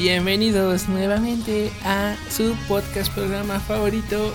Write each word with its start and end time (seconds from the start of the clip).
Bienvenidos 0.00 0.88
nuevamente 0.88 1.72
a 1.82 2.14
su 2.30 2.54
podcast 2.68 3.12
programa 3.12 3.58
favorito, 3.58 4.32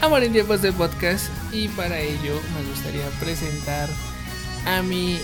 Amor 0.00 0.24
en 0.24 0.32
tiempos 0.32 0.60
de 0.60 0.72
podcast. 0.72 1.26
Y 1.52 1.68
para 1.68 2.00
ello 2.00 2.40
me 2.52 2.68
gustaría 2.68 3.08
presentar 3.20 3.88
a 4.66 4.82
mi 4.82 5.20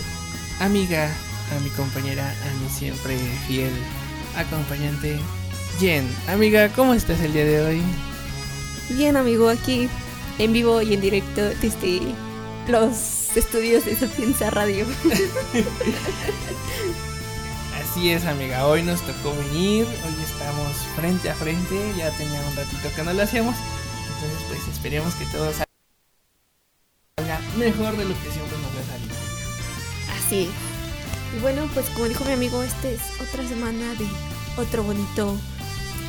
amiga, 0.61 1.13
a 1.53 1.59
mi 1.59 1.69
compañera, 1.71 2.25
a 2.25 2.63
mi 2.63 2.69
siempre 2.69 3.17
fiel 3.47 3.73
acompañante, 4.37 5.19
Jen. 5.77 6.07
Amiga, 6.29 6.69
¿cómo 6.69 6.93
estás 6.93 7.19
el 7.19 7.33
día 7.33 7.43
de 7.43 7.61
hoy? 7.61 7.81
Bien, 8.91 9.17
amigo, 9.17 9.49
aquí 9.49 9.89
en 10.39 10.53
vivo 10.53 10.81
y 10.81 10.93
en 10.93 11.01
directo 11.01 11.41
desde 11.61 11.99
los 12.69 13.35
estudios 13.35 13.83
de 13.83 13.97
Sapienza 13.97 14.51
Radio. 14.51 14.85
Así 17.95 18.09
es, 18.09 18.25
amiga. 18.25 18.67
Hoy 18.67 18.83
nos 18.83 18.99
tocó 19.03 19.33
venir. 19.37 19.85
Hoy 19.85 20.13
estamos 20.21 20.73
frente 20.97 21.29
a 21.29 21.33
frente. 21.33 21.93
Ya 21.97 22.11
tenía 22.17 22.41
un 22.41 22.53
ratito 22.53 22.89
que 22.93 23.03
no 23.03 23.13
lo 23.13 23.23
hacíamos. 23.23 23.55
Entonces, 23.55 24.37
pues 24.49 24.67
esperemos 24.67 25.15
que 25.15 25.23
todo 25.27 25.49
salga 25.53 27.39
mejor 27.57 27.95
de 27.95 28.03
lo 28.03 28.13
que 28.21 28.31
siempre 28.31 28.57
nos 28.57 28.75
ha 28.75 28.83
salido. 28.91 29.15
Así. 30.13 30.49
Y 31.37 31.39
bueno, 31.39 31.69
pues 31.73 31.85
como 31.91 32.09
dijo 32.09 32.25
mi 32.25 32.33
amigo, 32.33 32.61
esta 32.63 32.89
es 32.89 32.99
otra 33.21 33.47
semana 33.47 33.93
de 33.93 34.05
otro 34.61 34.83
bonito 34.83 35.37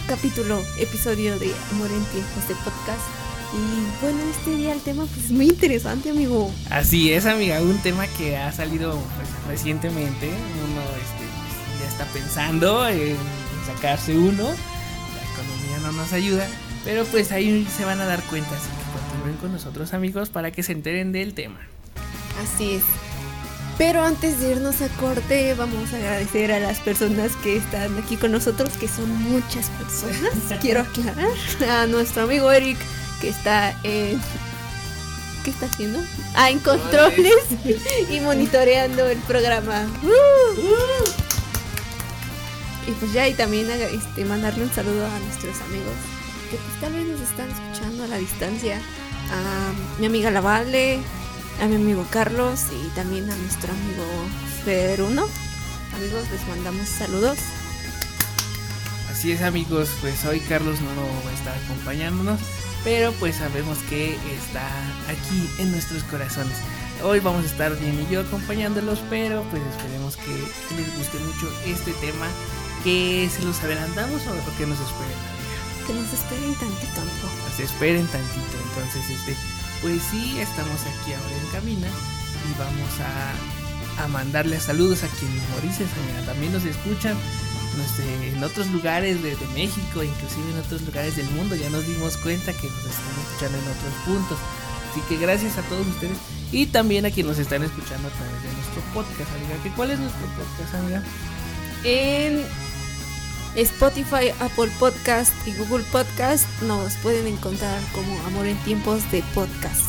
capítulo, 0.08 0.60
episodio 0.80 1.38
de 1.38 1.54
Amor 1.70 1.92
en 1.92 2.04
tiempos 2.06 2.48
de 2.48 2.56
podcast. 2.64 3.06
Y 3.54 4.02
bueno, 4.02 4.18
este 4.28 4.56
día 4.56 4.72
el 4.72 4.80
tema 4.80 5.06
pues 5.06 5.26
es 5.26 5.30
muy 5.30 5.46
interesante, 5.50 6.10
amigo. 6.10 6.50
Así 6.68 7.12
es, 7.12 7.26
amiga, 7.26 7.60
un 7.60 7.78
tema 7.78 8.08
que 8.08 8.36
ha 8.36 8.50
salido 8.50 8.98
pues, 9.14 9.28
recientemente. 9.46 10.26
Uno 10.26 10.80
este, 11.00 11.25
está 11.96 12.04
pensando 12.12 12.86
en 12.86 13.16
sacarse 13.66 14.16
uno. 14.16 14.44
La 14.44 15.32
economía 15.32 15.78
no 15.82 15.92
nos 15.92 16.12
ayuda. 16.12 16.46
Pero 16.84 17.04
pues 17.06 17.32
ahí 17.32 17.66
se 17.74 17.84
van 17.84 18.00
a 18.00 18.06
dar 18.06 18.22
cuenta, 18.24 18.50
así 18.54 18.68
que 18.68 18.98
continúen 18.98 19.36
con 19.38 19.52
nosotros 19.52 19.92
amigos 19.94 20.28
para 20.28 20.50
que 20.52 20.62
se 20.62 20.72
enteren 20.72 21.10
del 21.10 21.34
tema. 21.34 21.58
Así 22.40 22.74
es. 22.74 22.82
Pero 23.78 24.04
antes 24.04 24.40
de 24.40 24.52
irnos 24.52 24.80
a 24.82 24.88
corte, 24.88 25.54
vamos 25.54 25.92
a 25.92 25.96
agradecer 25.96 26.52
a 26.52 26.60
las 26.60 26.78
personas 26.78 27.32
que 27.42 27.56
están 27.56 27.98
aquí 27.98 28.16
con 28.16 28.30
nosotros, 28.30 28.70
que 28.78 28.88
son 28.88 29.10
muchas 29.24 29.68
personas, 29.70 30.32
quiero 30.60 30.82
aclarar. 30.82 31.28
A 31.68 31.86
nuestro 31.86 32.22
amigo 32.22 32.52
Eric, 32.52 32.78
que 33.20 33.30
está 33.30 33.70
en... 33.82 34.20
¿Qué 35.44 35.50
está 35.50 35.66
haciendo? 35.66 36.00
Ah, 36.34 36.50
en 36.50 36.58
controles 36.58 37.36
y 38.10 38.20
monitoreando 38.20 39.06
el 39.06 39.18
programa. 39.18 39.86
Y 42.86 42.92
pues 42.92 43.12
ya, 43.12 43.28
y 43.28 43.34
también 43.34 43.68
este, 43.70 44.24
mandarle 44.24 44.64
un 44.64 44.72
saludo 44.72 45.06
a 45.06 45.18
nuestros 45.18 45.60
amigos 45.62 45.94
que 46.50 46.56
pues 46.56 46.80
tal 46.80 46.92
vez 46.92 47.06
nos 47.06 47.20
están 47.20 47.50
escuchando 47.50 48.04
a 48.04 48.06
la 48.06 48.18
distancia. 48.18 48.80
A 49.30 49.72
mi 49.98 50.06
amiga 50.06 50.30
Lavale, 50.30 51.00
a 51.60 51.66
mi 51.66 51.76
amigo 51.76 52.06
Carlos 52.10 52.66
y 52.70 52.88
también 52.94 53.28
a 53.30 53.36
nuestro 53.36 53.72
amigo 53.72 54.04
Feruno. 54.64 55.26
Amigos, 55.96 56.30
les 56.30 56.46
mandamos 56.46 56.88
saludos. 56.88 57.38
Así 59.10 59.32
es 59.32 59.42
amigos, 59.42 59.88
pues 60.00 60.24
hoy 60.26 60.40
Carlos 60.40 60.80
no 60.80 61.24
va 61.24 61.30
a 61.30 61.34
estar 61.34 61.56
acompañándonos, 61.64 62.38
pero 62.84 63.12
pues 63.12 63.36
sabemos 63.36 63.78
que 63.88 64.14
está 64.14 64.68
aquí 65.08 65.48
en 65.58 65.72
nuestros 65.72 66.02
corazones. 66.04 66.56
Hoy 67.02 67.20
vamos 67.20 67.44
a 67.44 67.46
estar 67.46 67.74
bien 67.78 67.98
y 67.98 68.12
yo 68.12 68.20
acompañándolos, 68.20 69.00
pero 69.08 69.42
pues 69.50 69.62
esperemos 69.62 70.16
que 70.16 70.32
les 70.76 70.98
guste 70.98 71.18
mucho 71.18 71.50
este 71.64 71.92
tema, 71.94 72.26
que 72.86 73.28
se 73.28 73.42
los 73.42 73.58
adelantamos 73.64 74.22
o 74.30 74.56
que 74.56 74.64
nos 74.64 74.78
esperen. 74.78 75.18
Que 75.88 75.92
nos 75.92 76.06
esperen 76.06 76.54
tantito, 76.54 77.00
amigo. 77.02 77.26
Se 77.56 77.64
esperen 77.64 78.06
tantito, 78.06 78.56
entonces 78.62 79.10
este 79.10 79.34
pues 79.82 80.00
sí, 80.08 80.38
estamos 80.38 80.80
aquí 80.82 81.12
ahora 81.12 81.34
en 81.34 81.50
cabina 81.50 81.88
y 81.88 82.58
vamos 82.58 82.92
a, 83.02 84.04
a 84.04 84.06
mandarle 84.06 84.60
saludos 84.60 85.02
a 85.02 85.08
quienes 85.18 85.42
Mauricio 85.50 85.84
también 86.26 86.52
nos 86.52 86.64
escuchan 86.64 87.16
en 88.32 88.44
otros 88.44 88.68
lugares 88.68 89.20
de, 89.20 89.34
de, 89.34 89.46
México, 89.48 90.04
inclusive 90.04 90.50
en 90.54 90.60
otros 90.60 90.82
lugares 90.82 91.16
del 91.16 91.28
mundo. 91.30 91.56
Ya 91.56 91.68
nos 91.70 91.84
dimos 91.88 92.16
cuenta 92.18 92.52
que 92.52 92.68
nos 92.68 92.86
están 92.86 93.18
escuchando 93.26 93.58
en 93.58 93.64
otros 93.66 93.94
puntos. 94.06 94.38
Así 94.92 95.00
que 95.08 95.16
gracias 95.18 95.58
a 95.58 95.62
todos 95.62 95.84
ustedes 95.88 96.16
y 96.52 96.66
también 96.66 97.04
a 97.04 97.10
quienes 97.10 97.30
nos 97.32 97.38
están 97.40 97.64
escuchando 97.64 98.06
a 98.06 98.12
través 98.12 98.42
de 98.44 98.52
nuestro 98.54 98.80
podcast, 98.94 99.28
amiga. 99.34 99.74
¿Cuál 99.74 99.90
es 99.90 99.98
nuestro 99.98 100.26
podcast, 100.38 100.74
amiga? 100.76 101.02
En 101.82 102.46
Spotify, 103.56 104.28
Apple 104.40 104.70
Podcast 104.78 105.32
y 105.46 105.52
Google 105.54 105.82
Podcast 105.90 106.46
nos 106.60 106.94
pueden 106.96 107.26
encontrar 107.26 107.80
como 107.94 108.20
Amor 108.26 108.44
en 108.44 108.56
Tiempos 108.64 109.10
de 109.10 109.22
Podcast. 109.34 109.80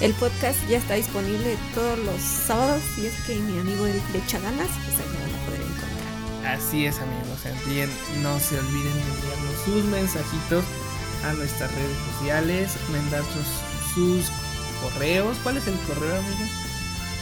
El 0.00 0.14
podcast 0.14 0.58
ya 0.70 0.78
está 0.78 0.94
disponible 0.94 1.58
todos 1.74 1.98
los 1.98 2.18
sábados 2.18 2.80
y 2.96 3.04
es 3.04 3.14
que 3.26 3.36
mi 3.36 3.58
amigo 3.58 3.86
Eric 3.86 4.02
le 4.14 4.20
echa 4.20 4.38
ganas, 4.38 4.68
pues 4.68 5.00
ahí 5.00 5.12
lo 5.12 5.20
van 5.20 5.34
a 5.34 5.44
poder 5.44 5.60
encontrar. 5.60 6.56
Así 6.56 6.86
es 6.86 6.98
amigos, 6.98 7.42
también 7.42 7.90
no 8.22 8.40
se 8.40 8.58
olviden 8.58 8.94
de 8.94 9.00
enviarnos 9.02 9.64
sus 9.66 9.84
mensajitos 9.84 10.64
a 11.22 11.34
nuestras 11.34 11.70
redes 11.74 11.96
sociales, 12.16 12.72
mandar 12.90 13.22
sus, 13.34 13.94
sus 13.94 14.30
correos. 14.80 15.36
¿Cuál 15.42 15.58
es 15.58 15.66
el 15.66 15.78
correo, 15.80 16.16
amiga? 16.16 16.48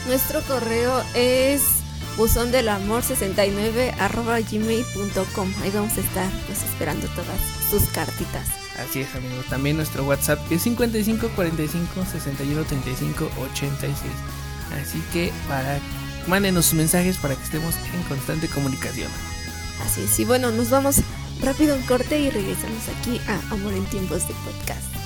Nuestro 0.07 0.41
correo 0.43 1.03
es 1.13 1.78
buzón 2.19 2.51
del 2.51 2.67
amor 2.67 3.01
69 3.01 3.93
arroba 3.97 4.41
gmail.com 4.41 5.53
ahí 5.63 5.71
vamos 5.71 5.97
a 5.97 6.01
estar 6.01 6.29
pues 6.47 6.63
esperando 6.63 7.07
todas 7.07 7.39
sus 7.71 7.83
cartitas. 7.93 8.45
Así 8.77 8.99
es 8.99 9.15
amigos. 9.15 9.45
También 9.45 9.77
nuestro 9.77 10.03
whatsapp 10.03 10.37
es 10.51 10.63
55 10.63 11.29
45 11.33 12.05
61 12.11 12.63
35 12.65 13.29
86 13.53 14.11
así 14.81 15.01
que 15.13 15.31
para 15.47 15.79
mándenos 16.27 16.65
sus 16.65 16.73
mensajes 16.73 17.17
para 17.17 17.35
que 17.35 17.43
estemos 17.43 17.73
en 17.93 18.03
constante 18.03 18.49
comunicación. 18.49 19.09
Así 19.85 20.01
es. 20.01 20.19
Y 20.19 20.25
bueno 20.25 20.51
nos 20.51 20.69
vamos 20.69 20.97
rápido 21.41 21.73
en 21.73 21.81
corte 21.83 22.19
y 22.19 22.29
regresamos 22.29 22.83
aquí 22.99 23.21
a 23.29 23.53
amor 23.53 23.73
en 23.73 23.85
tiempos 23.85 24.27
de 24.27 24.33
podcast 24.33 24.98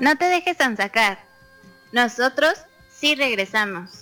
No 0.00 0.16
te 0.16 0.24
dejes 0.24 0.56
sacar. 0.78 1.18
Nosotros 1.92 2.54
sí 2.90 3.14
regresamos. 3.14 3.99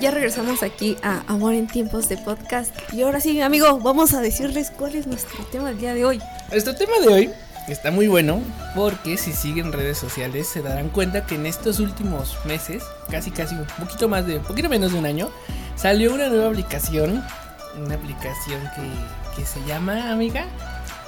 Ya 0.00 0.10
regresamos 0.10 0.64
aquí 0.64 0.96
a 1.02 1.22
Amor 1.28 1.54
en 1.54 1.68
Tiempos 1.68 2.08
de 2.08 2.16
Podcast. 2.16 2.74
Y 2.92 3.02
ahora 3.02 3.20
sí, 3.20 3.40
amigo, 3.40 3.78
vamos 3.78 4.14
a 4.14 4.20
decirles 4.20 4.72
cuál 4.76 4.96
es 4.96 5.06
nuestro 5.06 5.44
tema 5.44 5.68
del 5.68 5.78
día 5.78 5.94
de 5.94 6.04
hoy. 6.04 6.20
Nuestro 6.50 6.74
tema 6.74 6.94
de 7.00 7.08
hoy 7.08 7.30
está 7.68 7.92
muy 7.92 8.08
bueno 8.08 8.40
porque 8.74 9.16
si 9.16 9.32
siguen 9.32 9.72
redes 9.72 9.96
sociales 9.96 10.48
se 10.48 10.60
darán 10.60 10.88
cuenta 10.88 11.24
que 11.24 11.36
en 11.36 11.46
estos 11.46 11.78
últimos 11.78 12.36
meses, 12.46 12.82
casi 13.10 13.30
casi 13.30 13.54
un 13.54 13.66
poquito 13.78 14.08
más 14.08 14.26
de, 14.26 14.38
un 14.38 14.44
poquito 14.44 14.68
menos 14.68 14.92
de 14.92 14.98
un 14.98 15.06
año, 15.06 15.30
salió 15.76 16.12
una 16.12 16.28
nueva 16.28 16.48
aplicación. 16.48 17.24
Una 17.80 17.94
aplicación 17.94 18.60
que, 18.74 19.40
que 19.40 19.46
se 19.46 19.64
llama, 19.68 20.10
amiga. 20.10 20.46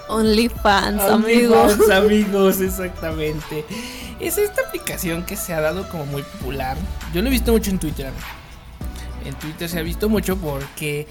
OnlyFans, 0.08 1.02
amigos. 1.02 1.78
Amigos, 1.90 2.60
exactamente. 2.60 3.64
Es 4.20 4.38
esta 4.38 4.62
aplicación 4.62 5.24
que 5.24 5.36
se 5.36 5.52
ha 5.52 5.60
dado 5.60 5.88
como 5.88 6.06
muy 6.06 6.22
popular. 6.22 6.76
Yo 7.12 7.22
lo 7.22 7.28
he 7.28 7.30
visto 7.30 7.50
mucho 7.50 7.70
en 7.70 7.80
Twitter, 7.80 8.06
amiga 8.06 8.41
en 9.26 9.34
Twitter 9.34 9.68
se 9.68 9.78
ha 9.78 9.82
visto 9.82 10.08
mucho 10.08 10.36
porque 10.36 11.06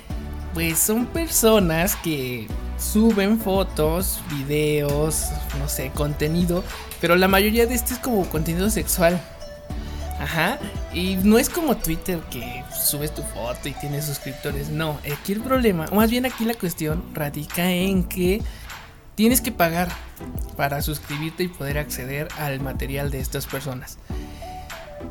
pues 0.53 0.79
son 0.79 1.05
personas 1.05 1.95
que 1.95 2.47
suben 2.77 3.39
fotos, 3.39 4.21
videos, 4.29 5.27
no 5.59 5.69
sé, 5.69 5.91
contenido, 5.93 6.63
pero 6.99 7.15
la 7.15 7.27
mayoría 7.27 7.65
de 7.65 7.75
este 7.75 7.93
es 7.93 7.99
como 7.99 8.25
contenido 8.29 8.69
sexual. 8.69 9.21
Ajá. 10.19 10.59
Y 10.93 11.15
no 11.23 11.39
es 11.39 11.49
como 11.49 11.77
Twitter 11.77 12.19
que 12.29 12.63
subes 12.71 13.13
tu 13.13 13.23
foto 13.23 13.67
y 13.67 13.73
tienes 13.73 14.05
suscriptores. 14.05 14.69
No, 14.69 14.99
aquí 15.11 15.33
el 15.33 15.41
problema, 15.41 15.87
o 15.91 15.95
más 15.95 16.11
bien 16.11 16.25
aquí 16.25 16.45
la 16.45 16.53
cuestión 16.53 17.03
radica 17.13 17.71
en 17.71 18.03
que 18.03 18.41
tienes 19.15 19.41
que 19.41 19.51
pagar 19.51 19.89
para 20.57 20.81
suscribirte 20.81 21.43
y 21.43 21.47
poder 21.47 21.79
acceder 21.79 22.27
al 22.37 22.59
material 22.59 23.09
de 23.09 23.19
estas 23.19 23.47
personas. 23.47 23.97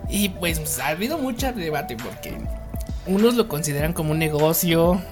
Y 0.09 0.29
pues 0.29 0.79
ha 0.79 0.89
habido 0.89 1.19
mucho 1.19 1.53
debate 1.53 1.97
porque 1.97 2.39
unos 3.11 3.35
lo 3.35 3.49
consideran 3.49 3.93
como 3.93 4.13
un 4.13 4.21
negocio, 4.21 5.03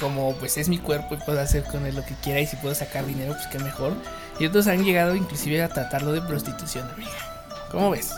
como 0.00 0.34
pues 0.34 0.56
es 0.56 0.68
mi 0.68 0.78
cuerpo 0.78 1.14
y 1.14 1.16
puedo 1.18 1.40
hacer 1.40 1.64
con 1.64 1.84
él 1.84 1.96
lo 1.96 2.04
que 2.04 2.14
quiera 2.14 2.40
y 2.40 2.46
si 2.46 2.56
puedo 2.56 2.74
sacar 2.74 3.04
dinero 3.04 3.32
pues 3.32 3.46
qué 3.48 3.58
mejor. 3.58 3.92
Y 4.38 4.46
otros 4.46 4.68
han 4.68 4.84
llegado 4.84 5.16
inclusive 5.16 5.60
a 5.62 5.68
tratarlo 5.68 6.12
de 6.12 6.22
prostitución, 6.22 6.88
amiga. 6.90 7.10
¿Cómo 7.72 7.90
ves? 7.90 8.12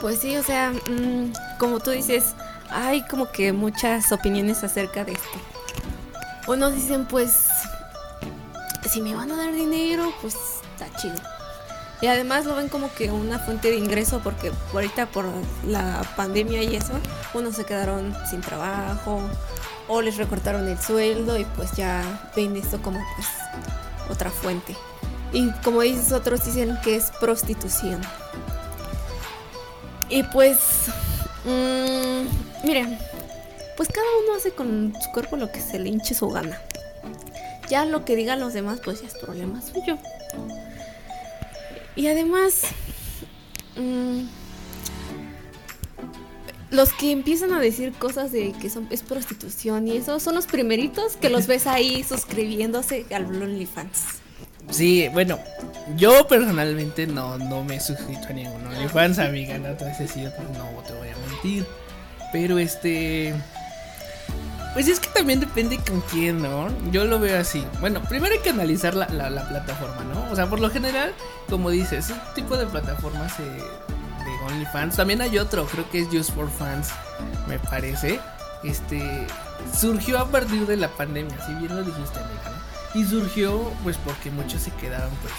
Pues 0.00 0.18
sí, 0.18 0.36
o 0.36 0.42
sea, 0.42 0.72
mm, 0.72 1.32
como 1.58 1.78
tú 1.78 1.92
dices, 1.92 2.34
hay 2.70 3.02
como 3.02 3.30
que 3.30 3.52
muchas 3.52 4.10
opiniones 4.10 4.64
acerca 4.64 5.04
de 5.04 5.12
esto. 5.12 5.38
Unos 6.48 6.74
dicen 6.74 7.06
pues, 7.06 7.46
si 8.90 9.00
me 9.00 9.14
van 9.14 9.30
a 9.30 9.36
dar 9.36 9.54
dinero, 9.54 10.12
pues 10.20 10.34
está 10.72 10.94
chido. 10.98 11.14
Y 12.00 12.06
además 12.08 12.44
lo 12.44 12.56
ven 12.56 12.68
como 12.68 12.92
que 12.92 13.10
una 13.12 13.38
fuente 13.38 13.70
de 13.70 13.76
ingreso 13.76 14.20
porque 14.22 14.52
ahorita 14.72 15.06
por 15.06 15.26
la 15.66 16.02
pandemia 16.16 16.62
y 16.64 16.76
eso, 16.76 16.92
unos 17.34 17.56
se 17.56 17.64
quedaron 17.64 18.14
sin 18.28 18.40
trabajo 18.40 19.20
o 19.88 20.00
les 20.00 20.16
recortaron 20.16 20.68
el 20.68 20.78
sueldo 20.78 21.38
y 21.38 21.44
pues 21.44 21.72
ya 21.72 22.30
ven 22.34 22.56
esto 22.56 22.80
como 22.80 23.00
pues 23.16 23.28
otra 24.10 24.30
fuente. 24.30 24.76
Y 25.32 25.50
como 25.62 25.82
dices, 25.82 26.12
otros 26.12 26.44
dicen 26.44 26.78
que 26.82 26.94
es 26.96 27.10
prostitución. 27.20 28.00
Y 30.08 30.22
pues, 30.22 30.58
mmm, 31.44 32.64
miren, 32.64 32.98
pues 33.76 33.88
cada 33.88 34.06
uno 34.24 34.36
hace 34.36 34.52
con 34.52 34.94
su 35.02 35.10
cuerpo 35.10 35.36
lo 35.36 35.50
que 35.50 35.60
se 35.60 35.78
le 35.78 35.88
hinche 35.88 36.14
su 36.14 36.28
gana. 36.28 36.60
Ya 37.68 37.84
lo 37.84 38.04
que 38.04 38.14
digan 38.14 38.38
los 38.40 38.52
demás, 38.52 38.80
pues 38.84 39.00
ya 39.00 39.08
es 39.08 39.14
problema 39.14 39.60
suyo. 39.60 39.98
Y 41.96 42.06
además, 42.06 42.62
mmm, 43.76 44.24
los 46.74 46.92
que 46.92 47.12
empiezan 47.12 47.52
a 47.52 47.60
decir 47.60 47.92
cosas 47.92 48.32
de 48.32 48.52
que 48.52 48.70
es 48.90 49.02
prostitución 49.02 49.88
y 49.88 49.96
eso 49.96 50.18
son 50.20 50.34
los 50.34 50.46
primeritos 50.46 51.16
que 51.16 51.30
los 51.30 51.46
ves 51.46 51.66
ahí 51.66 52.02
suscribiéndose 52.02 53.06
al 53.14 53.24
OnlyFans. 53.26 54.24
Sí, 54.70 55.08
bueno, 55.12 55.38
yo 55.96 56.26
personalmente 56.26 57.06
no, 57.06 57.38
no 57.38 57.64
me 57.64 57.76
he 57.76 57.80
suscrito 57.80 58.28
a 58.28 58.32
ningún 58.32 58.66
OnlyFans, 58.66 59.18
amiga, 59.18 59.58
no, 59.58 59.68
entonces 59.68 60.10
sí, 60.10 60.24
pues 60.36 60.48
no 60.58 60.82
te 60.82 60.92
voy 60.94 61.08
a 61.08 61.30
mentir. 61.30 61.66
Pero 62.32 62.58
este... 62.58 63.34
Pues 64.72 64.88
es 64.88 64.98
que 64.98 65.08
también 65.10 65.38
depende 65.38 65.78
con 65.78 66.00
quién, 66.00 66.42
¿no? 66.42 66.66
Yo 66.90 67.04
lo 67.04 67.20
veo 67.20 67.38
así. 67.38 67.64
Bueno, 67.78 68.02
primero 68.08 68.34
hay 68.34 68.40
que 68.40 68.50
analizar 68.50 68.94
la, 68.96 69.06
la, 69.08 69.48
plataforma, 69.48 70.02
¿no? 70.02 70.32
O 70.32 70.34
sea, 70.34 70.50
por 70.50 70.58
lo 70.58 70.68
general, 70.68 71.12
como 71.48 71.70
dices, 71.70 72.10
ese 72.10 72.20
tipo 72.34 72.56
de 72.56 72.66
plataformas 72.66 73.38
de 73.38 73.44
OnlyFans. 74.46 74.96
También 74.96 75.20
hay 75.20 75.38
otro, 75.38 75.66
creo 75.66 75.88
que 75.90 76.00
es 76.00 76.08
Just 76.12 76.32
for 76.32 76.50
Fans, 76.50 76.90
me 77.48 77.58
parece. 77.58 78.20
Este 78.62 79.26
surgió 79.78 80.18
a 80.18 80.28
partir 80.28 80.66
de 80.66 80.76
la 80.76 80.88
pandemia, 80.88 81.36
si 81.46 81.54
bien 81.54 81.74
lo 81.74 81.82
dijiste, 81.82 82.18
amiga. 82.18 82.62
Y 82.94 83.04
surgió 83.04 83.72
pues 83.82 83.96
porque 83.98 84.30
muchos 84.30 84.62
se 84.62 84.70
quedaron 84.72 85.10
pues 85.22 85.32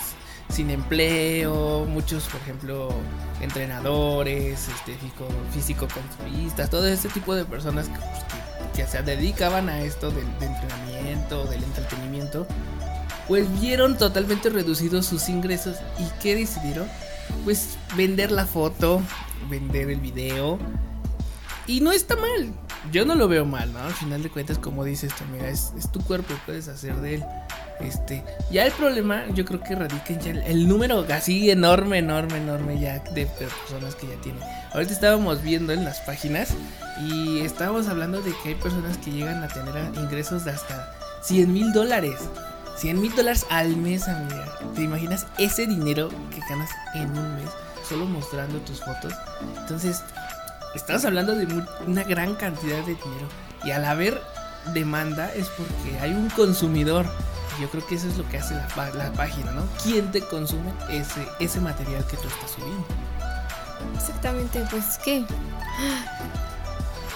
sin 0.49 0.69
empleo, 0.69 1.85
muchos, 1.85 2.25
por 2.25 2.39
ejemplo, 2.41 2.89
entrenadores, 3.41 4.67
este, 4.67 4.95
físico 5.51 5.87
construistas, 5.93 6.69
todo 6.69 6.87
ese 6.87 7.09
tipo 7.09 7.33
de 7.35 7.45
personas 7.45 7.89
que, 7.89 7.97
pues, 7.97 8.75
que 8.75 8.85
se 8.85 9.01
dedicaban 9.01 9.69
a 9.69 9.81
esto 9.81 10.11
del, 10.11 10.27
entrenamiento, 10.39 11.45
del 11.45 11.63
entretenimiento, 11.63 12.47
pues 13.27 13.51
vieron 13.59 13.97
totalmente 13.97 14.49
reducidos 14.49 15.07
sus 15.07 15.29
ingresos 15.29 15.77
y 15.97 16.21
¿qué 16.21 16.35
decidieron? 16.35 16.87
Pues 17.43 17.77
vender 17.95 18.31
la 18.31 18.45
foto, 18.45 19.01
vender 19.49 19.89
el 19.89 19.99
video. 19.99 20.59
Y 21.67 21.81
no 21.81 21.91
está 21.91 22.15
mal, 22.15 22.53
yo 22.91 23.05
no 23.05 23.15
lo 23.15 23.27
veo 23.27 23.45
mal, 23.45 23.73
¿no? 23.73 23.79
Al 23.79 23.93
final 23.93 24.21
de 24.21 24.29
cuentas, 24.29 24.59
como 24.59 24.83
dices, 24.83 25.11
mira, 25.31 25.49
es, 25.49 25.73
es 25.77 25.91
tu 25.91 25.99
cuerpo, 26.01 26.33
puedes 26.45 26.67
hacer 26.67 26.95
de 26.97 27.15
él. 27.15 27.25
Este, 27.79 28.23
ya 28.51 28.65
el 28.65 28.71
problema 28.71 29.25
yo 29.33 29.43
creo 29.43 29.61
que 29.61 29.75
radica 29.75 30.13
en 30.13 30.19
ya 30.21 30.31
el, 30.31 30.67
número 30.67 31.05
así 31.11 31.51
enorme, 31.51 31.97
enorme, 31.97 32.37
enorme 32.37 32.79
ya 32.79 32.99
de 32.99 33.25
personas 33.25 33.95
que 33.95 34.07
ya 34.07 34.15
tienen. 34.21 34.41
Ahorita 34.73 34.93
estábamos 34.93 35.41
viendo 35.41 35.73
en 35.73 35.83
las 35.83 35.99
páginas 36.01 36.53
y 37.01 37.39
estábamos 37.41 37.87
hablando 37.87 38.21
de 38.21 38.31
que 38.41 38.49
hay 38.49 38.55
personas 38.55 38.97
que 38.97 39.11
llegan 39.11 39.43
a 39.43 39.47
tener 39.49 39.75
ingresos 39.95 40.45
de 40.45 40.51
hasta 40.51 40.93
100 41.23 41.51
mil 41.51 41.73
dólares. 41.73 42.15
100 42.77 43.01
mil 43.01 43.15
dólares 43.15 43.45
al 43.49 43.75
mes, 43.77 44.07
amiga. 44.07 44.45
¿Te 44.75 44.81
imaginas 44.81 45.27
ese 45.37 45.65
dinero 45.67 46.09
que 46.29 46.39
ganas 46.49 46.69
en 46.93 47.17
un 47.17 47.35
mes 47.35 47.49
solo 47.87 48.05
mostrando 48.05 48.59
tus 48.59 48.81
fotos? 48.81 49.13
Entonces, 49.57 50.03
estamos 50.73 51.05
hablando 51.05 51.35
de 51.35 51.47
una 51.87 52.03
gran 52.03 52.35
cantidad 52.35 52.77
de 52.79 52.95
dinero. 52.95 53.27
Y 53.63 53.71
al 53.71 53.85
haber 53.85 54.21
demanda 54.73 55.33
es 55.33 55.47
porque 55.49 55.99
hay 55.99 56.11
un 56.11 56.29
consumidor 56.29 57.05
yo 57.59 57.69
creo 57.69 57.85
que 57.85 57.95
eso 57.95 58.07
es 58.07 58.17
lo 58.17 58.27
que 58.27 58.37
hace 58.37 58.53
la, 58.53 59.11
página, 59.13 59.51
¿no? 59.51 59.63
¿Quién 59.81 60.11
te 60.11 60.21
consume 60.21 60.73
ese, 60.89 61.25
ese 61.39 61.61
material 61.61 62.05
que 62.05 62.17
tú 62.17 62.27
estás 62.27 62.51
subiendo? 62.51 62.85
Exactamente, 63.95 64.65
pues 64.69 64.99
qué. 65.03 65.25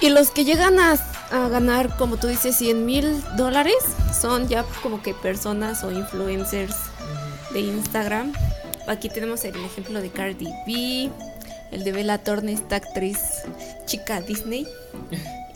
Y 0.01 0.09
los 0.09 0.31
que 0.31 0.45
llegan 0.45 0.79
a, 0.79 0.97
ganar, 1.31 1.95
como 1.97 2.17
tú 2.17 2.27
dices, 2.27 2.55
100 2.55 2.85
mil 2.85 3.23
dólares, 3.35 3.75
son 4.19 4.47
ya 4.47 4.63
como 4.81 5.01
que 5.01 5.13
personas 5.13 5.83
o 5.83 5.91
influencers 5.91 6.75
de 7.53 7.59
Instagram. 7.59 8.33
Aquí 8.87 9.09
tenemos 9.09 9.43
el 9.43 9.55
ejemplo 9.63 10.01
de 10.01 10.09
Cardi 10.09 10.47
B, 10.65 11.11
el 11.71 11.83
de 11.83 11.91
Bella 11.91 12.17
Thorne, 12.17 12.53
esta 12.53 12.77
actriz 12.77 13.19
chica 13.85 14.21
Disney, 14.21 14.65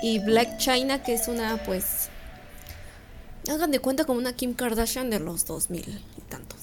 y 0.01 0.19
Black 0.19 0.57
China, 0.57 1.01
que 1.01 1.13
es 1.13 1.27
una 1.27 1.57
pues 1.63 2.09
hagan 3.49 3.71
de 3.71 3.79
cuenta 3.79 4.05
como 4.05 4.19
una 4.19 4.33
Kim 4.33 4.53
Kardashian 4.53 5.09
de 5.09 5.19
los 5.19 5.45
2000 5.45 6.01
y 6.17 6.21
tantos. 6.29 6.59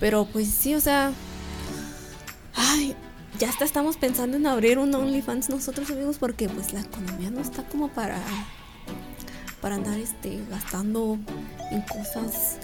Pero 0.00 0.26
pues 0.26 0.48
sí, 0.48 0.74
o 0.74 0.80
sea, 0.80 1.12
ay, 2.54 2.94
ya 3.38 3.48
hasta 3.48 3.64
estamos 3.64 3.96
pensando 3.96 4.36
en 4.36 4.46
abrir 4.46 4.78
un 4.78 4.94
OnlyFans 4.94 5.48
nosotros 5.48 5.90
amigos 5.90 6.16
porque 6.18 6.48
pues 6.48 6.72
la 6.72 6.80
economía 6.80 7.30
no 7.30 7.40
está 7.40 7.62
como 7.64 7.88
para 7.88 8.18
para 9.60 9.76
andar 9.76 9.98
este 9.98 10.40
gastando 10.50 11.18
en 11.70 11.80
cosas 11.82 12.58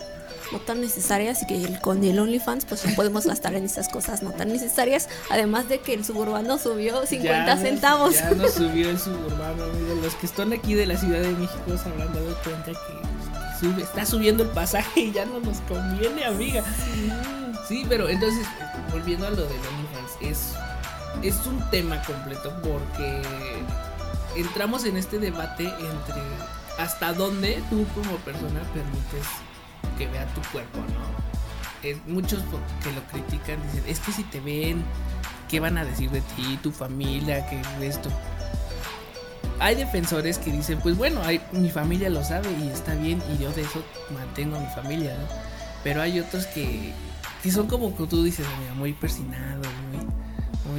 no 0.53 0.59
tan 0.59 0.81
necesarias 0.81 1.43
y 1.43 1.47
que 1.47 1.81
con 1.81 2.03
el 2.05 2.19
OnlyFans 2.19 2.65
pues 2.65 2.85
no 2.85 2.95
podemos 2.95 3.27
gastar 3.27 3.55
en 3.55 3.65
esas 3.65 3.89
cosas 3.89 4.23
no 4.23 4.33
tan 4.33 4.49
necesarias 4.49 5.09
además 5.31 5.69
de 5.69 5.81
que 5.81 5.95
el 5.95 6.05
suburbano 6.05 6.59
subió 6.59 7.07
50 7.07 7.57
centavos. 7.57 8.15
ya 8.15 8.31
no 8.31 8.49
subió 8.49 8.91
el 8.91 8.99
suburbano 8.99 9.67
los 10.03 10.15
que 10.15 10.27
están 10.27 10.53
aquí 10.53 10.75
de 10.75 10.87
la 10.87 10.97
Ciudad 10.97 11.21
de 11.21 11.31
México 11.31 11.79
se 11.83 11.89
habrán 11.89 12.13
dado 12.13 12.37
cuenta 12.43 12.73
que 12.73 13.01
está 13.83 14.07
subiendo 14.07 14.43
el 14.43 14.49
pasaje 14.51 15.01
y 15.01 15.13
ya 15.13 15.25
no 15.27 15.41
nos 15.41 15.59
conviene, 15.63 16.25
amiga. 16.25 16.65
Sí, 17.69 17.85
pero 17.89 18.09
entonces, 18.09 18.47
volviendo 18.91 19.27
a 19.27 19.31
lo 19.31 19.37
de 19.37 19.43
OnlyFans, 19.43 19.90
es, 20.21 20.55
es 21.23 21.47
un 21.47 21.59
tema 21.71 22.03
completo 22.03 22.53
porque 22.63 23.23
entramos 24.37 24.85
en 24.85 24.97
este 24.97 25.19
debate 25.19 25.65
entre 25.65 26.23
hasta 26.79 27.13
dónde 27.13 27.63
tú 27.69 27.87
como 27.95 28.17
persona 28.19 28.61
permites 28.73 29.27
que 29.99 30.07
vea 30.09 30.27
tu 30.35 30.41
cuerpo, 30.53 30.79
¿no? 30.79 31.89
Es, 31.89 31.99
muchos 32.07 32.41
que 32.83 32.93
lo 32.93 33.03
critican 33.05 33.63
dicen, 33.67 33.85
es 33.87 34.01
que 34.01 34.13
si 34.13 34.23
te 34.25 34.41
ven, 34.41 34.85
¿qué 35.49 35.61
van 35.61 35.79
a 35.79 35.85
decir 35.85 36.11
de 36.11 36.21
ti, 36.21 36.59
tu 36.63 36.71
familia, 36.71 37.47
que 37.49 37.61
esto? 37.87 38.11
hay 39.61 39.75
defensores 39.75 40.39
que 40.39 40.51
dicen, 40.51 40.81
pues 40.81 40.97
bueno, 40.97 41.21
mi 41.53 41.71
familia 41.71 42.09
lo 42.09 42.25
sabe 42.25 42.51
y 42.51 42.69
está 42.69 42.95
bien 42.95 43.23
y 43.31 43.43
yo 43.43 43.53
de 43.53 43.61
eso 43.61 43.85
mantengo 44.13 44.57
a 44.57 44.61
mi 44.61 44.67
familia, 44.69 45.13
¿no? 45.13 45.27
Pero 45.85 46.01
hay 46.01 46.19
otros 46.19 46.47
que, 46.47 46.93
que 47.43 47.51
son 47.53 47.67
como 47.67 47.91
tú 47.91 48.25
dices, 48.25 48.47
amiga, 48.57 48.75
muy 48.75 48.95
persinados, 48.95 49.67
muy, 49.90 49.90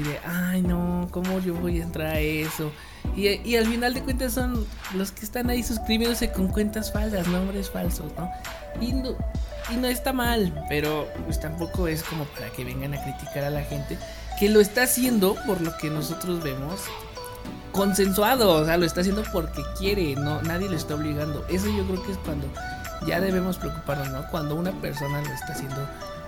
muy 0.01 0.13
de, 0.13 0.19
ay 0.25 0.61
no, 0.61 1.07
¿cómo 1.11 1.39
yo 1.39 1.53
voy 1.55 1.79
a 1.79 1.83
entrar 1.83 2.07
a 2.07 2.19
eso? 2.19 2.71
Y, 3.15 3.27
y, 3.27 3.55
al 3.55 3.65
final 3.65 3.93
de 3.93 4.01
cuentas 4.01 4.33
son 4.33 4.65
los 4.93 5.11
que 5.11 5.25
están 5.25 5.49
ahí 5.49 5.63
suscribiéndose 5.63 6.31
con 6.31 6.47
cuentas 6.47 6.91
falsas, 6.93 7.27
nombres 7.27 7.69
falsos, 7.69 8.11
¿no? 8.17 8.31
Y 8.79 8.93
no, 8.93 9.15
y 9.71 9.75
no 9.75 9.87
está 9.87 10.13
mal, 10.13 10.65
pero 10.69 11.07
pues 11.25 11.39
tampoco 11.39 11.87
es 11.87 12.03
como 12.03 12.25
para 12.25 12.49
que 12.51 12.63
vengan 12.63 12.93
a 12.93 13.03
criticar 13.03 13.43
a 13.43 13.49
la 13.49 13.63
gente 13.63 13.97
que 14.39 14.49
lo 14.49 14.59
está 14.59 14.83
haciendo 14.83 15.35
por 15.45 15.61
lo 15.61 15.75
que 15.77 15.89
nosotros 15.89 16.43
vemos 16.43 16.81
consensuado, 17.71 18.51
o 18.51 18.65
sea, 18.65 18.77
lo 18.77 18.85
está 18.85 19.01
haciendo 19.01 19.23
porque 19.31 19.61
quiere, 19.77 20.15
no 20.15 20.41
nadie 20.43 20.69
le 20.69 20.75
está 20.75 20.95
obligando. 20.95 21.45
Eso 21.47 21.67
yo 21.67 21.85
creo 21.85 22.03
que 22.03 22.11
es 22.11 22.17
cuando 22.19 22.47
ya 23.07 23.19
debemos 23.19 23.57
preocuparnos, 23.57 24.09
¿no? 24.09 24.27
Cuando 24.29 24.55
una 24.55 24.71
persona 24.73 25.21
lo 25.21 25.29
está 25.31 25.53
haciendo 25.53 25.81
en 25.81 26.20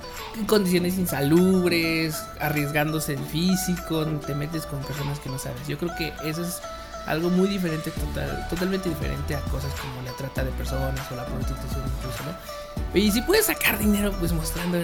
condiciones 0.47 0.97
insalubres, 0.97 2.23
arriesgándose 2.39 3.13
el 3.13 3.25
físico, 3.25 4.05
te 4.25 4.35
metes 4.35 4.65
con 4.65 4.79
personas 4.81 5.19
que 5.19 5.29
no 5.29 5.37
sabes. 5.37 5.67
Yo 5.67 5.77
creo 5.77 5.95
que 5.95 6.13
eso 6.23 6.43
es 6.43 6.61
algo 7.05 7.29
muy 7.29 7.47
diferente, 7.47 7.91
total, 7.91 8.47
totalmente 8.49 8.89
diferente 8.89 9.35
a 9.35 9.41
cosas 9.41 9.71
como 9.79 10.01
la 10.01 10.11
trata 10.13 10.43
de 10.43 10.51
personas 10.51 11.01
o 11.11 11.15
la 11.15 11.25
prostitución 11.25 11.83
incluso, 11.97 12.23
¿no? 12.23 12.99
Y 12.99 13.11
si 13.11 13.21
puedes 13.21 13.47
sacar 13.47 13.77
dinero 13.77 14.13
pues 14.19 14.31
mostrando 14.31 14.79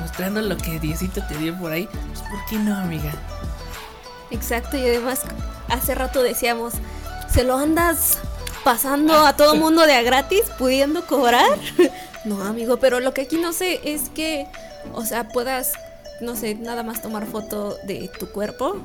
mostrando 0.00 0.40
lo 0.40 0.56
que 0.56 0.80
Diosito 0.80 1.22
te 1.28 1.36
dio 1.38 1.56
por 1.58 1.72
ahí, 1.72 1.86
pues 2.08 2.20
¿por 2.20 2.44
qué 2.48 2.56
no, 2.56 2.74
amiga? 2.74 3.12
Exacto, 4.30 4.76
y 4.76 4.82
además 4.82 5.22
hace 5.68 5.94
rato 5.94 6.22
decíamos, 6.22 6.74
se 7.28 7.44
lo 7.44 7.56
andas 7.56 8.18
pasando 8.64 9.26
a 9.26 9.36
todo 9.36 9.54
mundo 9.56 9.86
de 9.86 9.94
a 9.94 10.02
gratis, 10.02 10.42
pudiendo 10.58 11.06
cobrar. 11.06 11.58
No, 12.24 12.42
amigo, 12.42 12.78
pero 12.78 13.00
lo 13.00 13.14
que 13.14 13.22
aquí 13.22 13.38
no 13.38 13.52
sé 13.52 13.80
es 13.84 14.08
que, 14.10 14.46
o 14.94 15.04
sea, 15.04 15.28
puedas, 15.28 15.72
no 16.20 16.36
sé, 16.36 16.54
nada 16.54 16.82
más 16.82 17.00
tomar 17.00 17.26
foto 17.26 17.76
de 17.86 18.10
tu 18.18 18.26
cuerpo 18.26 18.76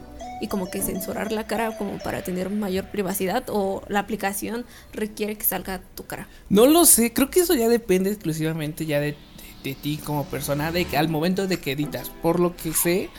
y 0.42 0.48
como 0.48 0.70
que 0.70 0.82
censurar 0.82 1.32
la 1.32 1.48
cara 1.48 1.77
como 1.77 1.98
para 2.00 2.24
tener 2.24 2.50
mayor 2.50 2.86
privacidad 2.86 3.44
o 3.50 3.82
la 3.88 4.00
aplicación 4.00 4.65
requiere 4.94 5.38
que 5.38 5.44
salga 5.44 5.82
tu 5.96 6.06
cara. 6.06 6.27
No 6.50 6.65
lo 6.65 6.86
sé, 6.86 7.13
creo 7.13 7.30
que 7.30 7.42
eso 7.42 7.54
ya 7.56 7.68
depende 7.68 8.10
exclusivamente 8.10 8.86
ya 8.86 9.00
de, 9.00 9.15
de, 9.63 9.75
ti 9.75 9.98
como 9.98 10.25
persona, 10.25 10.72
de 10.72 10.86
que 10.86 10.98
al 10.98 11.10
momento 11.10 11.48
de 11.48 11.58
que 11.58 11.74
editas, 11.74 12.10
por 12.10 12.39
lo 12.39 12.56
que 12.56 12.74
sé, 12.74 13.10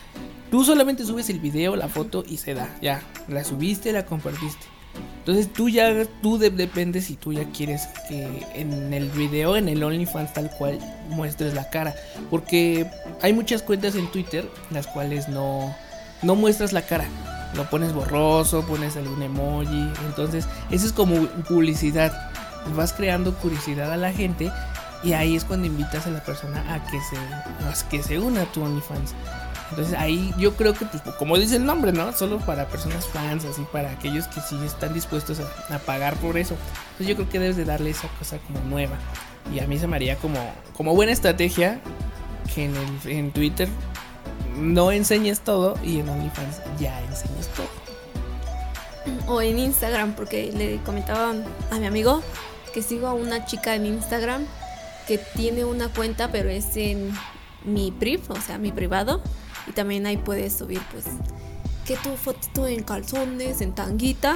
tú 0.51 0.63
solamente 0.63 1.05
subes 1.05 1.29
el 1.29 1.39
video, 1.39 1.75
la 1.75 1.89
foto 1.89 2.23
y 2.27 2.37
se 2.37 2.53
da, 2.53 2.75
ya, 2.81 3.01
la 3.27 3.43
subiste, 3.43 3.91
la 3.91 4.05
compartiste. 4.05 4.76
Entonces 5.19 5.51
tú 5.51 5.69
ya, 5.69 6.05
tú 6.21 6.37
dependes 6.37 7.05
si 7.05 7.15
tú 7.15 7.33
ya 7.33 7.45
quieres 7.51 7.87
que 8.07 8.45
en 8.55 8.93
el 8.93 9.09
video, 9.09 9.57
en 9.57 9.67
el 9.67 9.83
OnlyFans 9.83 10.33
tal 10.33 10.49
cual 10.51 10.79
muestres 11.09 11.53
la 11.53 11.69
cara. 11.69 11.95
Porque 12.29 12.89
hay 13.21 13.33
muchas 13.33 13.61
cuentas 13.61 13.95
en 13.95 14.09
Twitter 14.11 14.49
las 14.71 14.87
cuales 14.87 15.27
no, 15.27 15.75
no 16.21 16.35
muestras 16.35 16.73
la 16.73 16.81
cara. 16.81 17.05
Lo 17.55 17.69
pones 17.69 17.93
borroso, 17.93 18.65
pones 18.65 18.95
algún 18.97 19.21
emoji. 19.21 19.89
Entonces, 20.05 20.45
eso 20.71 20.85
es 20.85 20.93
como 20.93 21.25
publicidad. 21.47 22.31
Vas 22.75 22.93
creando 22.93 23.33
curiosidad 23.35 23.91
a 23.91 23.97
la 23.97 24.11
gente 24.11 24.51
y 25.03 25.13
ahí 25.13 25.35
es 25.35 25.45
cuando 25.45 25.67
invitas 25.67 26.07
a 26.07 26.09
la 26.09 26.23
persona 26.23 26.73
a 26.73 26.83
que 26.85 26.99
se, 27.01 27.17
a 27.17 27.89
que 27.89 28.03
se 28.03 28.19
una 28.19 28.41
a 28.41 28.45
tu 28.45 28.63
OnlyFans. 28.63 29.13
Entonces 29.69 29.93
ahí 29.97 30.33
yo 30.37 30.55
creo 30.55 30.73
que, 30.73 30.85
pues, 30.85 31.03
como 31.17 31.37
dice 31.37 31.57
el 31.57 31.65
nombre, 31.65 31.91
¿no? 31.91 32.13
Solo 32.13 32.39
para 32.39 32.67
personas 32.67 33.05
fans, 33.07 33.45
así 33.45 33.65
para 33.71 33.91
aquellos 33.91 34.27
que 34.27 34.39
sí 34.41 34.57
están 34.65 34.93
dispuestos 34.93 35.39
a, 35.39 35.79
pagar 35.79 36.15
por 36.17 36.37
eso. 36.37 36.55
Entonces 36.91 37.07
yo 37.07 37.15
creo 37.15 37.29
que 37.29 37.39
debes 37.39 37.57
de 37.57 37.65
darle 37.65 37.89
esa 37.89 38.07
cosa 38.19 38.37
como 38.39 38.59
nueva. 38.61 38.97
Y 39.53 39.59
a 39.59 39.67
mí 39.67 39.77
se 39.77 39.87
me 39.87 39.95
haría 39.95 40.17
como, 40.17 40.39
como 40.75 40.95
buena 40.95 41.11
estrategia 41.11 41.79
que 42.53 42.65
en, 42.65 42.75
el, 42.75 43.11
en 43.11 43.31
Twitter 43.31 43.67
no 44.57 44.91
enseñes 44.91 45.41
todo 45.41 45.75
y 45.83 45.99
en 45.99 46.09
OnlyFans 46.09 46.61
ya 46.79 46.99
enseñes 47.01 47.47
todo. 47.49 47.67
O 49.27 49.41
en 49.41 49.59
Instagram, 49.59 50.13
porque 50.13 50.51
le 50.51 50.77
comentaba 50.83 51.33
a 51.71 51.79
mi 51.79 51.85
amigo 51.85 52.21
que 52.73 52.81
sigo 52.81 53.07
a 53.07 53.13
una 53.13 53.45
chica 53.45 53.75
en 53.75 53.85
Instagram 53.85 54.45
que 55.07 55.17
tiene 55.17 55.63
una 55.63 55.87
cuenta, 55.89 56.29
pero 56.31 56.49
es 56.49 56.75
en 56.75 57.11
mi 57.63 57.91
priv, 57.91 58.21
o 58.29 58.41
sea, 58.41 58.57
mi 58.57 58.71
privado. 58.71 59.21
Y 59.67 59.71
también 59.71 60.05
ahí 60.05 60.17
puedes 60.17 60.53
subir, 60.53 60.81
pues, 60.91 61.05
que 61.85 61.95
tu 61.97 62.15
fotito 62.15 62.67
en 62.67 62.83
calzones, 62.83 63.61
en 63.61 63.73
tanguita. 63.73 64.35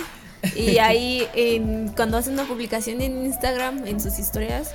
Y 0.55 0.77
ahí, 0.79 1.27
en, 1.33 1.89
cuando 1.89 2.17
hace 2.17 2.29
una 2.29 2.45
publicación 2.45 3.01
en 3.01 3.25
Instagram, 3.25 3.87
en 3.87 3.99
sus 3.99 4.19
historias, 4.19 4.71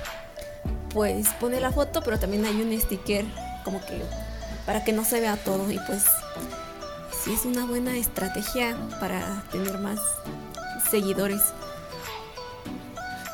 pues 0.89 1.27
pone 1.39 1.59
la 1.59 1.71
foto, 1.71 2.01
pero 2.01 2.19
también 2.19 2.45
hay 2.45 2.61
un 2.61 2.79
sticker 2.79 3.25
como 3.63 3.79
que 3.81 4.01
para 4.65 4.83
que 4.83 4.93
no 4.93 5.05
se 5.05 5.19
vea 5.21 5.37
todo 5.37 5.71
y 5.71 5.79
pues 5.87 6.03
sí 7.23 7.33
es 7.33 7.45
una 7.45 7.65
buena 7.65 7.97
estrategia 7.97 8.77
para 8.99 9.43
tener 9.51 9.77
más 9.77 9.99
seguidores. 10.89 11.41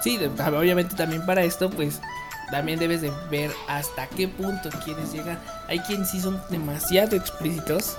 Sí, 0.04 0.18
obviamente 0.18 0.96
también 0.96 1.26
para 1.26 1.44
esto 1.44 1.70
pues 1.70 2.02
también 2.54 2.78
debes 2.78 3.02
de 3.02 3.12
ver 3.32 3.52
hasta 3.68 4.08
qué 4.08 4.28
punto 4.28 4.70
quieres 4.86 5.12
llegar. 5.12 5.40
Hay 5.68 5.80
quienes 5.80 6.12
sí 6.12 6.22
son 6.22 6.40
demasiado 6.50 7.16
explícitos 7.16 7.98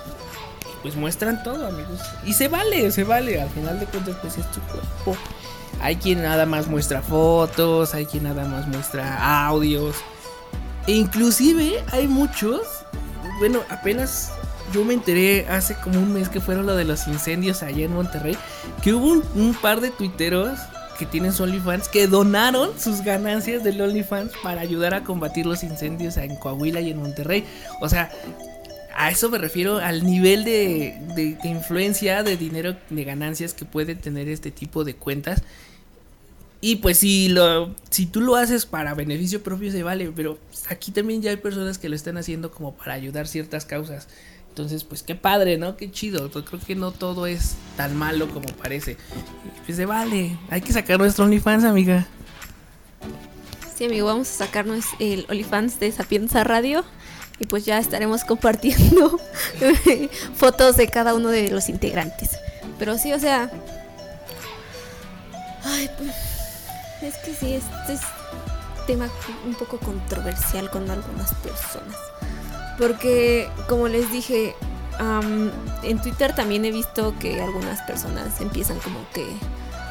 pues 0.81 0.95
muestran 0.95 1.43
todo, 1.43 1.67
amigos. 1.67 1.99
Y 2.25 2.33
se 2.33 2.47
vale, 2.47 2.89
se 2.91 3.03
vale. 3.03 3.41
Al 3.41 3.49
final 3.49 3.79
de 3.79 3.85
cuentas, 3.87 4.15
pues 4.21 4.37
es 4.37 4.49
tu 4.51 4.61
cuerpo. 4.61 5.17
Hay 5.81 5.97
quien 5.97 6.21
nada 6.21 6.45
más 6.45 6.67
muestra 6.67 7.01
fotos, 7.01 7.93
hay 7.93 8.05
quien 8.05 8.23
nada 8.23 8.45
más 8.45 8.65
muestra 8.67 9.47
audios. 9.47 9.97
E 10.87 10.93
inclusive 10.93 11.83
hay 11.91 12.07
muchos 12.07 12.85
bueno, 13.39 13.61
apenas 13.69 14.31
yo 14.73 14.83
me 14.85 14.93
enteré 14.93 15.47
hace 15.49 15.75
como 15.75 15.99
un 15.99 16.13
mes 16.13 16.29
que 16.29 16.39
fueron 16.39 16.65
lo 16.65 16.75
de 16.75 16.85
los 16.85 17.07
incendios 17.07 17.63
allá 17.63 17.85
en 17.85 17.93
Monterrey, 17.93 18.37
que 18.81 18.93
hubo 18.93 19.21
un, 19.35 19.53
par 19.55 19.81
de 19.81 19.91
tuiteros 19.91 20.57
que 20.97 21.05
tienen 21.05 21.33
su 21.33 21.43
OnlyFans 21.43 21.89
que 21.89 22.07
donaron 22.07 22.79
sus 22.79 23.01
ganancias 23.01 23.63
del 23.63 23.81
OnlyFans 23.81 24.31
para 24.41 24.61
ayudar 24.61 24.93
a 24.93 25.03
combatir 25.03 25.45
los 25.45 25.63
incendios 25.63 26.17
en 26.17 26.35
Coahuila 26.35 26.81
y 26.81 26.91
en 26.91 26.97
Monterrey. 26.97 27.45
O 27.81 27.89
sea, 27.89 28.11
a 28.95 29.11
eso 29.11 29.29
me 29.29 29.37
refiero 29.37 29.77
al 29.77 30.03
nivel 30.03 30.45
de, 30.45 30.97
de, 31.15 31.47
influencia, 31.47 32.23
de 32.23 32.37
dinero, 32.37 32.75
de 32.89 33.03
ganancias 33.03 33.53
que 33.53 33.65
puede 33.65 33.95
tener 33.95 34.29
este 34.29 34.51
tipo 34.51 34.83
de 34.83 34.95
cuentas. 34.95 35.43
Y 36.61 36.77
pues 36.77 36.99
si 36.99 37.27
lo 37.27 37.75
si 37.89 38.05
tú 38.05 38.21
lo 38.21 38.37
haces 38.37 38.65
para 38.65 38.95
beneficio 38.95 39.43
propio 39.43 39.71
se 39.71 39.83
vale, 39.83 40.11
pero 40.15 40.39
aquí 40.69 40.91
también 40.91 41.21
ya 41.21 41.29
hay 41.29 41.37
personas 41.37 41.77
que 41.77 41.89
lo 41.89 41.95
están 41.95 42.17
haciendo 42.17 42.51
como 42.51 42.73
para 42.73 42.93
ayudar 42.93 43.27
ciertas 43.27 43.65
causas. 43.65 44.07
Entonces, 44.55 44.85
pues 44.85 45.03
qué 45.03 45.15
padre, 45.15 45.57
¿no? 45.57 45.75
Qué 45.75 45.91
chido. 45.91 46.31
Yo 46.31 46.45
creo 46.45 46.61
que 46.61 46.75
no 46.75 46.91
todo 46.91 47.27
es 47.27 47.55
tan 47.75 47.93
malo 47.93 48.29
como 48.29 48.47
parece. 48.53 48.95
Pues 49.65 49.75
se 49.75 49.85
vale. 49.85 50.39
Hay 50.49 50.61
que 50.61 50.71
sacar 50.71 50.97
nuestro 50.97 51.25
OnlyFans, 51.25 51.65
amiga. 51.65 52.07
Sí, 53.75 53.83
amigo, 53.83 54.07
vamos 54.07 54.29
a 54.29 54.45
sacarnos 54.45 54.85
el 54.99 55.25
OnlyFans 55.27 55.81
de 55.81 55.91
Sapienza 55.91 56.45
Radio. 56.45 56.85
Y 57.37 57.47
pues 57.47 57.65
ya 57.65 57.79
estaremos 57.79 58.23
compartiendo 58.23 59.19
fotos 60.35 60.77
de 60.77 60.87
cada 60.87 61.15
uno 61.15 61.27
de 61.27 61.49
los 61.49 61.67
integrantes. 61.67 62.29
Pero 62.79 62.97
sí, 62.97 63.11
o 63.11 63.19
sea. 63.19 63.51
Ay, 65.65 65.89
pues 65.97 66.15
es 67.01 67.17
que 67.25 67.33
sí, 67.33 67.55
este 67.55 67.93
es 67.93 67.99
tema 68.87 69.09
un 69.45 69.55
poco 69.55 69.79
controversial 69.79 70.69
con 70.69 70.89
algunas 70.89 71.33
personas. 71.33 71.97
Porque, 72.77 73.49
como 73.67 73.87
les 73.87 74.11
dije, 74.11 74.55
en 75.83 76.01
Twitter 76.01 76.33
también 76.35 76.65
he 76.65 76.71
visto 76.71 77.13
que 77.19 77.41
algunas 77.41 77.81
personas 77.81 78.41
empiezan 78.41 78.79
como 78.79 78.99
que 79.13 79.25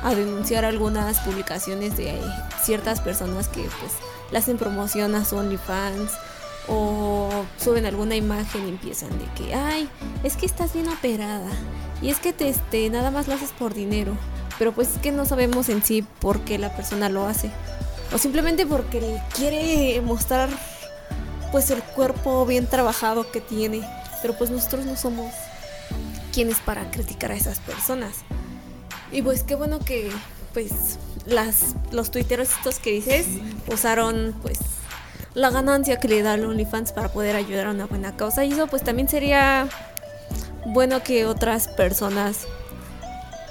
a 0.02 0.14
denunciar 0.14 0.64
algunas 0.64 1.20
publicaciones 1.20 1.96
de 1.96 2.20
ciertas 2.62 3.00
personas 3.00 3.48
que 3.48 3.62
pues 3.62 3.92
le 4.30 4.38
hacen 4.38 4.58
promoción 4.58 5.14
a 5.14 5.24
su 5.24 5.36
OnlyFans 5.36 6.12
o 6.68 7.44
suben 7.58 7.86
alguna 7.86 8.16
imagen 8.16 8.66
y 8.66 8.70
empiezan 8.70 9.10
de 9.18 9.24
que, 9.36 9.54
ay, 9.54 9.88
es 10.22 10.36
que 10.36 10.46
estás 10.46 10.72
bien 10.72 10.88
operada 10.88 11.50
y 12.02 12.10
es 12.10 12.18
que 12.18 12.32
te, 12.32 12.48
este, 12.48 12.88
nada 12.90 13.10
más 13.10 13.28
lo 13.28 13.34
haces 13.34 13.52
por 13.52 13.74
dinero 13.74 14.16
pero 14.58 14.72
pues 14.72 14.94
es 14.94 14.98
que 14.98 15.12
no 15.12 15.24
sabemos 15.24 15.68
en 15.68 15.82
sí 15.82 16.04
por 16.20 16.40
qué 16.40 16.58
la 16.58 16.74
persona 16.74 17.08
lo 17.08 17.26
hace. 17.26 17.50
O 18.12 18.18
simplemente 18.18 18.66
porque 18.66 19.20
quiere 19.34 20.00
mostrar 20.02 20.48
pues 21.54 21.70
el 21.70 21.84
cuerpo 21.84 22.44
bien 22.46 22.66
trabajado 22.66 23.30
que 23.30 23.40
tiene. 23.40 23.80
Pero 24.22 24.36
pues 24.36 24.50
nosotros 24.50 24.86
no 24.86 24.96
somos 24.96 25.32
quienes 26.32 26.58
para 26.58 26.90
criticar 26.90 27.30
a 27.30 27.36
esas 27.36 27.60
personas. 27.60 28.16
Y 29.12 29.22
pues 29.22 29.44
qué 29.44 29.54
bueno 29.54 29.78
que 29.78 30.10
pues 30.52 30.98
las 31.26 31.76
los 31.92 32.10
tuiteros 32.10 32.48
estos 32.50 32.80
que 32.80 32.90
dices 32.90 33.26
usaron 33.72 34.34
pues 34.42 34.58
la 35.34 35.50
ganancia 35.50 36.00
que 36.00 36.08
le 36.08 36.22
da 36.22 36.34
el 36.34 36.44
OnlyFans 36.44 36.90
para 36.90 37.12
poder 37.12 37.36
ayudar 37.36 37.68
a 37.68 37.70
una 37.70 37.86
buena 37.86 38.16
causa 38.16 38.44
y 38.44 38.52
eso 38.52 38.66
pues 38.66 38.82
también 38.82 39.08
sería 39.08 39.68
bueno 40.66 41.04
que 41.04 41.24
otras 41.24 41.68
personas 41.68 42.48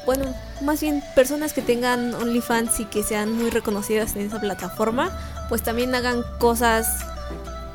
bueno, 0.06 0.26
más 0.62 0.82
bien 0.82 1.02
personas 1.16 1.54
que 1.54 1.62
tengan 1.62 2.14
OnlyFans 2.14 2.80
y 2.82 2.86
que 2.86 3.04
sean 3.04 3.32
muy 3.32 3.50
reconocidas 3.50 4.16
en 4.16 4.24
esa 4.28 4.40
plataforma, 4.40 5.18
pues 5.50 5.64
también 5.64 5.96
hagan 5.96 6.24
cosas, 6.40 7.06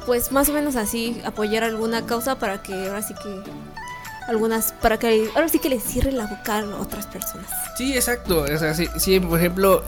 pues 0.09 0.33
más 0.33 0.49
o 0.49 0.55
menos 0.55 0.75
así, 0.75 1.21
apoyar 1.23 1.65
alguna 1.65 2.07
causa 2.07 2.39
para 2.39 2.63
que 2.63 2.73
ahora 2.73 3.03
sí 3.03 3.13
que 3.13 3.43
algunas 4.27 4.73
para 4.73 4.99
que 4.99 5.29
ahora 5.35 5.51
sí 5.51 5.59
que 5.59 5.69
les 5.69 5.83
cierre 5.83 6.13
la 6.13 6.25
boca 6.25 6.61
a 6.61 6.81
otras 6.81 7.07
personas. 7.07 7.51
Sí, 7.77 7.93
exacto. 7.93 8.45
O 8.45 8.59
sea, 8.59 8.73
si, 8.73 9.21
por 9.21 9.39
ejemplo 9.39 9.85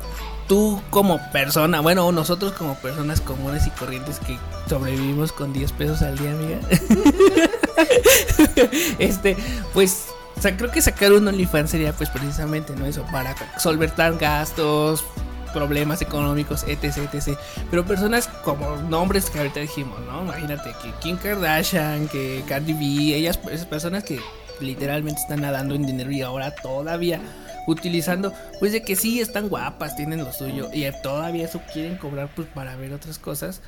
tú 0.46 0.82
como 0.90 1.18
persona, 1.32 1.80
bueno, 1.80 2.12
nosotros 2.12 2.52
como 2.52 2.74
personas 2.74 3.22
comunes 3.22 3.66
y 3.66 3.70
corrientes 3.70 4.18
que 4.18 4.36
sobrevivimos 4.68 5.32
con 5.32 5.54
10 5.54 5.72
pesos 5.72 6.02
al 6.02 6.18
día, 6.18 6.32
amiga. 6.32 6.58
este, 8.98 9.38
pues 9.72 10.08
o 10.36 10.42
sea, 10.42 10.54
creo 10.54 10.70
que 10.70 10.82
sacar 10.82 11.14
un 11.14 11.26
OnlyFans 11.28 11.70
sería 11.70 11.94
pues 11.94 12.10
precisamente, 12.10 12.76
¿no? 12.76 12.84
Eso, 12.84 13.06
para 13.10 13.34
solventar 13.58 14.18
gastos, 14.18 15.02
problemas 15.50 16.02
económicos, 16.02 16.64
etc, 16.66 16.98
etc. 17.12 17.38
Pero 17.70 17.84
personas 17.84 18.28
como 18.44 18.76
nombres 18.76 19.30
que 19.30 19.38
ahorita 19.38 19.60
dijimos, 19.60 19.98
¿no? 20.06 20.22
Imagínate 20.22 20.72
que 20.82 20.92
Kim 21.00 21.16
Kardashian, 21.16 22.08
que 22.08 22.42
Cardi 22.48 22.72
B, 22.72 23.16
ellas, 23.16 23.38
esas 23.50 23.66
personas 23.66 24.04
que 24.04 24.20
literalmente 24.60 25.20
están 25.20 25.40
nadando 25.40 25.74
en 25.74 25.86
dinero 25.86 26.10
y 26.10 26.22
ahora 26.22 26.54
todavía 26.54 27.20
utilizando, 27.66 28.32
pues 28.58 28.72
de 28.72 28.82
que 28.82 28.96
sí 28.96 29.20
están 29.20 29.48
guapas, 29.48 29.96
tienen 29.96 30.24
lo 30.24 30.32
suyo 30.32 30.68
y 30.72 30.84
todavía 31.02 31.44
eso 31.44 31.60
quieren 31.72 31.96
cobrar 31.96 32.30
pues 32.34 32.48
para 32.48 32.76
ver 32.76 32.92
otras 32.92 33.18
cosas. 33.18 33.62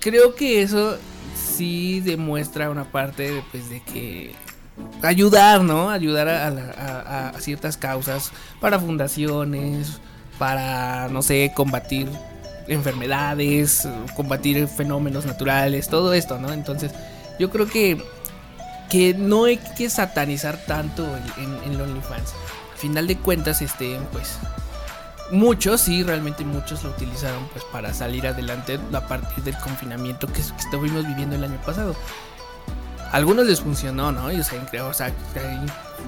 Creo 0.00 0.34
que 0.34 0.62
eso 0.62 0.96
sí 1.34 2.00
demuestra 2.00 2.70
una 2.70 2.84
parte 2.90 3.42
pues 3.50 3.68
de 3.68 3.82
que 3.82 4.34
ayudar, 5.02 5.62
¿no? 5.62 5.90
Ayudar 5.90 6.28
a, 6.28 7.28
a, 7.28 7.40
ciertas 7.40 7.76
causas 7.76 8.32
para 8.60 8.78
fundaciones, 8.78 10.00
para, 10.38 11.08
no 11.08 11.22
sé, 11.22 11.52
combatir 11.54 12.08
enfermedades, 12.68 13.88
combatir 14.14 14.68
fenómenos 14.68 15.26
naturales, 15.26 15.88
todo 15.88 16.12
esto, 16.12 16.38
¿no? 16.38 16.52
Entonces, 16.52 16.92
yo 17.38 17.50
creo 17.50 17.66
que, 17.66 18.02
que 18.90 19.14
no 19.14 19.44
hay 19.44 19.56
que 19.56 19.90
satanizar 19.90 20.58
tanto 20.66 21.06
en, 21.36 21.72
en, 21.72 21.80
OnlyFans. 21.80 22.34
Al 22.72 22.78
final 22.78 23.06
de 23.06 23.16
cuentas, 23.16 23.62
este, 23.62 23.98
pues, 24.12 24.38
muchos, 25.30 25.80
sí, 25.80 26.02
realmente 26.02 26.44
muchos 26.44 26.84
lo 26.84 26.90
utilizaron 26.90 27.46
pues 27.52 27.64
para 27.72 27.92
salir 27.92 28.26
adelante 28.26 28.78
a 28.92 29.00
partir 29.06 29.44
del 29.44 29.56
confinamiento 29.58 30.26
que, 30.26 30.34
que 30.34 30.40
estuvimos 30.40 31.06
viviendo 31.06 31.36
el 31.36 31.44
año 31.44 31.60
pasado 31.64 31.94
algunos 33.12 33.46
les 33.46 33.60
funcionó, 33.60 34.12
¿no? 34.12 34.30
Y, 34.32 34.40
o 34.40 34.44
sea, 34.44 34.64
creo, 34.66 34.88
o 34.88 34.94
sea, 34.94 35.06
hay 35.06 35.66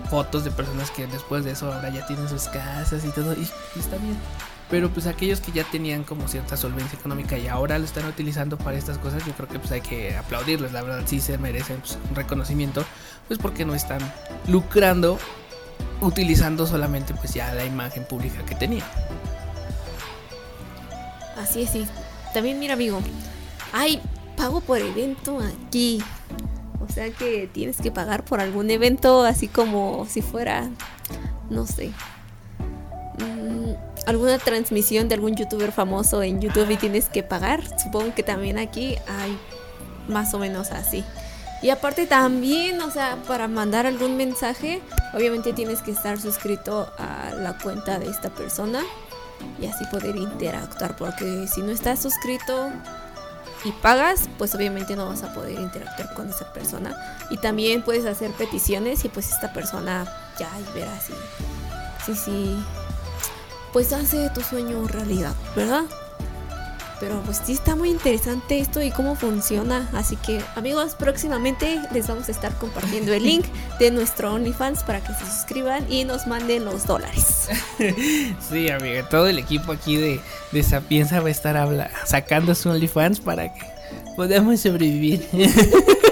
fotos 0.08 0.44
de 0.44 0.50
personas 0.50 0.90
que 0.90 1.06
después 1.06 1.44
de 1.44 1.52
eso 1.52 1.72
ahora 1.72 1.88
ya 1.90 2.06
tienen 2.06 2.28
sus 2.28 2.44
casas 2.44 3.04
y 3.04 3.08
todo, 3.08 3.34
y, 3.34 3.42
está 3.78 3.96
bien. 3.96 4.16
Pero 4.68 4.88
pues 4.88 5.06
aquellos 5.06 5.40
que 5.40 5.50
ya 5.50 5.64
tenían 5.64 6.04
como 6.04 6.28
cierta 6.28 6.56
solvencia 6.56 6.96
económica 6.96 7.36
y 7.36 7.48
ahora 7.48 7.76
lo 7.78 7.84
están 7.84 8.06
utilizando 8.06 8.56
para 8.56 8.76
estas 8.76 8.98
cosas, 8.98 9.26
yo 9.26 9.32
creo 9.32 9.48
que 9.48 9.58
pues 9.58 9.72
hay 9.72 9.80
que 9.80 10.16
aplaudirles, 10.16 10.72
la 10.72 10.82
verdad 10.82 11.02
sí 11.06 11.20
se 11.20 11.38
merecen 11.38 11.80
pues, 11.80 11.98
un 12.08 12.14
reconocimiento, 12.14 12.84
pues 13.26 13.40
porque 13.40 13.64
no 13.64 13.74
están 13.74 14.00
lucrando 14.46 15.18
utilizando 16.00 16.66
solamente 16.66 17.14
pues 17.14 17.34
ya 17.34 17.52
la 17.54 17.64
imagen 17.64 18.04
pública 18.04 18.44
que 18.46 18.54
tenían. 18.54 18.86
Así 21.36 21.62
es, 21.62 21.70
sí. 21.70 21.86
También 22.32 22.58
mira 22.60 22.74
amigo, 22.74 23.00
hay 23.72 24.00
pago 24.36 24.60
por 24.60 24.78
evento 24.78 25.40
aquí. 25.40 26.02
O 26.90 26.92
sea 26.92 27.08
que 27.10 27.46
tienes 27.46 27.76
que 27.76 27.92
pagar 27.92 28.24
por 28.24 28.40
algún 28.40 28.68
evento, 28.68 29.22
así 29.22 29.46
como 29.46 30.08
si 30.10 30.22
fuera, 30.22 30.68
no 31.48 31.64
sé, 31.64 31.92
mm, 33.18 33.74
alguna 34.06 34.38
transmisión 34.38 35.08
de 35.08 35.14
algún 35.14 35.36
youtuber 35.36 35.70
famoso 35.70 36.20
en 36.24 36.40
YouTube 36.40 36.68
y 36.68 36.76
tienes 36.76 37.08
que 37.08 37.22
pagar. 37.22 37.62
Supongo 37.78 38.12
que 38.12 38.24
también 38.24 38.58
aquí 38.58 38.96
hay 39.06 39.38
más 40.08 40.34
o 40.34 40.40
menos 40.40 40.72
así. 40.72 41.04
Y 41.62 41.70
aparte 41.70 42.08
también, 42.08 42.80
o 42.80 42.90
sea, 42.90 43.18
para 43.28 43.46
mandar 43.46 43.86
algún 43.86 44.16
mensaje, 44.16 44.80
obviamente 45.14 45.52
tienes 45.52 45.82
que 45.82 45.92
estar 45.92 46.20
suscrito 46.20 46.90
a 46.98 47.34
la 47.36 47.56
cuenta 47.56 48.00
de 48.00 48.10
esta 48.10 48.30
persona 48.30 48.82
y 49.60 49.66
así 49.66 49.84
poder 49.92 50.16
interactuar, 50.16 50.96
porque 50.96 51.46
si 51.46 51.62
no 51.62 51.70
estás 51.70 52.02
suscrito, 52.02 52.72
y 53.64 53.72
pagas, 53.72 54.28
pues 54.38 54.54
obviamente 54.54 54.96
no 54.96 55.06
vas 55.06 55.22
a 55.22 55.32
poder 55.32 55.58
interactuar 55.58 56.14
con 56.14 56.30
esa 56.30 56.52
persona. 56.52 56.96
Y 57.30 57.36
también 57.36 57.82
puedes 57.82 58.06
hacer 58.06 58.30
peticiones 58.32 59.04
y 59.04 59.08
pues 59.08 59.30
esta 59.30 59.52
persona 59.52 60.06
ya 60.38 60.50
verá 60.74 60.98
si, 61.00 61.12
sí, 62.06 62.14
sí, 62.14 62.64
pues 63.72 63.92
hace 63.92 64.30
tu 64.30 64.40
sueño 64.40 64.86
realidad, 64.88 65.34
¿verdad? 65.54 65.84
Pero 67.00 67.22
pues 67.22 67.40
sí 67.44 67.52
está 67.54 67.74
muy 67.74 67.88
interesante 67.88 68.60
esto 68.60 68.82
y 68.82 68.90
cómo 68.90 69.16
funciona. 69.16 69.88
Así 69.94 70.16
que 70.16 70.40
amigos, 70.54 70.94
próximamente 70.94 71.80
les 71.92 72.06
vamos 72.06 72.28
a 72.28 72.32
estar 72.32 72.54
compartiendo 72.58 73.14
el 73.14 73.24
link 73.24 73.46
de 73.78 73.90
nuestro 73.90 74.34
OnlyFans 74.34 74.84
para 74.84 75.00
que 75.00 75.14
se 75.14 75.24
suscriban 75.24 75.90
y 75.90 76.04
nos 76.04 76.26
manden 76.26 76.64
los 76.64 76.86
dólares. 76.86 77.48
Sí, 78.50 78.68
amiga, 78.68 79.08
todo 79.08 79.28
el 79.28 79.38
equipo 79.38 79.72
aquí 79.72 79.96
de, 79.96 80.20
de 80.52 80.62
Sapienza 80.62 81.20
va 81.20 81.28
a 81.28 81.30
estar 81.30 81.56
habla 81.56 81.90
sacando 82.04 82.54
su 82.54 82.68
OnlyFans 82.68 83.20
para 83.20 83.52
que 83.54 83.60
podamos 84.16 84.60
sobrevivir. 84.60 85.26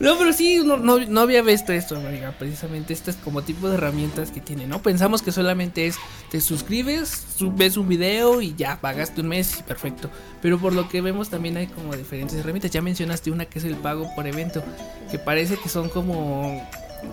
No, 0.00 0.18
pero 0.18 0.32
sí, 0.32 0.60
no, 0.64 1.20
había 1.20 1.42
visto 1.42 1.72
esto, 1.72 1.96
amiga. 1.96 2.34
Precisamente 2.38 2.92
estas 2.92 3.16
como 3.16 3.42
tipo 3.42 3.68
de 3.68 3.74
herramientas 3.74 4.30
que 4.30 4.40
tiene, 4.40 4.66
¿no? 4.66 4.82
Pensamos 4.82 5.22
que 5.22 5.32
solamente 5.32 5.86
es, 5.86 5.96
te 6.30 6.40
suscribes, 6.40 7.24
ves 7.54 7.76
un 7.76 7.88
video 7.88 8.40
y 8.40 8.54
ya 8.56 8.80
pagaste 8.80 9.20
un 9.20 9.28
mes 9.28 9.60
y 9.60 9.62
perfecto. 9.62 10.10
Pero 10.42 10.58
por 10.58 10.72
lo 10.72 10.88
que 10.88 11.00
vemos 11.00 11.30
también 11.30 11.56
hay 11.56 11.66
como 11.66 11.94
diferentes 11.94 12.38
herramientas. 12.38 12.70
Ya 12.70 12.82
mencionaste 12.82 13.30
una 13.30 13.46
que 13.46 13.58
es 13.58 13.64
el 13.64 13.76
pago 13.76 14.08
por 14.14 14.26
evento, 14.26 14.64
que 15.10 15.18
parece 15.18 15.56
que 15.56 15.68
son 15.68 15.88
como, 15.88 16.66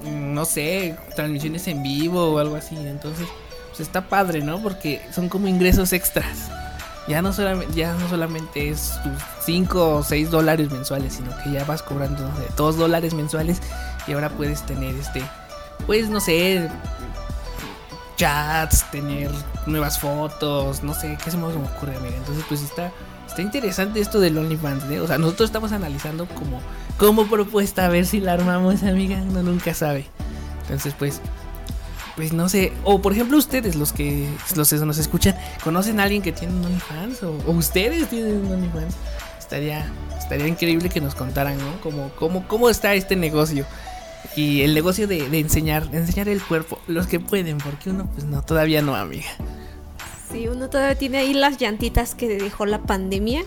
mm, 0.04 0.34
no 0.34 0.46
sé, 0.46 0.98
transmisiones 1.16 1.68
en 1.68 1.84
vivo 1.84 2.34
o 2.34 2.40
algo 2.40 2.56
así. 2.56 2.76
Entonces, 2.76 3.28
pues 3.70 3.82
está 3.82 4.08
padre, 4.10 4.42
¿no? 4.42 4.62
Porque 4.62 5.02
son 5.14 5.30
como 5.30 5.48
ingresos 5.48 5.94
extras 5.94 6.50
ya 7.08 7.22
no 7.22 7.34
solamente, 7.34 7.74
ya 7.74 7.94
no 7.94 8.08
solamente 8.10 8.70
es 8.70 9.00
tus 9.04 9.14
5 9.46 9.96
o 9.98 10.04
6 10.04 10.32
dólares 10.32 10.72
mensuales, 10.72 11.14
sino 11.14 11.32
que 11.44 11.52
ya 11.52 11.64
vas 11.66 11.82
cobrando 11.82 12.24
de 12.24 12.48
2 12.56 12.78
dólares 12.78 13.14
mensuales 13.14 13.62
y 14.08 14.14
ahora 14.14 14.30
puedes 14.30 14.64
tener 14.66 14.96
este, 14.96 15.22
pues 15.86 16.10
no 16.10 16.20
sé, 16.20 16.70
chats, 18.22 18.86
tener 18.92 19.32
nuevas 19.66 20.00
fotos, 20.00 20.84
no 20.84 20.94
sé, 20.94 21.18
qué 21.24 21.32
se 21.32 21.38
me 21.38 21.46
ocurre, 21.46 21.96
amiga. 21.96 22.16
Entonces, 22.18 22.46
pues 22.48 22.62
está, 22.62 22.92
está 23.28 23.42
interesante 23.42 24.00
esto 24.00 24.20
del 24.20 24.38
OnlyFans, 24.38 24.84
¿eh? 24.92 25.00
O 25.00 25.08
sea, 25.08 25.18
nosotros 25.18 25.50
estamos 25.50 25.72
analizando 25.72 26.28
como, 26.28 26.62
como 26.98 27.26
propuesta 27.26 27.86
a 27.86 27.90
ver 27.90 28.06
si 28.06 28.20
la 28.20 28.34
armamos, 28.34 28.84
amiga, 28.84 29.18
uno 29.28 29.42
nunca 29.42 29.74
sabe. 29.74 30.06
Entonces, 30.62 30.94
pues 30.98 31.20
pues 32.16 32.34
no 32.34 32.50
sé, 32.50 32.74
o 32.84 33.02
por 33.02 33.14
ejemplo 33.14 33.38
ustedes, 33.38 33.76
los 33.76 33.94
que 33.94 34.28
los 34.56 34.72
nos 34.74 34.98
escuchan, 34.98 35.36
¿conocen 35.64 36.00
a 36.00 36.04
alguien 36.04 36.22
que 36.22 36.32
tiene 36.32 36.54
un 36.54 36.66
OnlyFans? 36.66 37.24
O, 37.24 37.52
ustedes 37.52 38.10
tienen 38.10 38.46
un 38.46 38.52
OnlyFans. 38.52 38.96
Estaría, 39.40 39.92
estaría 40.18 40.48
increíble 40.48 40.90
que 40.90 41.02
nos 41.02 41.16
contaran, 41.16 41.58
¿no? 41.58 41.82
Como, 41.82 42.10
cómo, 42.12 42.48
cómo 42.48 42.70
está 42.70 42.94
este 42.94 43.16
negocio. 43.16 43.66
Y 44.36 44.62
el 44.62 44.74
negocio 44.74 45.08
de, 45.08 45.30
de 45.30 45.40
enseñar, 45.40 45.90
de 45.90 45.98
enseñar 45.98 46.30
el 46.30 46.42
cuerpo, 46.42 46.80
los 46.88 47.08
que 47.08 47.20
pueden, 47.20 47.58
porque 47.58 47.90
uno 47.90 48.08
pues 48.14 48.26
no, 48.26 48.42
todavía 48.42 48.82
no, 48.82 48.96
amiga. 48.96 49.30
Sí, 50.32 50.48
uno 50.48 50.70
todavía 50.70 50.96
tiene 50.96 51.18
ahí 51.20 51.34
las 51.34 51.58
llantitas 51.58 52.16
que 52.16 52.28
dejó 52.28 52.66
la 52.66 52.80
pandemia. 52.80 53.44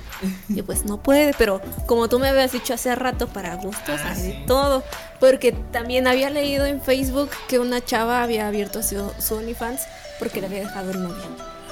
Y 0.49 0.63
pues 0.63 0.85
no 0.85 1.03
puede, 1.03 1.35
pero 1.39 1.61
como 1.87 2.09
tú 2.09 2.19
me 2.19 2.29
habías 2.29 2.53
dicho 2.53 2.75
hace 2.75 2.95
rato, 2.95 3.27
para 3.29 3.55
gustos 3.57 4.01
ah, 4.05 4.13
hay 4.15 4.23
de 4.23 4.45
todo. 4.47 4.83
Porque 5.21 5.53
también 5.53 6.07
había 6.07 6.31
leído 6.31 6.67
en 6.67 6.83
Facebook 6.83 7.31
que 7.49 7.59
una 7.59 7.83
chava 7.85 8.23
había 8.23 8.47
abierto 8.49 8.83
su, 8.83 9.11
su 9.19 9.37
OnlyFans 9.37 9.83
porque 10.19 10.41
le 10.41 10.47
había 10.47 10.61
dejado 10.61 10.91
el 10.91 11.03
novio. 11.03 11.25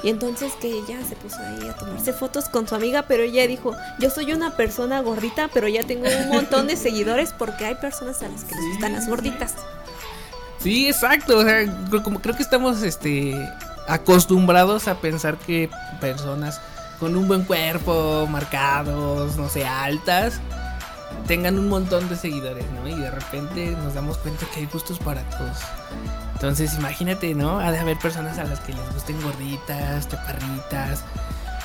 Y 0.03 0.09
entonces 0.09 0.53
que 0.61 0.66
ella 0.66 0.98
se 1.09 1.14
puso 1.14 1.38
ahí 1.38 1.68
a 1.68 1.75
tomarse 1.75 2.12
fotos 2.12 2.48
con 2.48 2.66
su 2.66 2.75
amiga, 2.75 3.03
pero 3.07 3.22
ella 3.22 3.46
dijo, 3.46 3.77
yo 4.01 4.11
soy 4.11 4.33
una 4.33 4.57
persona 4.57 5.01
gordita, 5.01 5.48
pero 5.55 5.68
ya 5.68 5.85
tengo 5.85 6.07
un 6.09 6.29
montón 6.29 6.66
de 6.66 6.77
seguidores 6.77 7.33
porque 7.33 7.66
hay 7.66 7.77
personas 7.77 8.20
a 8.22 8.29
las 8.29 8.44
que 8.44 8.55
les 8.57 8.64
gustan 8.70 8.94
las 8.94 9.09
gorditas. 9.09 9.55
Sí, 10.59 10.88
exacto. 10.88 11.38
O 11.38 11.44
sea, 11.44 11.66
como 12.03 12.20
creo 12.20 12.37
que 12.37 12.42
estamos 12.42 12.83
este 12.83 13.35
acostumbrados 13.88 14.88
a 14.88 14.97
pensar 14.97 15.37
que 15.37 15.71
personas 16.01 16.61
con 16.99 17.16
un 17.16 17.27
buen 17.27 17.45
cuerpo, 17.45 18.27
marcados, 18.31 19.37
no 19.37 19.49
sé, 19.49 19.66
altas, 19.66 20.40
tengan 21.27 21.59
un 21.59 21.68
montón 21.68 22.09
de 22.09 22.16
seguidores, 22.16 22.64
¿no? 22.73 22.88
Y 22.88 22.95
de 22.95 23.11
repente 23.11 23.77
nos 23.83 23.95
damos 23.95 24.18
cuenta 24.18 24.47
que 24.53 24.61
hay 24.61 24.66
gustos 24.66 24.99
para 24.99 25.23
todos. 25.31 25.59
Entonces, 26.35 26.75
imagínate, 26.75 27.35
¿no? 27.35 27.59
Ha 27.59 27.71
de 27.73 27.79
haber 27.79 27.99
personas 27.99 28.38
a 28.38 28.45
las 28.45 28.61
que 28.61 28.73
les 28.73 28.95
gusten 28.95 29.21
gorditas, 29.23 30.09
chaparritas. 30.09 31.05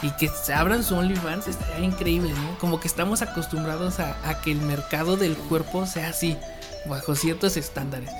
Y 0.03 0.11
que 0.11 0.29
abran 0.53 0.83
su 0.83 0.95
OnlyFans 0.95 1.47
estaría 1.47 1.85
increíble, 1.85 2.31
¿no? 2.31 2.59
Como 2.59 2.79
que 2.79 2.87
estamos 2.87 3.23
acostumbrados 3.23 3.99
a, 3.99 4.15
a 4.29 4.41
que 4.41 4.51
el 4.51 4.61
mercado 4.61 5.17
del 5.17 5.35
cuerpo 5.35 5.87
sea 5.87 6.09
así, 6.09 6.37
bajo 6.87 7.15
ciertos 7.15 7.57
estándares. 7.57 8.11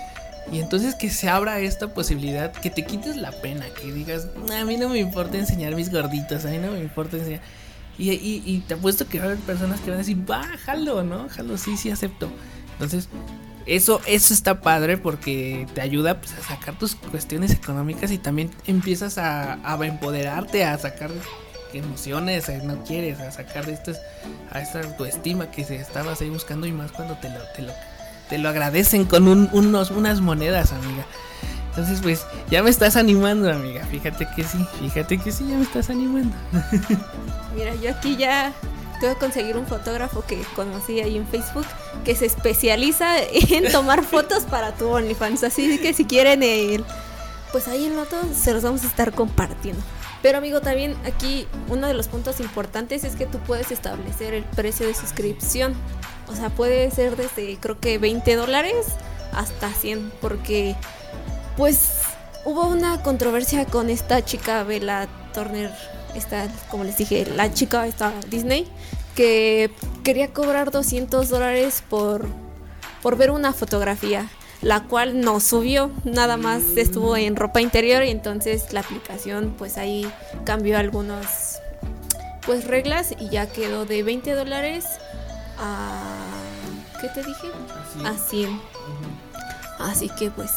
Y 0.52 0.60
entonces 0.60 0.96
que 0.96 1.10
se 1.10 1.30
abra 1.30 1.60
esta 1.60 1.94
posibilidad, 1.94 2.52
que 2.52 2.70
te 2.70 2.86
quites 2.86 3.18
la 3.18 3.32
pena, 3.32 3.66
que 3.70 3.92
digas, 3.92 4.28
a 4.54 4.66
mí 4.66 4.78
no 4.78 4.90
me 4.90 5.00
importa 5.00 5.38
enseñar 5.38 5.76
mis 5.76 5.92
gorditos, 5.92 6.46
a 6.46 6.50
mí 6.50 6.58
no 6.58 6.72
me 6.72 6.80
importa 6.80 7.18
enseñar. 7.18 7.42
Y, 7.98 8.12
y, 8.12 8.64
te 8.68 8.76
apuesto 8.76 9.08
que 9.08 9.18
va 9.18 9.26
a 9.26 9.28
haber 9.30 9.40
personas 9.40 9.80
que 9.82 9.90
van 9.90 9.96
a 9.96 10.00
decir, 10.00 10.18
bájalo, 10.18 11.04
¿no? 11.04 11.28
Jalo, 11.30 11.58
sí, 11.58 11.78
sí 11.78 11.90
acepto. 11.90 12.30
Entonces, 12.74 13.10
eso, 13.66 14.02
eso 14.06 14.34
está 14.34 14.62
padre 14.62 14.98
porque 14.98 15.68
te 15.74 15.82
ayuda 15.82 16.20
pues, 16.20 16.32
a 16.34 16.44
sacar 16.44 16.78
tus 16.78 16.96
cuestiones 16.96 17.52
económicas 17.52 18.12
y 18.12 18.20
también 18.20 18.52
empiezas 18.68 19.18
a, 19.18 19.60
a 19.64 19.86
empoderarte, 19.86 20.64
a 20.64 20.78
sacar 20.78 21.10
emociones, 21.74 22.50
no 22.64 22.84
quieres, 22.84 23.20
a 23.20 23.32
sacar 23.32 23.66
de 23.66 23.74
estas, 23.74 24.00
a 24.52 24.62
esta 24.62 24.82
autoestima 24.82 25.52
que 25.52 25.64
se 25.64 25.76
estabas 25.76 26.22
ahí 26.22 26.30
buscando 26.30 26.68
y 26.68 26.72
más 26.72 26.92
cuando 26.92 27.16
te 27.18 27.30
lo, 27.30 27.40
te 27.56 27.64
lo 27.64 27.74
te 28.30 28.38
lo 28.38 28.50
agradecen 28.50 29.06
con 29.06 29.28
unos, 29.28 29.92
unas 29.92 30.22
monedas, 30.22 30.72
amiga. 30.72 31.06
Entonces, 31.70 32.00
pues, 32.02 32.26
ya 32.50 32.64
me 32.64 32.72
estás 32.72 32.96
animando, 32.96 33.52
amiga. 33.52 33.86
Fíjate 33.86 34.28
que 34.36 34.44
sí, 34.44 34.58
fíjate 34.80 35.20
que 35.20 35.32
sí, 35.32 35.46
ya 35.48 35.56
me 35.58 35.64
estás 35.64 35.90
animando. 35.90 36.36
Mira, 37.56 37.76
yo 37.76 37.92
aquí 37.92 38.18
ya 38.18 38.52
tuve 39.00 39.14
que 39.14 39.20
conseguir 39.20 39.58
un 39.58 39.68
fotógrafo 39.68 40.24
que 40.26 40.42
conocí 40.56 41.00
ahí 41.00 41.18
en 41.18 41.28
Facebook 41.28 41.66
que 42.04 42.16
se 42.16 42.26
especializa 42.26 43.20
en 43.20 43.72
tomar 43.72 44.04
fotos 44.04 44.46
para 44.46 44.74
tu 44.74 44.88
OnlyFans. 44.88 45.44
Así 45.44 45.78
que 45.78 45.94
si 45.94 46.06
quieren, 46.06 46.42
el, 46.42 46.84
pues 47.52 47.68
ahí 47.68 47.86
en 47.86 47.96
Loto 47.96 48.18
se 48.34 48.54
los 48.54 48.64
vamos 48.64 48.84
a 48.84 48.88
estar 48.88 49.14
compartiendo. 49.14 49.82
Pero 50.22 50.40
amigo, 50.40 50.62
también 50.62 50.96
aquí 51.06 51.48
uno 51.70 51.88
de 51.88 51.94
los 51.94 52.08
puntos 52.08 52.40
importantes 52.40 53.04
es 53.04 53.16
que 53.16 53.28
tú 53.28 53.38
puedes 53.40 53.72
establecer 53.72 54.34
el 54.34 54.44
precio 54.44 54.88
de 54.88 54.94
suscripción. 54.94 55.76
O 56.30 56.36
sea, 56.36 56.50
puede 56.50 56.92
ser 56.92 57.16
desde 57.16 57.58
creo 57.58 57.80
que 57.80 57.98
20 57.98 58.36
dólares 58.36 58.86
hasta 59.34 59.70
100 59.72 60.12
porque 60.22 60.76
pues 61.56 62.02
hubo 62.46 62.68
una 62.68 63.02
controversia 63.04 63.66
con 63.66 63.90
esta 63.90 64.24
chica 64.24 64.64
Bella 64.64 65.08
Turner, 65.34 65.72
esta, 66.16 66.48
como 66.70 66.84
les 66.84 66.98
dije, 66.98 67.26
la 67.36 67.54
chica 67.54 67.86
esta 67.88 68.14
Disney, 68.30 68.68
que 69.16 69.72
quería 70.04 70.32
cobrar 70.34 70.72
200 70.72 71.30
dólares 71.30 71.84
por, 71.90 72.28
por 73.02 73.18
ver 73.18 73.32
una 73.32 73.54
fotografía, 73.54 74.30
la 74.62 74.84
cual 74.84 75.20
no 75.22 75.40
subió, 75.40 75.92
nada 76.04 76.38
más 76.38 76.64
estuvo 76.78 77.18
en 77.18 77.36
ropa 77.36 77.62
interior 77.62 78.04
y 78.04 78.12
entonces 78.12 78.72
la 78.74 78.80
aplicación 78.82 79.56
pues 79.58 79.78
ahí 79.78 80.10
cambió 80.46 80.78
algunas 80.78 81.62
pues 82.46 82.66
reglas 82.66 83.14
y 83.20 83.30
ya 83.30 83.48
quedó 83.48 83.86
de 83.86 84.04
20 84.04 84.34
dólares 84.34 84.86
a... 85.60 86.16
¿Qué 87.02 87.10
te 87.10 87.24
dije? 87.24 87.48
A 88.06 88.14
100. 88.14 88.60
Así 89.80 90.10
que 90.10 90.32
pues 90.32 90.52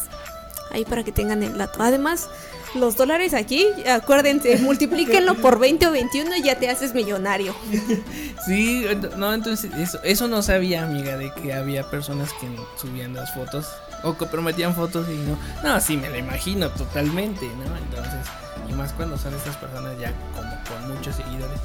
ahí 0.71 0.85
para 0.85 1.05
que 1.05 1.13
tengan 1.13 1.43
el 1.43 1.57
dato. 1.59 1.83
Además, 1.83 2.29
los 2.75 2.97
dólares 2.97 3.35
aquí, 3.35 3.67
acuérdense, 3.89 4.59
multiplíquenlo 4.63 5.35
por 5.37 5.59
20 5.59 5.87
o 5.89 5.91
21 5.93 6.37
y 6.37 6.43
ya 6.43 6.59
te 6.59 6.69
haces 6.69 6.95
millonario. 6.95 7.55
Sí, 8.47 8.87
no, 9.19 9.35
entonces 9.35 9.71
eso, 9.75 10.01
eso 10.03 10.27
no 10.27 10.41
sabía, 10.41 10.83
amiga, 10.83 11.19
de 11.19 11.31
que 11.31 11.53
había 11.53 11.91
personas 11.91 12.31
que 12.41 12.49
subían 12.81 13.13
las 13.13 13.35
fotos 13.35 13.69
o 14.03 14.17
que 14.17 14.25
prometían 14.25 14.75
fotos 14.75 15.07
y 15.11 15.17
no. 15.17 15.39
No, 15.63 15.79
sí, 15.79 15.99
me 15.99 16.09
lo 16.09 16.17
imagino 16.17 16.71
totalmente, 16.71 17.45
¿no? 17.45 17.77
Entonces, 17.77 18.27
y 18.67 18.73
más 18.73 18.95
cuando 18.95 19.19
son 19.19 19.35
estas 19.35 19.57
personas 19.57 19.93
ya 20.01 20.15
como 20.35 20.51
con 20.65 20.97
muchos 20.97 21.17
seguidores. 21.17 21.61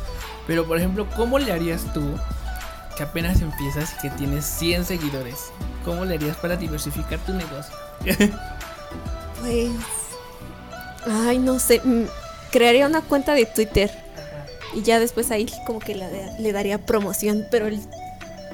Pero, 0.47 0.65
por 0.67 0.77
ejemplo, 0.77 1.07
¿cómo 1.15 1.39
le 1.39 1.53
harías 1.53 1.81
tú 1.93 2.03
que 2.95 3.03
apenas 3.03 3.41
empiezas 3.41 3.93
y 3.97 4.01
que 4.01 4.09
tienes 4.15 4.45
100 4.45 4.85
seguidores? 4.85 5.35
¿Cómo 5.83 6.05
le 6.05 6.15
harías 6.15 6.37
para 6.37 6.55
diversificar 6.55 7.19
tu 7.19 7.33
negocio? 7.33 7.73
Pues. 9.41 9.69
Ay, 11.05 11.37
no 11.37 11.59
sé. 11.59 11.81
mm, 11.83 12.05
Crearía 12.51 12.87
una 12.87 13.01
cuenta 13.01 13.33
de 13.33 13.45
Twitter. 13.45 13.91
Y 14.73 14.81
ya 14.81 14.99
después 14.99 15.29
ahí 15.31 15.45
como 15.67 15.79
que 15.79 15.93
le, 15.95 16.07
le 16.39 16.51
daría 16.51 16.85
promoción. 16.85 17.45
Pero 17.51 17.67
el- 17.67 17.81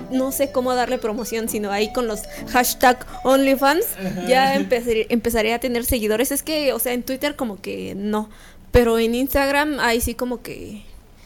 no 0.10 0.32
sé 0.32 0.52
cómo 0.52 0.74
darle 0.74 0.98
promoción, 0.98 1.48
sino 1.48 1.72
ahí 1.72 1.94
con 1.94 2.08
los 2.08 2.22
hashtag 2.52 3.06
OnlyFans. 3.24 3.86
Ya 4.28 4.56
empezaré 4.56 5.54
a 5.54 5.60
tener 5.60 5.86
seguidores. 5.86 6.32
Es 6.32 6.44
que, 6.44 6.74
o 6.74 6.80
sea, 6.80 6.94
en 6.94 7.04
Twitter 7.04 7.36
como 7.36 7.62
que 7.62 7.94
no. 7.96 8.30
Pero 8.72 8.98
en 9.00 9.16
Instagram 9.16 9.80
ahí 9.80 10.02
sí 10.02 10.16
como 10.16 10.42
que 10.42 10.84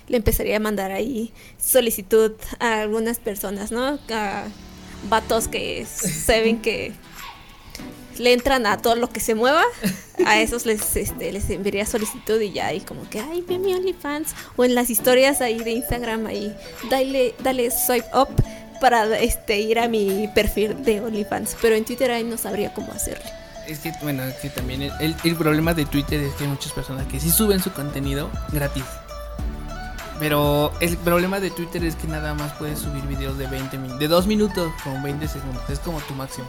le 0.08 0.18
empezaría 0.18 0.58
a 0.58 0.60
mandar 0.60 0.92
ahí 0.92 1.32
solicitud 1.62 2.32
a 2.60 2.82
algunas 2.82 3.20
personas, 3.20 3.72
¿no? 3.72 4.00
A 4.14 4.44
vatos 5.10 5.48
que 5.48 5.86
se 5.86 6.42
ven 6.42 6.62
que 6.62 6.94
le 8.18 8.32
entran 8.32 8.66
a 8.66 8.78
todo 8.78 8.96
lo 8.96 9.10
que 9.10 9.20
se 9.20 9.36
mueva, 9.36 9.64
a 10.26 10.40
esos 10.40 10.66
les, 10.66 10.96
este, 10.96 11.34
les 11.34 11.50
enviaría 11.50 11.86
solicitud 11.86 12.40
y 12.40 12.54
ya 12.54 12.68
ahí 12.68 12.80
como 12.80 13.10
que, 13.10 13.20
ay, 13.20 13.44
ve 13.46 13.58
mi 13.60 13.74
OnlyFans. 13.74 14.34
O 14.56 14.64
en 14.64 14.74
las 14.74 14.90
historias 14.90 15.42
ahí 15.42 15.58
de 15.60 15.72
Instagram, 15.72 16.26
ahí, 16.28 16.56
dale, 16.90 17.36
dale 17.44 17.70
swipe 17.72 18.08
up 18.18 18.30
para 18.80 19.18
este, 19.20 19.60
ir 19.60 19.80
a 19.80 19.90
mi 19.90 20.30
perfil 20.34 20.82
de 20.86 21.02
OnlyFans. 21.02 21.58
Pero 21.62 21.76
en 21.76 21.84
Twitter 21.84 22.10
ahí 22.12 22.24
no 22.24 22.38
sabría 22.38 22.74
cómo 22.74 22.92
hacerle. 22.94 23.26
Es 23.68 23.80
que, 23.80 23.92
bueno, 24.02 24.24
es 24.24 24.36
que 24.36 24.50
también 24.50 24.84
el, 24.84 24.92
el- 25.02 25.16
el 25.24 25.36
problema 25.36 25.74
de 25.74 25.86
Twitter 25.86 26.22
es 26.22 26.34
que 26.36 26.44
hay 26.46 26.50
muchas 26.52 26.72
personas 26.72 27.08
que 27.08 27.20
sí 27.20 27.30
suben 27.32 27.62
su 27.62 27.72
contenido 27.74 28.30
gratis. 28.54 28.84
Pero 30.20 30.72
el 30.80 30.96
problema 30.98 31.40
de 31.42 31.52
Twitter 31.52 31.84
es 31.84 31.96
que 31.96 32.08
nada 32.08 32.34
más 32.34 32.54
puedes 32.54 32.80
subir 32.80 33.04
videos 33.06 33.38
de 33.38 33.48
20 33.48 33.78
minutos, 33.78 34.00
de 34.00 34.08
2 34.08 34.28
minutos 34.28 34.72
con 34.84 35.04
20 35.04 35.28
segundos, 35.28 35.70
es 35.70 35.80
como 35.80 36.00
tu 36.02 36.14
máximo. 36.14 36.48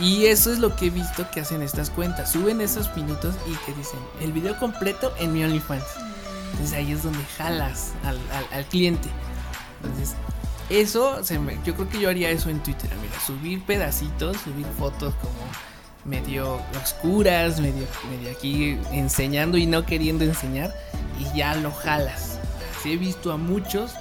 Y 0.00 0.26
eso 0.26 0.50
es 0.52 0.58
lo 0.58 0.74
que 0.74 0.86
he 0.86 0.90
visto 0.90 1.30
que 1.30 1.40
hacen 1.40 1.62
estas 1.62 1.90
cuentas, 1.90 2.32
suben 2.32 2.60
esos 2.60 2.94
minutos 2.96 3.34
y 3.46 3.54
que 3.66 3.72
dicen 3.78 4.00
el 4.20 4.32
video 4.32 4.58
completo 4.58 5.12
en 5.18 5.32
mi 5.32 5.44
OnlyFans. 5.44 5.84
Entonces 6.52 6.76
ahí 6.76 6.90
es 6.90 7.02
donde 7.04 7.22
jalas 7.38 7.92
al, 8.04 8.18
al- 8.52 8.64
cliente. 8.64 9.08
Entonces, 9.82 10.16
eso, 10.68 11.20
yo 11.64 11.74
creo 11.74 11.88
que 11.88 12.00
yo 12.00 12.08
haría 12.08 12.30
eso 12.30 12.48
en 12.50 12.60
Twitter, 12.60 12.90
mira, 13.00 13.14
subir 13.24 13.62
pedacitos, 13.64 14.36
subir 14.38 14.66
fotos 14.78 15.14
como 15.16 15.34
medio 16.04 16.60
oscuras, 16.82 17.60
medio, 17.60 17.86
medio 18.10 18.30
aquí 18.36 18.78
enseñando 18.92 19.58
y 19.58 19.66
no 19.66 19.84
queriendo 19.86 20.24
enseñar 20.24 20.74
y 21.20 21.36
ya 21.36 21.54
lo 21.56 21.70
jalas. 21.72 22.38
He 22.84 22.96
visto 22.96 23.32
a 23.32 23.36
muchos 23.36 23.92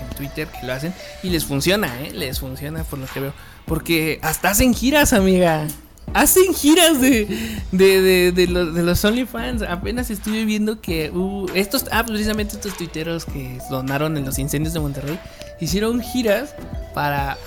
en 0.00 0.16
Twitter 0.16 0.48
que 0.48 0.66
lo 0.66 0.72
hacen 0.72 0.94
y 1.22 1.30
les 1.30 1.44
funciona, 1.44 2.02
¿eh? 2.02 2.12
Les 2.12 2.40
funciona 2.40 2.84
por 2.84 2.98
lo 2.98 3.06
que 3.06 3.20
veo. 3.20 3.32
Porque 3.66 4.18
hasta 4.22 4.50
hacen 4.50 4.74
giras, 4.74 5.12
amiga. 5.12 5.66
Hacen 6.12 6.52
giras 6.54 7.00
de, 7.00 7.26
de, 7.72 8.32
de, 8.32 8.46
los, 8.46 9.04
OnlyFans. 9.04 9.62
Apenas 9.62 10.10
estuve 10.10 10.44
viendo 10.44 10.80
que 10.80 11.10
estos, 11.54 11.86
ah, 11.90 12.04
precisamente 12.04 12.56
estos 12.56 12.76
tuiteros 12.76 13.24
que 13.24 13.58
donaron 13.70 14.16
en 14.16 14.24
los 14.24 14.38
incendios 14.38 14.74
de 14.74 14.80
Monterrey, 14.80 15.18
hicieron 15.60 16.02
giras 16.02 16.54
para 16.94 17.38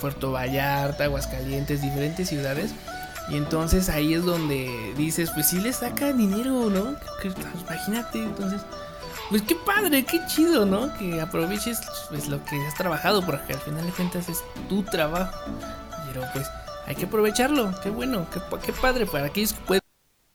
Puerto 0.00 0.30
Vallarta, 0.32 1.04
Aguascalientes, 1.04 1.80
diferentes 1.80 2.28
ciudades. 2.28 2.72
Y 3.30 3.36
entonces 3.36 3.88
ahí 3.88 4.14
es 4.14 4.24
donde 4.24 4.92
dices, 4.96 5.30
pues 5.32 5.48
sí 5.48 5.60
le 5.60 5.72
saca 5.72 6.12
dinero, 6.12 6.68
¿no? 6.70 6.96
Que- 7.22 7.32
imagínate, 7.60 8.18
entonces, 8.18 8.60
pues 9.30 9.42
qué 9.42 9.54
padre, 9.54 10.04
qué 10.04 10.20
chido, 10.26 10.66
¿no? 10.66 10.92
Que 10.98 11.20
aproveches 11.20 11.80
pues 12.10 12.28
lo 12.28 12.44
que 12.44 12.56
has 12.66 12.74
trabajado, 12.74 13.24
porque 13.24 13.54
al 13.54 13.60
final 13.60 13.86
de 13.86 13.92
cuentas 13.92 14.28
es 14.28 14.42
tu 14.68 14.82
trabajo. 14.82 15.36
Pero 16.06 16.26
pues 16.32 16.46
hay 16.86 16.94
que 16.94 17.06
aprovecharlo, 17.06 17.72
qué 17.82 17.90
bueno, 17.90 18.26
qué, 18.30 18.40
qué 18.64 18.72
padre 18.72 19.06
para 19.06 19.26
aquellos 19.26 19.54
que 19.54 19.80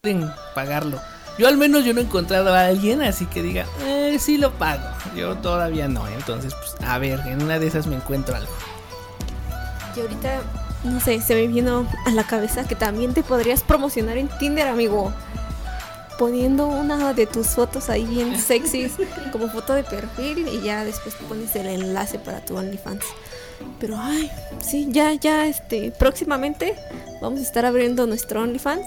pueden 0.04 0.32
pagarlo. 0.56 1.00
Yo 1.38 1.48
al 1.48 1.58
menos 1.58 1.86
yo 1.86 1.94
no 1.94 2.00
he 2.00 2.04
encontrado 2.04 2.52
a 2.54 2.66
alguien 2.66 3.04
así 3.04 3.28
que 3.28 3.44
diga, 3.44 3.66
eh, 3.84 4.18
sí 4.20 4.38
lo 4.38 4.52
pago. 4.54 4.84
Yo 5.16 5.36
todavía 5.38 5.88
no, 5.88 6.08
entonces 6.08 6.54
pues 6.56 6.90
a 6.90 6.98
ver, 6.98 7.20
en 7.28 7.44
una 7.44 7.60
de 7.60 7.68
esas 7.68 7.86
me 7.86 7.96
encuentro 7.96 8.36
algo. 8.36 8.52
Y 9.96 10.00
ahorita, 10.00 10.42
no 10.84 11.00
sé, 11.00 11.22
se 11.22 11.36
me 11.36 11.48
vino 11.48 11.88
a 12.06 12.12
la 12.12 12.24
cabeza 12.24 12.68
que 12.68 12.76
también 12.76 13.14
te 13.14 13.24
podrías 13.24 13.62
promocionar 13.62 14.18
en 14.18 14.30
Tinder, 14.40 14.68
amigo. 14.68 15.14
Poniendo 16.18 16.68
una 16.68 17.14
de 17.14 17.28
tus 17.28 17.48
fotos 17.50 17.90
ahí 17.90 18.06
bien 18.06 18.40
sexys 18.40 18.94
como 19.32 19.50
foto 19.50 19.74
de 19.74 19.84
perfil 19.84 20.48
y 20.48 20.62
ya 20.62 20.84
después 20.84 21.16
pones 21.28 21.56
el 21.56 21.68
enlace 21.68 22.20
para 22.20 22.44
tu 22.44 22.58
OnlyFans. 22.58 23.06
Pero 23.80 23.98
ay, 24.00 24.32
sí, 24.60 24.88
ya, 24.90 25.14
ya, 25.14 25.48
este, 25.48 25.92
próximamente 25.92 26.76
vamos 27.22 27.40
a 27.40 27.44
estar 27.44 27.66
abriendo 27.66 28.08
nuestro 28.08 28.42
OnlyFans. 28.42 28.86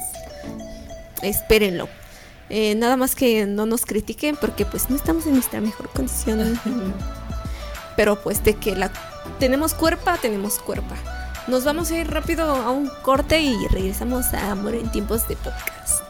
Espérenlo. 1.23 1.88
Eh, 2.49 2.75
nada 2.75 2.97
más 2.97 3.14
que 3.14 3.47
no 3.47 3.64
nos 3.64 3.87
critiquen 3.87 4.37
porque 4.37 4.66
pues 4.66 4.90
no 4.90 4.97
estamos 4.97 5.27
en 5.27 5.35
nuestra 5.35 5.61
mejor 5.61 5.88
condición. 5.90 6.61
Pero 7.97 8.21
pues 8.23 8.43
de 8.43 8.55
que 8.55 8.75
la 8.75 8.90
tenemos 9.38 9.75
cuerpa, 9.75 10.19
tenemos 10.19 10.59
cuerpa. 10.59 10.97
Nos 11.47 11.64
vamos 11.64 11.90
a 11.90 11.99
ir 11.99 12.11
rápido 12.11 12.45
a 12.45 12.71
un 12.71 12.90
corte 13.03 13.40
y 13.40 13.57
regresamos 13.69 14.35
a 14.35 14.51
Amor 14.53 14.75
en 14.75 14.90
tiempos 14.90 15.27
de 15.29 15.37
podcast. 15.37 16.10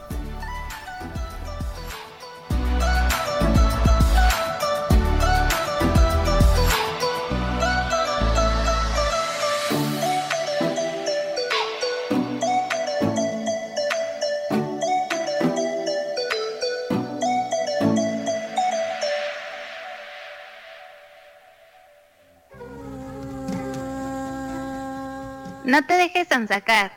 No 25.71 25.85
te 25.85 25.93
dejes 25.93 26.27
sacar. 26.49 26.91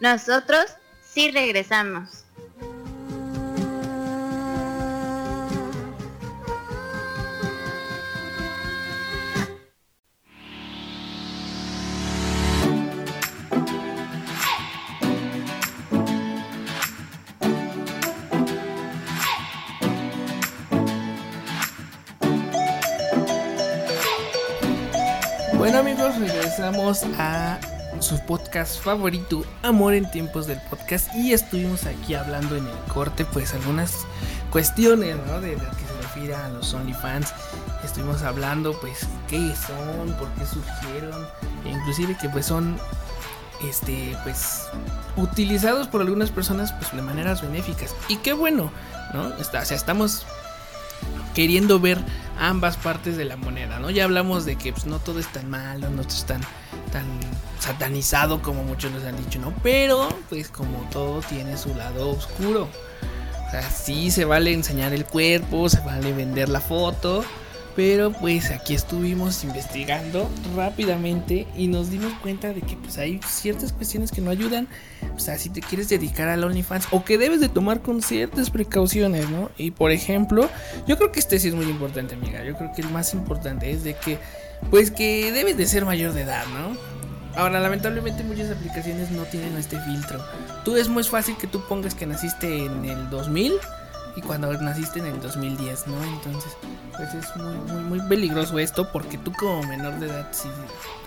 Nosotros 0.00 0.64
sí 1.06 1.30
regresamos. 1.32 2.24
Bueno 25.58 25.80
amigos, 25.80 26.18
regresamos 26.18 27.04
a 27.18 27.60
su 28.00 28.18
podcast 28.24 28.82
favorito, 28.82 29.44
Amor 29.62 29.94
en 29.94 30.10
tiempos 30.10 30.46
del 30.46 30.60
podcast, 30.62 31.14
y 31.14 31.32
estuvimos 31.32 31.84
aquí 31.84 32.14
hablando 32.14 32.56
en 32.56 32.66
el 32.66 32.78
corte, 32.92 33.24
pues 33.26 33.52
algunas 33.52 34.06
cuestiones, 34.50 35.16
¿no? 35.26 35.40
De 35.40 35.52
lo 35.52 35.70
que 35.70 35.84
se 35.86 36.02
refiere 36.02 36.34
a 36.34 36.48
los 36.48 36.72
OnlyFans. 36.72 37.34
Estuvimos 37.84 38.22
hablando, 38.22 38.78
pues, 38.80 39.06
qué 39.28 39.54
son, 39.54 40.14
por 40.14 40.28
qué 40.30 40.46
surgieron, 40.46 41.26
e 41.64 41.68
inclusive 41.68 42.16
que 42.18 42.28
pues 42.30 42.46
son, 42.46 42.78
este, 43.68 44.16
pues, 44.22 44.62
utilizados 45.16 45.86
por 45.86 46.00
algunas 46.00 46.30
personas, 46.30 46.72
pues, 46.72 46.92
de 46.92 47.02
maneras 47.02 47.42
benéficas. 47.42 47.94
Y 48.08 48.16
qué 48.16 48.32
bueno, 48.32 48.72
¿no? 49.12 49.34
Está, 49.34 49.60
o 49.60 49.64
sea, 49.64 49.76
estamos 49.76 50.24
queriendo 51.34 51.78
ver 51.78 51.98
ambas 52.40 52.78
partes 52.78 53.16
de 53.16 53.26
la 53.26 53.36
moneda, 53.36 53.78
¿no? 53.78 53.90
Ya 53.90 54.04
hablamos 54.04 54.44
de 54.44 54.56
que 54.56 54.72
pues, 54.72 54.86
no 54.86 54.98
todo 54.98 55.20
es 55.20 55.28
tan 55.28 55.48
malo, 55.48 55.90
no 55.90 56.02
todo 56.02 56.14
es 56.14 56.24
tan, 56.24 56.40
tan 56.90 57.04
satanizado 57.60 58.42
como 58.42 58.64
muchos 58.64 58.90
nos 58.90 59.04
han 59.04 59.16
dicho, 59.16 59.38
¿no? 59.38 59.54
Pero, 59.62 60.08
pues 60.30 60.48
como 60.48 60.88
todo 60.90 61.20
tiene 61.20 61.56
su 61.56 61.74
lado 61.74 62.10
oscuro. 62.10 62.68
O 63.46 63.50
sea, 63.50 63.68
sí 63.68 64.10
se 64.10 64.24
vale 64.24 64.52
enseñar 64.52 64.94
el 64.94 65.04
cuerpo, 65.04 65.68
se 65.68 65.80
vale 65.80 66.12
vender 66.12 66.48
la 66.48 66.60
foto, 66.60 67.24
pero 67.80 68.12
pues 68.12 68.50
aquí 68.50 68.74
estuvimos 68.74 69.42
investigando 69.42 70.28
rápidamente 70.54 71.46
y 71.56 71.66
nos 71.66 71.88
dimos 71.88 72.12
cuenta 72.20 72.52
de 72.52 72.60
que 72.60 72.76
pues 72.76 72.98
hay 72.98 73.18
ciertas 73.26 73.72
cuestiones 73.72 74.10
que 74.10 74.20
no 74.20 74.30
ayudan. 74.30 74.68
O 75.16 75.18
sea, 75.18 75.38
si 75.38 75.48
te 75.48 75.62
quieres 75.62 75.88
dedicar 75.88 76.28
al 76.28 76.44
OnlyFans 76.44 76.88
o 76.90 77.06
que 77.06 77.16
debes 77.16 77.40
de 77.40 77.48
tomar 77.48 77.80
con 77.80 78.02
ciertas 78.02 78.50
precauciones, 78.50 79.30
¿no? 79.30 79.50
Y 79.56 79.70
por 79.70 79.92
ejemplo, 79.92 80.50
yo 80.86 80.98
creo 80.98 81.10
que 81.10 81.20
este 81.20 81.38
sí 81.38 81.48
es 81.48 81.54
muy 81.54 81.64
importante, 81.70 82.16
amiga. 82.16 82.44
Yo 82.44 82.54
creo 82.54 82.70
que 82.76 82.82
el 82.82 82.90
más 82.90 83.14
importante 83.14 83.70
es 83.70 83.82
de 83.82 83.94
que 83.94 84.18
pues 84.70 84.90
que 84.90 85.32
debes 85.32 85.56
de 85.56 85.64
ser 85.64 85.86
mayor 85.86 86.12
de 86.12 86.20
edad, 86.20 86.44
¿no? 86.48 86.76
Ahora, 87.34 87.60
lamentablemente 87.60 88.22
muchas 88.24 88.50
aplicaciones 88.50 89.10
no 89.10 89.22
tienen 89.22 89.56
este 89.56 89.80
filtro. 89.80 90.22
Tú 90.66 90.76
es 90.76 90.90
muy 90.90 91.04
fácil 91.04 91.34
que 91.38 91.46
tú 91.46 91.66
pongas 91.66 91.94
que 91.94 92.04
naciste 92.04 92.66
en 92.66 92.84
el 92.84 93.08
2000 93.08 93.54
y 94.16 94.20
cuando 94.22 94.52
naciste 94.52 94.98
en 94.98 95.06
el 95.06 95.20
2010, 95.20 95.86
¿no? 95.86 96.02
Entonces, 96.02 96.56
pues 96.96 97.14
es 97.14 97.36
muy, 97.36 97.54
muy, 97.54 97.82
muy 97.82 98.08
peligroso 98.08 98.58
esto 98.58 98.90
porque 98.92 99.18
tú 99.18 99.32
como 99.38 99.62
menor 99.64 99.98
de 99.98 100.06
edad, 100.06 100.28
si, 100.32 100.48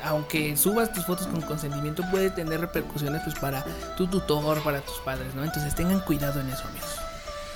aunque 0.03 0.55
subas 0.57 0.91
tus 0.93 1.05
fotos 1.05 1.27
con 1.27 1.41
consentimiento, 1.41 2.03
puede 2.11 2.29
tener 2.29 2.61
repercusiones 2.61 3.21
pues 3.23 3.35
para 3.39 3.63
tu 3.97 4.07
tutor, 4.07 4.61
para 4.63 4.81
tus 4.81 4.97
padres, 4.99 5.33
¿no? 5.35 5.43
Entonces 5.43 5.75
tengan 5.75 5.99
cuidado 6.01 6.39
en 6.39 6.49
eso, 6.49 6.63
amigos. 6.67 6.99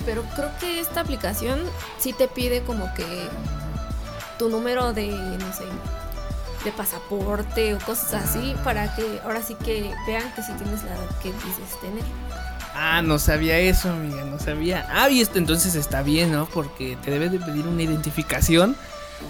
Pero 0.04 0.22
creo 0.36 0.50
que 0.60 0.80
esta 0.80 1.00
aplicación 1.00 1.60
sí 1.98 2.12
te 2.12 2.28
pide 2.28 2.62
como 2.62 2.92
que 2.94 3.28
tu 4.38 4.48
número 4.48 4.92
de, 4.92 5.08
no 5.08 5.52
sé, 5.52 5.64
de 6.64 6.72
pasaporte 6.72 7.74
o 7.74 7.78
cosas 7.78 8.24
así 8.24 8.54
para 8.64 8.94
que 8.94 9.20
ahora 9.24 9.42
sí 9.42 9.54
que 9.54 9.92
vean 10.06 10.32
que 10.34 10.42
si 10.42 10.52
tienes 10.52 10.82
la 10.84 10.94
edad 10.94 11.18
que 11.22 11.32
dices 11.32 11.80
tener. 11.80 12.04
Ah, 12.80 13.02
no 13.02 13.18
sabía 13.18 13.58
eso, 13.58 13.90
amiga, 13.90 14.24
no 14.24 14.38
sabía. 14.38 14.86
Ah, 14.88 15.10
y 15.10 15.20
esto 15.20 15.38
entonces 15.38 15.74
está 15.74 16.02
bien, 16.02 16.30
¿no? 16.30 16.46
Porque 16.46 16.96
te 17.02 17.10
debe 17.10 17.28
de 17.28 17.40
pedir 17.40 17.66
una 17.66 17.82
identificación, 17.82 18.76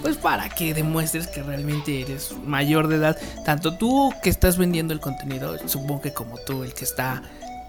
pues 0.02 0.18
para 0.18 0.50
que 0.50 0.74
demuestres 0.74 1.28
que 1.28 1.42
realmente 1.42 2.02
eres 2.02 2.34
mayor 2.44 2.88
de 2.88 2.96
edad. 2.96 3.16
Tanto 3.46 3.78
tú 3.78 4.12
que 4.22 4.28
estás 4.28 4.58
vendiendo 4.58 4.92
el 4.92 5.00
contenido, 5.00 5.56
supongo 5.66 6.02
que 6.02 6.12
como 6.12 6.36
tú, 6.36 6.62
el 6.62 6.74
que 6.74 6.84
está 6.84 7.22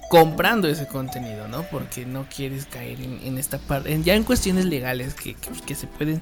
comprando 0.09 0.67
ese 0.67 0.85
contenido, 0.85 1.47
¿no? 1.47 1.63
Porque 1.63 2.05
no 2.05 2.25
quieres 2.27 2.65
caer 2.65 2.99
en, 2.99 3.37
esta 3.37 3.57
parte, 3.57 3.97
ya 4.03 4.15
en 4.15 4.25
cuestiones 4.25 4.65
legales 4.65 5.13
que, 5.13 5.37
que, 5.65 5.75
se 5.75 5.87
pueden 5.87 6.21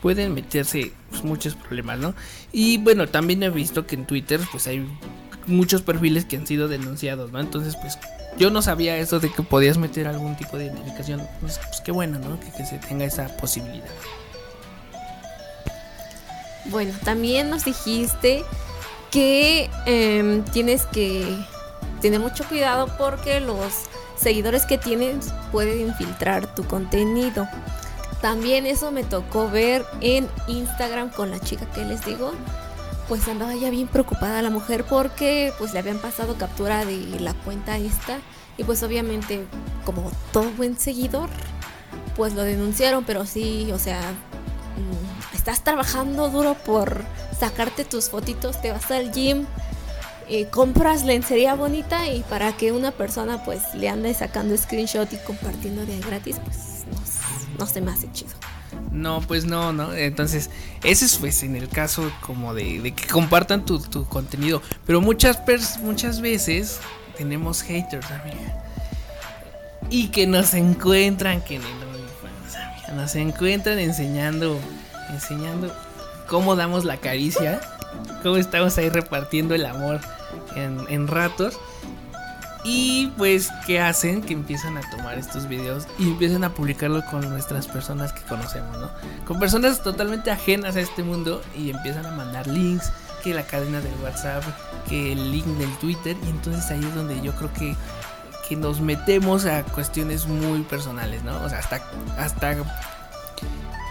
pueden 0.00 0.32
meterse 0.32 0.92
pues, 1.10 1.24
muchos 1.24 1.56
problemas, 1.56 1.98
¿no? 1.98 2.14
Y 2.52 2.78
bueno, 2.78 3.06
también 3.06 3.42
he 3.42 3.50
visto 3.50 3.86
que 3.86 3.96
en 3.96 4.06
Twitter 4.06 4.40
pues 4.50 4.66
hay 4.66 4.86
muchos 5.46 5.82
perfiles 5.82 6.24
que 6.24 6.36
han 6.36 6.46
sido 6.46 6.68
denunciados, 6.68 7.32
¿no? 7.32 7.40
Entonces, 7.40 7.76
pues 7.76 7.98
yo 8.36 8.50
no 8.50 8.62
sabía 8.62 8.96
eso 8.96 9.20
de 9.20 9.30
que 9.30 9.42
podías 9.42 9.78
meter 9.78 10.06
algún 10.06 10.36
tipo 10.36 10.58
de 10.58 10.66
identificación. 10.66 11.26
Pues, 11.40 11.58
pues 11.58 11.80
qué 11.80 11.92
bueno, 11.92 12.18
¿no? 12.18 12.38
Que, 12.40 12.64
se 12.64 12.78
tenga 12.78 13.04
esa 13.04 13.28
posibilidad. 13.36 13.86
Bueno, 16.66 16.92
también 17.04 17.50
nos 17.50 17.64
dijiste 17.64 18.42
que 19.10 19.70
em, 19.86 20.42
tienes 20.46 20.86
que 20.86 21.36
tener 22.00 22.20
mucho 22.20 22.44
cuidado 22.48 22.88
porque 22.98 23.40
los 23.40 23.72
seguidores 24.16 24.64
que 24.64 24.78
tienes 24.78 25.32
pueden 25.52 25.80
infiltrar 25.80 26.54
tu 26.54 26.64
contenido. 26.64 27.46
También 28.20 28.64
eso 28.66 28.90
me 28.90 29.04
tocó 29.04 29.50
ver 29.50 29.84
en 30.00 30.28
Instagram 30.48 31.10
con 31.10 31.30
la 31.30 31.38
chica 31.38 31.66
que 31.72 31.84
les 31.84 32.04
digo. 32.04 32.32
Pues 33.08 33.28
andaba 33.28 33.54
ya 33.54 33.70
bien 33.70 33.86
preocupada 33.86 34.40
la 34.40 34.50
mujer 34.50 34.84
porque 34.84 35.52
pues 35.58 35.72
le 35.72 35.78
habían 35.78 35.98
pasado 35.98 36.36
captura 36.36 36.84
de 36.84 37.20
la 37.20 37.34
cuenta 37.34 37.76
esta 37.76 38.18
y 38.56 38.64
pues 38.64 38.82
obviamente 38.82 39.44
como 39.84 40.10
todo 40.32 40.50
buen 40.52 40.78
seguidor 40.78 41.28
pues 42.16 42.34
lo 42.34 42.42
denunciaron, 42.42 43.04
pero 43.04 43.26
sí, 43.26 43.70
o 43.72 43.78
sea, 43.78 44.00
mm, 44.00 45.36
estás 45.36 45.62
trabajando 45.62 46.30
duro 46.30 46.54
por 46.54 47.04
sacarte 47.38 47.84
tus 47.84 48.08
fotitos, 48.08 48.60
te 48.60 48.70
vas 48.70 48.90
al 48.90 49.12
gym, 49.12 49.46
eh, 50.28 50.46
compras 50.46 51.04
lencería 51.04 51.54
bonita 51.54 52.08
y 52.08 52.22
para 52.22 52.56
que 52.56 52.72
una 52.72 52.92
persona 52.92 53.44
pues 53.44 53.74
le 53.74 53.88
ande 53.88 54.14
sacando 54.14 54.56
screenshot 54.56 55.12
y 55.12 55.16
compartiendo 55.18 55.84
de 55.84 55.98
gratis, 56.00 56.36
pues 56.44 56.84
no 57.58 57.66
se 57.66 57.80
me 57.80 57.90
hace 57.90 58.10
chido. 58.12 58.32
No, 58.94 59.20
pues 59.22 59.44
no, 59.44 59.72
¿no? 59.72 59.92
Entonces, 59.92 60.50
ese 60.84 61.04
es 61.04 61.16
pues 61.16 61.42
en 61.42 61.56
el 61.56 61.68
caso 61.68 62.12
como 62.20 62.54
de, 62.54 62.94
que 62.94 63.08
compartan 63.08 63.66
tu, 63.66 63.82
contenido. 64.08 64.62
Pero 64.86 65.00
muchas, 65.00 65.40
muchas 65.82 66.20
veces 66.20 66.78
tenemos 67.18 67.62
haters, 67.62 68.08
amiga. 68.12 68.62
Y 69.90 70.08
que 70.08 70.28
nos 70.28 70.54
encuentran, 70.54 71.42
que 71.42 71.60
nos 72.94 73.16
encuentran 73.16 73.80
enseñando, 73.80 74.60
enseñando 75.10 75.74
cómo 76.28 76.54
damos 76.54 76.84
la 76.84 76.98
caricia, 76.98 77.60
cómo 78.22 78.36
estamos 78.36 78.78
ahí 78.78 78.90
repartiendo 78.90 79.56
el 79.56 79.66
amor 79.66 80.00
en, 80.54 80.78
en 80.88 81.08
ratos. 81.08 81.58
Y 82.64 83.12
pues, 83.18 83.50
¿qué 83.66 83.78
hacen? 83.78 84.22
Que 84.22 84.32
empiezan 84.32 84.78
a 84.78 84.90
tomar 84.90 85.18
estos 85.18 85.46
videos 85.46 85.86
y 85.98 86.04
empiezan 86.04 86.44
a 86.44 86.54
publicarlo 86.54 87.04
con 87.10 87.28
nuestras 87.28 87.66
personas 87.66 88.14
que 88.14 88.22
conocemos, 88.22 88.78
¿no? 88.78 88.90
Con 89.26 89.38
personas 89.38 89.82
totalmente 89.82 90.30
ajenas 90.30 90.74
a 90.76 90.80
este 90.80 91.02
mundo 91.02 91.42
y 91.54 91.70
empiezan 91.70 92.06
a 92.06 92.10
mandar 92.10 92.46
links, 92.46 92.90
que 93.22 93.34
la 93.34 93.42
cadena 93.42 93.82
del 93.82 93.92
WhatsApp, 94.02 94.42
que 94.88 95.12
el 95.12 95.30
link 95.30 95.46
del 95.58 95.70
Twitter. 95.76 96.16
Y 96.24 96.30
entonces 96.30 96.70
ahí 96.70 96.80
es 96.80 96.94
donde 96.94 97.20
yo 97.20 97.34
creo 97.34 97.52
que, 97.52 97.76
que 98.48 98.56
nos 98.56 98.80
metemos 98.80 99.44
a 99.44 99.62
cuestiones 99.62 100.26
muy 100.26 100.62
personales, 100.62 101.22
¿no? 101.22 101.42
O 101.44 101.48
sea, 101.50 101.58
hasta, 101.58 101.82
hasta 102.16 102.56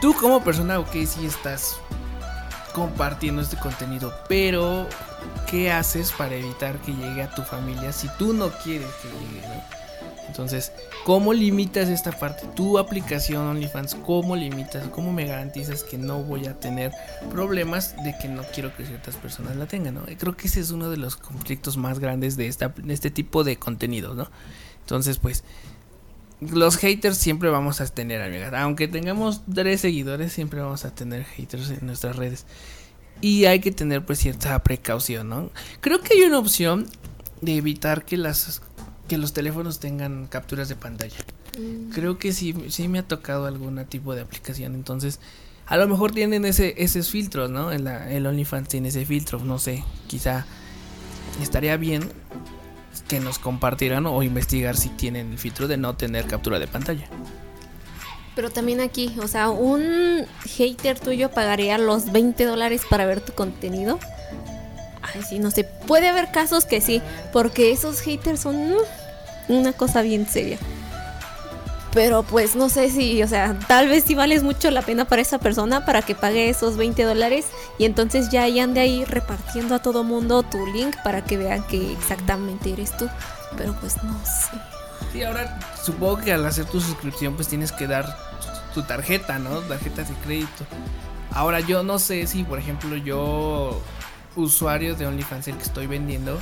tú 0.02 0.16
como 0.16 0.44
persona, 0.44 0.80
ok, 0.80 0.92
sí 1.06 1.28
estás 1.28 1.78
compartiendo 2.74 3.44
este 3.44 3.58
contenido, 3.58 4.14
pero 4.28 4.88
¿qué 5.50 5.72
haces 5.72 6.12
para 6.12 6.36
evitar 6.36 6.80
que 6.82 6.94
llegue 6.94 7.24
a 7.24 7.34
tu 7.34 7.44
familia 7.44 7.92
si 7.92 8.08
tú 8.18 8.34
no 8.34 8.52
quieres 8.64 8.90
que 9.02 9.10
llegue? 9.10 9.64
Entonces, 10.28 10.72
¿cómo 11.06 11.34
limitas 11.34 11.90
esta 11.90 12.12
parte? 12.12 12.48
Tu 12.56 12.80
aplicación 12.80 13.46
OnlyFans, 13.46 13.96
¿cómo 13.96 14.36
limitas? 14.36 14.88
¿Cómo 14.88 15.14
me 15.14 15.26
garantizas 15.26 15.84
que 15.84 15.98
no 15.98 16.24
voy 16.24 16.48
a 16.48 16.60
tener 16.60 16.92
problemas 17.30 17.96
de 18.04 18.16
que 18.18 18.30
no 18.30 18.42
quiero 18.54 18.76
que 18.76 18.86
ciertas 18.86 19.16
personas 19.18 19.56
la 19.58 19.68
tengan? 19.68 19.96
¿no? 19.96 20.06
Creo 20.18 20.36
que 20.36 20.48
ese 20.48 20.60
es 20.60 20.72
uno 20.72 20.90
de 20.90 20.98
los 20.98 21.18
conflictos 21.18 21.78
más 21.78 22.00
grandes 22.00 22.36
de, 22.36 22.46
de 22.46 22.94
este 22.94 23.12
tipo 23.12 23.44
de 23.44 23.58
contenido, 23.58 24.16
¿no? 24.16 24.30
Entonces, 24.82 25.20
pues, 25.20 25.44
los 26.42 26.78
haters 26.78 27.18
siempre 27.18 27.50
vamos 27.50 27.82
a 27.82 27.86
tener, 27.88 28.22
amigas. 28.22 28.54
Aunque 28.54 28.88
tengamos 28.88 29.42
tres 29.54 29.82
seguidores, 29.82 30.34
siempre 30.34 30.62
vamos 30.62 30.84
a 30.86 30.94
tener 30.94 31.24
haters 31.24 31.70
en 31.70 31.86
nuestras 31.86 32.16
redes. 32.16 32.46
Y 33.24 33.46
hay 33.46 33.62
que 33.62 33.72
tener 33.72 34.06
pues 34.06 34.20
cierta 34.20 34.62
precaución, 34.64 35.30
¿no? 35.30 35.50
Creo 35.80 36.02
que 36.02 36.14
hay 36.14 36.24
una 36.24 36.40
opción 36.40 36.90
de 37.40 37.56
evitar 37.56 38.04
que 38.04 38.18
las 38.18 38.62
que 39.08 39.18
los 39.18 39.32
teléfonos 39.32 39.80
tengan 39.80 40.28
capturas 40.28 40.68
de 40.68 40.76
pantalla. 40.76 41.16
Mm. 41.58 41.92
Creo 41.92 42.18
que 42.18 42.34
sí, 42.34 42.54
sí 42.68 42.90
me 42.90 43.00
ha 43.00 43.08
tocado 43.08 43.46
algún 43.46 43.82
tipo 43.86 44.14
de 44.14 44.24
aplicación. 44.24 44.76
Entonces, 44.76 45.22
a 45.68 45.78
lo 45.78 45.88
mejor 45.88 46.12
tienen 46.12 46.44
ese, 46.44 46.74
esos 46.84 47.10
filtros, 47.10 47.50
¿no? 47.50 47.72
El, 47.72 47.88
el 47.88 48.28
OnlyFans 48.28 48.68
tiene 48.68 48.90
ese 48.90 49.06
filtro, 49.06 49.40
no 49.40 49.58
sé. 49.58 49.86
Quizá 50.08 50.46
estaría 51.42 51.78
bien 51.78 52.10
que 53.08 53.22
nos 53.22 53.40
compartieran 53.40 54.06
o 54.06 54.22
investigar 54.22 54.76
si 54.76 54.90
tienen 54.90 55.32
el 55.32 55.38
filtro 55.38 55.70
de 55.70 55.78
no 55.78 55.96
tener 55.96 56.28
captura 56.28 56.60
de 56.60 56.68
pantalla. 56.68 57.08
Pero 58.36 58.50
también 58.50 58.82
aquí, 58.82 59.16
o 59.22 59.28
sea, 59.28 59.50
un 59.50 60.26
hater 60.58 61.00
tuyo 61.00 61.30
pagaría 61.30 61.78
los 61.78 62.12
20 62.12 62.46
dólares 62.46 62.82
para 62.90 63.06
ver 63.06 63.22
tu 63.22 63.34
contenido. 63.34 64.00
Ay, 65.02 65.22
sí, 65.22 65.40
no 65.40 65.52
sé. 65.52 65.64
Puede 65.64 66.08
haber 66.08 66.32
casos 66.32 66.66
que 66.66 66.82
sí, 66.82 67.02
porque 67.32 67.72
esos 67.72 68.00
haters 68.00 68.40
son 68.40 68.56
uh, 68.56 68.78
una 69.50 69.74
cosa 69.74 70.02
bien 70.02 70.28
seria. 70.28 70.58
Pero 71.94 72.24
pues 72.24 72.56
no 72.56 72.70
sé 72.70 72.90
si, 72.90 73.22
o 73.22 73.28
sea, 73.28 73.56
tal 73.68 73.88
vez 73.88 74.04
si 74.06 74.16
vales 74.16 74.42
mucho 74.42 74.72
la 74.72 74.82
pena 74.82 75.06
para 75.06 75.22
esa 75.22 75.38
persona 75.38 75.86
para 75.86 76.02
que 76.02 76.16
pague 76.16 76.50
esos 76.50 76.76
20 76.76 77.04
dólares 77.04 77.46
y 77.78 77.86
entonces 77.86 78.30
ya 78.30 78.46
ande 78.46 78.80
ahí 78.80 79.06
repartiendo 79.06 79.76
a 79.76 79.80
todo 79.80 80.04
mundo 80.04 80.42
tu 80.42 80.66
link 80.66 80.96
para 81.04 81.24
que 81.24 81.38
vean 81.38 81.62
que 81.68 81.92
exactamente 81.94 82.74
eres 82.74 82.98
tú. 82.98 83.08
Pero 83.58 83.76
pues 83.80 84.02
no 84.04 84.20
sé. 84.26 84.83
Sí, 85.14 85.22
ahora 85.22 85.60
supongo 85.80 86.18
que 86.18 86.34
al 86.34 86.44
hacer 86.44 86.66
tu 86.66 86.82
suscripción 86.82 87.36
pues 87.36 87.48
tienes 87.48 87.72
que 87.72 87.86
dar 87.86 88.18
tu 88.74 88.82
tarjeta, 88.82 89.38
¿no? 89.38 89.60
Tarjetas 89.60 90.10
de 90.10 90.16
crédito. 90.16 90.66
Ahora 91.32 91.60
yo 91.60 91.84
no 91.84 92.00
sé 92.00 92.26
si, 92.26 92.44
por 92.44 92.58
ejemplo, 92.58 92.98
yo, 92.98 93.80
usuario 94.36 94.96
de 94.96 95.06
OnlyFans, 95.06 95.48
el 95.50 95.58
que 95.58 95.64
estoy 95.64 95.86
vendiendo, 95.86 96.40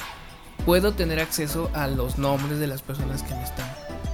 puedo 0.65 0.93
tener 0.93 1.19
acceso 1.19 1.69
a 1.73 1.87
los 1.87 2.17
nombres 2.17 2.59
de 2.59 2.67
las 2.67 2.81
personas 2.81 3.23
que 3.23 3.35
me 3.35 3.43
están 3.43 3.69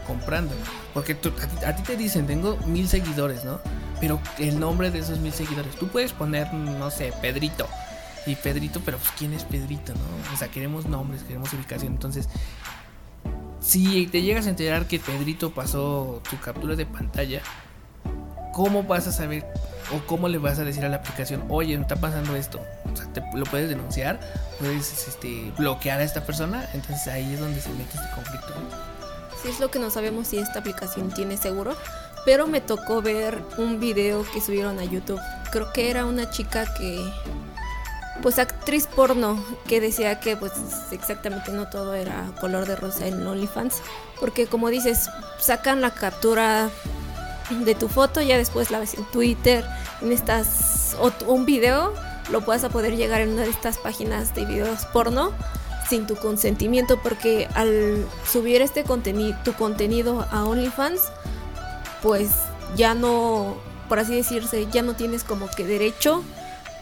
comprando. 0.07 0.55
Porque 0.91 1.15
a, 1.63 1.75
ti, 1.75 1.83
te 1.83 1.95
dicen, 1.95 2.25
tengo 2.25 2.57
mil 2.65 2.87
seguidores, 2.87 3.45
¿no? 3.45 3.59
Pero 3.99 4.19
el 4.39 4.59
nombre 4.59 4.89
de 4.89 4.99
esos 4.99 5.19
mil 5.19 5.33
seguidores, 5.33 5.75
tú 5.75 5.87
puedes 5.87 6.13
poner, 6.13 6.51
no 6.51 6.89
sé, 6.89 7.13
Pedrito. 7.21 7.67
Y 8.25 8.35
Pedrito, 8.35 8.81
pero 8.83 8.97
pues 8.97 9.11
¿quién 9.17 9.33
es 9.33 9.43
Pedrito, 9.43 9.93
no? 9.93 10.33
O 10.33 10.37
sea, 10.37 10.47
queremos 10.47 10.87
nombres, 10.87 11.21
queremos 11.23 11.53
ubicación. 11.53 11.93
Entonces, 11.93 12.27
si 13.59 14.07
te 14.07 14.21
llegas 14.21 14.47
a 14.47 14.49
enterar 14.49 14.87
que 14.87 14.99
Pedrito 14.99 15.51
pasó 15.51 16.21
tu 16.29 16.39
captura 16.39 16.75
de 16.75 16.85
pantalla, 16.85 17.41
¿cómo 18.53 18.83
vas 18.83 19.07
a 19.07 19.11
saber 19.11 19.45
o 19.93 20.05
cómo 20.05 20.27
le 20.27 20.37
vas 20.37 20.59
a 20.59 20.63
decir 20.63 20.83
a 20.85 20.89
la 20.89 20.97
aplicación, 20.97 21.43
oye, 21.49 21.73
está 21.75 21.95
pasando 21.95 22.35
esto? 22.35 22.59
O 22.91 22.95
sea, 22.95 23.11
te, 23.13 23.21
lo 23.33 23.45
puedes 23.45 23.69
denunciar, 23.69 24.19
puedes 24.59 25.07
este, 25.07 25.51
bloquear 25.57 25.99
a 25.99 26.03
esta 26.03 26.25
persona, 26.25 26.67
entonces 26.73 27.07
ahí 27.07 27.33
es 27.33 27.39
donde 27.39 27.61
se 27.61 27.69
mete 27.69 27.95
este 27.95 28.09
conflicto. 28.15 28.53
Sí, 29.41 29.49
es 29.49 29.59
lo 29.59 29.69
que 29.69 29.79
no 29.79 29.89
sabemos 29.89 30.27
si 30.27 30.39
esta 30.39 30.59
aplicación 30.59 31.11
tiene 31.11 31.37
seguro, 31.37 31.75
pero 32.25 32.47
me 32.47 32.61
tocó 32.61 33.01
ver 33.01 33.41
un 33.57 33.79
video 33.79 34.25
que 34.33 34.41
subieron 34.41 34.79
a 34.79 34.83
YouTube. 34.83 35.21
Creo 35.51 35.71
que 35.71 35.89
era 35.89 36.05
una 36.05 36.29
chica 36.29 36.65
que 36.77 36.99
pues 38.21 38.39
actriz 38.39 38.87
porno 38.87 39.43
que 39.67 39.79
decía 39.79 40.19
que 40.19 40.35
pues 40.35 40.51
exactamente 40.91 41.51
no 41.51 41.67
todo 41.67 41.93
era 41.93 42.31
color 42.39 42.67
de 42.67 42.75
rosa 42.75 43.07
en 43.07 43.25
OnlyFans 43.25 43.81
porque 44.19 44.47
como 44.47 44.69
dices 44.69 45.09
sacan 45.39 45.81
la 45.81 45.91
captura 45.91 46.69
de 47.49 47.75
tu 47.75 47.87
foto 47.87 48.21
ya 48.21 48.37
después 48.37 48.71
la 48.71 48.79
ves 48.79 48.95
en 48.95 49.05
Twitter 49.05 49.65
en 50.01 50.11
estas 50.11 50.95
o 50.99 51.11
un 51.27 51.45
video 51.45 51.93
lo 52.31 52.41
puedas 52.41 52.63
a 52.63 52.69
poder 52.69 52.95
llegar 52.95 53.21
en 53.21 53.33
una 53.33 53.43
de 53.43 53.49
estas 53.49 53.77
páginas 53.77 54.33
de 54.35 54.45
videos 54.45 54.85
porno 54.87 55.31
sin 55.87 56.05
tu 56.07 56.15
consentimiento 56.15 56.99
porque 57.01 57.47
al 57.53 58.05
subir 58.29 58.61
este 58.61 58.83
contenido 58.83 59.37
tu 59.43 59.53
contenido 59.53 60.27
a 60.31 60.43
OnlyFans 60.43 61.01
pues 62.01 62.31
ya 62.75 62.93
no 62.93 63.55
por 63.87 63.99
así 63.99 64.15
decirse 64.15 64.67
ya 64.71 64.81
no 64.81 64.95
tienes 64.95 65.23
como 65.23 65.47
que 65.49 65.65
derecho 65.65 66.23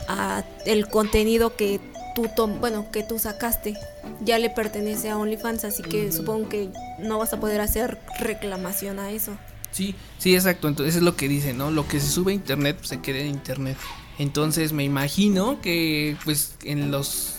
a 0.08 0.44
el 0.66 0.88
contenido 0.88 1.56
que 1.56 1.80
tú 2.16 2.30
bueno 2.60 2.90
que 2.92 3.04
tú 3.04 3.20
sacaste. 3.20 3.76
Ya 4.22 4.40
le 4.40 4.50
pertenece 4.50 5.10
a 5.10 5.18
OnlyFans 5.18 5.66
así 5.66 5.84
que 5.84 6.12
supongo 6.12 6.50
que 6.50 6.70
no 7.00 7.20
vas 7.20 7.34
a 7.34 7.40
poder 7.40 7.62
hacer 7.62 8.00
reclamación 8.20 9.00
a 9.00 9.12
eso. 9.12 9.38
Sí 9.72 9.94
sí 10.18 10.34
exacto. 10.34 10.68
Entonces 10.68 10.96
es 10.96 11.02
lo 11.04 11.16
que 11.16 11.28
dice 11.28 11.54
no 11.54 11.70
lo 11.70 11.88
que 11.88 12.00
se 12.00 12.08
sube 12.08 12.32
a 12.32 12.36
internet 12.36 12.78
pues, 12.78 12.90
se 12.90 13.02
queda 13.02 13.20
en 13.20 13.28
internet. 13.28 13.78
Entonces 14.18 14.72
me 14.72 14.84
imagino 14.84 15.60
que 15.62 16.16
pues 16.24 16.56
en 16.64 16.90
los 16.90 17.34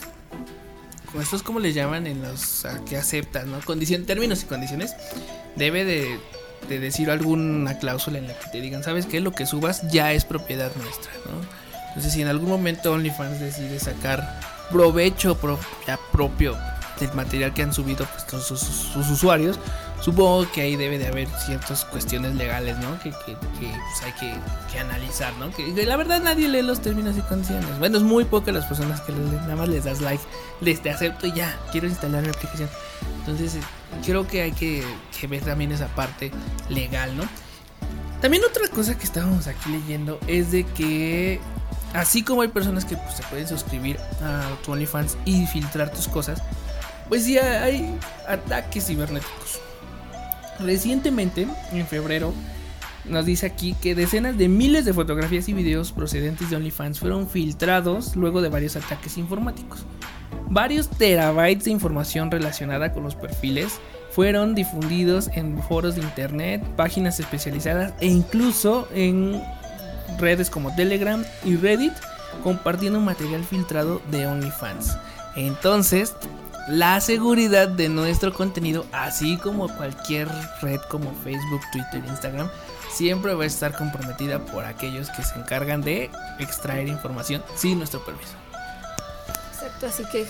estos 1.21 1.43
como 1.43 1.61
les 1.61 1.75
llaman 1.75 2.07
en 2.07 2.21
los 2.21 2.67
que 2.87 2.99
aceptan 2.99 3.51
no 3.51 3.59
condición 3.65 4.05
términos 4.05 4.43
y 4.43 4.47
condiciones 4.47 4.95
debe 5.55 5.87
de, 5.87 6.19
de 6.69 6.79
decir 6.79 7.11
alguna 7.11 7.79
cláusula 7.79 8.19
en 8.19 8.29
la 8.29 8.39
que 8.39 8.51
te 8.51 8.61
digan 8.61 8.85
sabes 8.85 9.07
que 9.07 9.21
lo 9.21 9.33
que 9.33 9.47
subas 9.47 9.91
ya 9.91 10.13
es 10.13 10.27
propiedad 10.27 10.71
nuestra 10.77 11.11
no 11.25 11.66
entonces, 11.97 12.13
si 12.13 12.21
en 12.21 12.29
algún 12.29 12.51
momento 12.51 12.93
OnlyFans 12.93 13.41
decide 13.41 13.81
sacar 13.81 14.39
provecho 14.71 15.39
propio 16.13 16.55
del 17.01 17.11
material 17.15 17.55
que 17.55 17.63
han 17.63 17.73
subido 17.73 18.07
pues, 18.07 18.45
sus, 18.45 18.95
usuarios, 19.11 19.59
supongo 20.03 20.47
que 20.53 20.61
ahí 20.61 20.77
debe 20.77 20.99
de 20.99 21.07
haber 21.07 21.27
ciertas 21.47 21.87
cuestiones 21.87 22.35
legales, 22.35 22.77
¿no? 22.81 22.99
Que, 22.99 23.13
que, 23.25 23.35
pues, 23.59 24.03
hay 24.05 24.13
que, 24.13 24.79
analizar, 24.79 25.33
¿no? 25.39 25.51
Que, 25.53 25.87
la 25.87 25.97
verdad 25.97 26.21
nadie 26.21 26.51
lee 26.51 26.61
los 26.61 26.83
términos 26.83 27.17
y 27.17 27.23
condiciones. 27.23 27.79
Bueno, 27.79 27.97
es 27.97 28.03
muy 28.03 28.27
poco 28.27 28.53
las 28.53 28.67
personas 28.67 29.01
que 29.01 29.15
nada 29.15 29.57
más 29.57 29.71
les 29.71 29.85
das 29.85 30.03
like, 30.03 30.23
les 30.61 30.83
te 30.83 30.91
acepto 30.91 31.27
y 31.27 31.33
ya, 31.33 31.59
quiero 31.73 31.87
instalar 31.87 32.23
mi 32.23 32.29
aplicación. 32.29 32.69
Entonces, 33.21 33.55
eh, 33.55 33.61
creo 34.05 34.27
que 34.27 34.43
hay 34.43 34.53
que 34.53 34.85
ver 35.31 35.43
también 35.43 35.73
esa 35.73 35.87
parte 35.87 36.31
legal, 36.69 37.17
¿no? 37.17 37.25
También 38.21 38.43
otra 38.45 38.69
cosa 38.69 38.99
que 38.99 39.05
estábamos 39.05 39.47
aquí 39.47 39.71
leyendo 39.71 40.21
es 40.27 40.53
de 40.53 40.65
que 40.65 41.41
Así 41.95 42.23
como 42.23 42.43
hay 42.43 42.49
personas 42.49 42.85
que 42.85 42.97
pues, 42.97 43.17
se 43.17 43.23
pueden 43.25 43.49
suscribir 43.49 43.99
a 44.23 44.57
tu 44.65 44.73
OnlyFans 44.73 45.17
y 45.25 45.47
filtrar 45.47 45.91
tus 45.91 46.09
cosas, 46.09 46.43
pues 47.09 47.25
sí 47.25 47.39
hay 47.39 47.99
ataques 48.29 48.87
cibernéticos. 48.87 49.61
Recientemente, 50.59 51.47
en 51.73 51.87
febrero, 51.87 52.33
nos 53.09 53.25
dice 53.25 53.47
aquí 53.47 53.75
que 53.81 53.95
decenas 53.95 54.37
de 54.37 54.49
miles 54.49 54.85
de 54.85 54.93
fotografías 54.93 55.49
y 55.49 55.53
videos 55.53 55.93
procedentes 55.93 56.51
de 56.51 56.57
OnlyFans 56.57 56.99
fueron 56.99 57.29
filtrados 57.29 58.17
luego 58.17 58.43
de 58.43 58.49
varios 58.49 58.77
ataques 58.77 59.17
informáticos. 59.19 59.85
Varios 60.49 60.89
terabytes 60.89 61.65
de 61.65 61.71
información 61.73 62.31
relacionada 62.31 62.93
con 62.93 63.03
los 63.03 63.15
perfiles 63.15 63.81
fueron 64.11 64.55
difundidos 64.55 65.29
en 65.35 65.63
foros 65.63 65.97
de 65.97 66.03
internet, 66.03 66.65
páginas 66.77 67.21
especializadas 67.21 67.93
e 68.01 68.07
incluso 68.07 68.89
en 68.95 69.43
redes 70.19 70.51
como 70.51 70.75
Telegram 70.75 71.25
y 71.45 71.57
Reddit 71.57 71.93
compartiendo 72.43 73.01
material 73.01 73.45
filtrado 73.45 74.01
de 74.11 74.27
OnlyFans. 74.27 74.97
Entonces, 75.37 76.15
la 76.69 77.01
seguridad 77.01 77.69
de 77.69 77.89
nuestro 77.89 78.33
contenido, 78.33 78.87
así 78.93 79.37
como 79.37 79.69
cualquier 79.77 80.29
red 80.63 80.81
como 80.89 81.13
Facebook, 81.23 81.61
Twitter, 81.73 82.03
Instagram, 82.09 82.49
siempre 82.93 83.35
va 83.35 83.45
a 83.45 83.47
estar 83.47 83.77
comprometida 83.77 84.39
por 84.39 84.65
aquellos 84.65 85.11
que 85.11 85.23
se 85.23 85.39
encargan 85.39 85.83
de 85.83 86.11
extraer 86.39 86.89
información 86.89 87.43
sin 87.55 87.79
nuestro 87.79 88.05
permiso. 88.05 88.33
Exacto, 89.53 89.87
así 89.87 90.05
que 90.11 90.27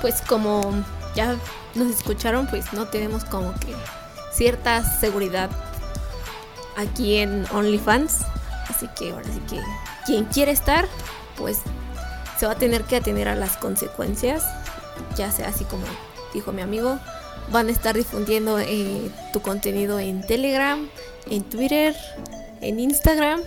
pues 0.00 0.22
como 0.22 0.72
ya 1.14 1.36
nos 1.74 1.88
escucharon, 1.88 2.46
pues 2.46 2.72
no 2.72 2.86
tenemos 2.86 3.24
como 3.24 3.52
que 3.54 3.74
cierta 4.32 4.82
seguridad 4.82 5.50
aquí 6.76 7.16
en 7.16 7.44
OnlyFans. 7.52 8.20
Así 8.70 8.88
que 8.96 9.10
ahora 9.10 9.24
sí 9.24 9.40
que 9.48 9.60
quien 10.06 10.24
quiere 10.26 10.52
estar, 10.52 10.88
pues 11.36 11.58
se 12.38 12.46
va 12.46 12.52
a 12.52 12.56
tener 12.56 12.84
que 12.84 12.96
atener 12.96 13.28
a 13.28 13.34
las 13.34 13.56
consecuencias. 13.56 14.44
Ya 15.16 15.30
sea 15.32 15.48
así 15.48 15.64
como 15.64 15.84
dijo 16.32 16.52
mi 16.52 16.62
amigo, 16.62 16.98
van 17.50 17.68
a 17.68 17.72
estar 17.72 17.96
difundiendo 17.96 18.58
eh, 18.60 19.10
tu 19.32 19.42
contenido 19.42 19.98
en 19.98 20.22
Telegram, 20.22 20.88
en 21.28 21.42
Twitter, 21.42 21.96
en 22.60 22.80
Instagram. 22.80 23.40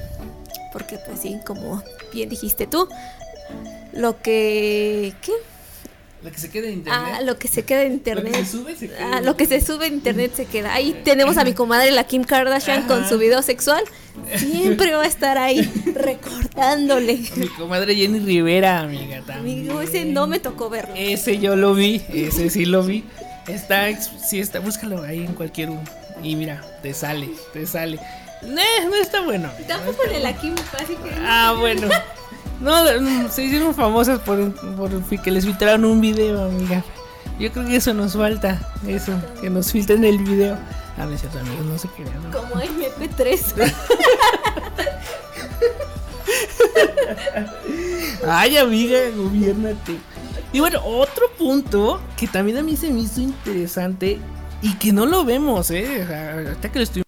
Porque 0.72 0.98
pues 0.98 1.20
sí, 1.20 1.40
como 1.46 1.82
bien 2.12 2.30
dijiste 2.30 2.68
tú, 2.68 2.90
lo 3.94 4.20
que... 4.22 5.14
¿Qué? 5.22 5.32
Lo 6.24 6.32
que 6.32 6.38
se 6.38 6.50
queda 6.50 6.68
en 6.68 6.74
internet. 6.76 7.14
Ah, 7.14 7.22
lo 7.22 7.38
que 7.38 7.48
se 7.50 7.66
queda 7.66 7.84
en 7.84 7.94
internet. 7.94 8.32
Lo 8.34 8.40
que 8.40 8.46
se 8.46 8.52
sube 8.52 8.76
se 8.78 8.88
queda. 8.88 9.18
Ah, 9.18 9.22
lo 9.22 9.36
que 9.36 9.46
se 9.46 9.60
sube 9.60 9.88
en 9.88 9.96
internet 9.96 10.34
se 10.34 10.46
queda. 10.46 10.74
Ahí 10.74 11.02
tenemos 11.04 11.38
a 11.38 11.44
mi 11.44 11.54
comadre, 11.54 11.92
la 11.92 12.06
Kim 12.06 12.24
Kardashian, 12.24 12.88
con 12.88 13.08
su 13.08 13.18
video 13.18 13.42
sexual. 13.42 13.84
Siempre 14.38 14.96
va 14.96 15.04
a 15.04 15.08
estar 15.08 15.38
ahí 15.38 15.70
recordándole. 15.94 17.20
Mi 17.36 17.48
comadre 17.48 17.96
Jenny 17.96 18.20
Rivera, 18.20 18.80
amiga, 18.80 19.22
también. 19.26 19.60
Amigo, 19.60 19.82
ese 19.82 20.06
no 20.06 20.28
me 20.28 20.40
tocó 20.40 20.70
verlo. 20.70 20.94
Ese 20.96 21.40
yo 21.40 21.58
lo 21.58 21.74
vi, 21.74 22.02
ese 22.14 22.50
sí 22.50 22.66
lo 22.66 22.84
vi. 22.84 23.04
Está, 23.48 23.94
sí 24.02 24.40
está, 24.40 24.60
búscalo 24.60 25.04
ahí 25.04 25.26
en 25.26 25.34
cualquier 25.34 25.72
uno. 25.72 25.84
Y 26.24 26.38
mira, 26.38 26.64
te 26.82 26.94
sale, 26.94 27.30
te 27.52 27.66
sale. 27.66 28.00
No, 28.44 28.62
no 28.90 28.96
está 28.96 29.22
bueno. 29.22 29.52
Tampoco 29.68 30.04
no 30.10 30.20
la 30.20 30.34
Kim, 30.38 30.56
así 30.80 30.96
que. 30.96 31.12
Ah, 31.20 31.56
bueno. 31.60 31.90
No, 32.64 33.30
se 33.30 33.44
hicieron 33.44 33.76
famosas 33.76 34.20
por, 34.20 34.54
por 34.54 34.90
que 35.22 35.32
les 35.32 35.46
filtraron 35.46 35.84
un 35.84 36.00
video, 36.00 36.46
amiga. 36.46 36.82
Yo 37.38 37.52
creo 37.52 37.66
que 37.66 37.76
eso 37.76 37.94
nos 37.94 38.14
falta, 38.14 38.72
eso, 38.88 39.12
que 39.42 39.50
nos 39.50 39.70
filtren 39.70 40.06
el 40.06 40.18
video. 40.20 40.58
A 40.98 41.06
ver, 41.06 41.20
cierto, 41.20 41.40
amigos, 41.40 41.66
no 41.66 41.78
se 41.78 41.90
crean. 41.90 42.24
¿no? 42.24 42.32
Como 42.32 42.56
MP3. 42.56 43.74
Ay, 48.28 48.56
amiga, 48.56 48.98
gobiernate. 49.14 49.98
Y 50.54 50.62
bueno, 50.62 50.80
otro 50.86 51.30
punto 51.38 52.00
que 52.16 52.28
también 52.28 52.60
a 52.60 52.64
mí 52.64 52.78
se 52.78 52.90
me 52.92 53.02
hizo 53.02 53.20
interesante 53.20 54.20
y 54.62 54.76
que 54.76 54.94
no 54.94 55.06
lo 55.06 55.26
vemos, 55.26 55.70
¿eh? 55.70 56.04
hasta 56.50 56.72
que 56.72 56.80
lo 56.80 56.84
estuvimos 56.84 57.04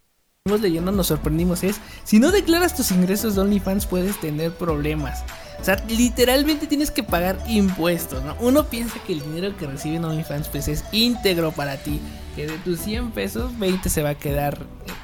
leyendo 0.62 0.92
nos 0.92 1.08
sorprendimos 1.08 1.64
es, 1.64 1.78
si 2.04 2.20
no 2.20 2.32
declaras 2.32 2.76
tus 2.76 2.92
ingresos 2.92 3.36
de 3.36 3.42
OnlyFans 3.42 3.86
puedes 3.86 4.20
tener 4.20 4.52
problemas. 4.52 5.24
O 5.60 5.64
sea, 5.64 5.84
literalmente 5.88 6.68
tienes 6.68 6.92
que 6.92 7.04
pagar 7.04 7.38
impuestos, 7.48 8.24
¿no? 8.24 8.36
Uno 8.40 8.66
piensa 8.66 9.00
que 9.06 9.14
el 9.14 9.22
dinero 9.22 9.56
que 9.58 9.68
reciben 9.68 10.06
OnlyFans 10.06 10.50
pues 10.50 10.68
es 10.68 10.84
íntegro 10.92 11.52
para 11.52 11.78
ti. 11.78 12.00
Que 12.36 12.48
de 12.48 12.58
tus 12.60 12.80
100 12.82 13.12
pesos, 13.12 13.58
20 13.58 13.90
se 13.90 14.04
va 14.04 14.10
a 14.10 14.16
quedar 14.16 14.60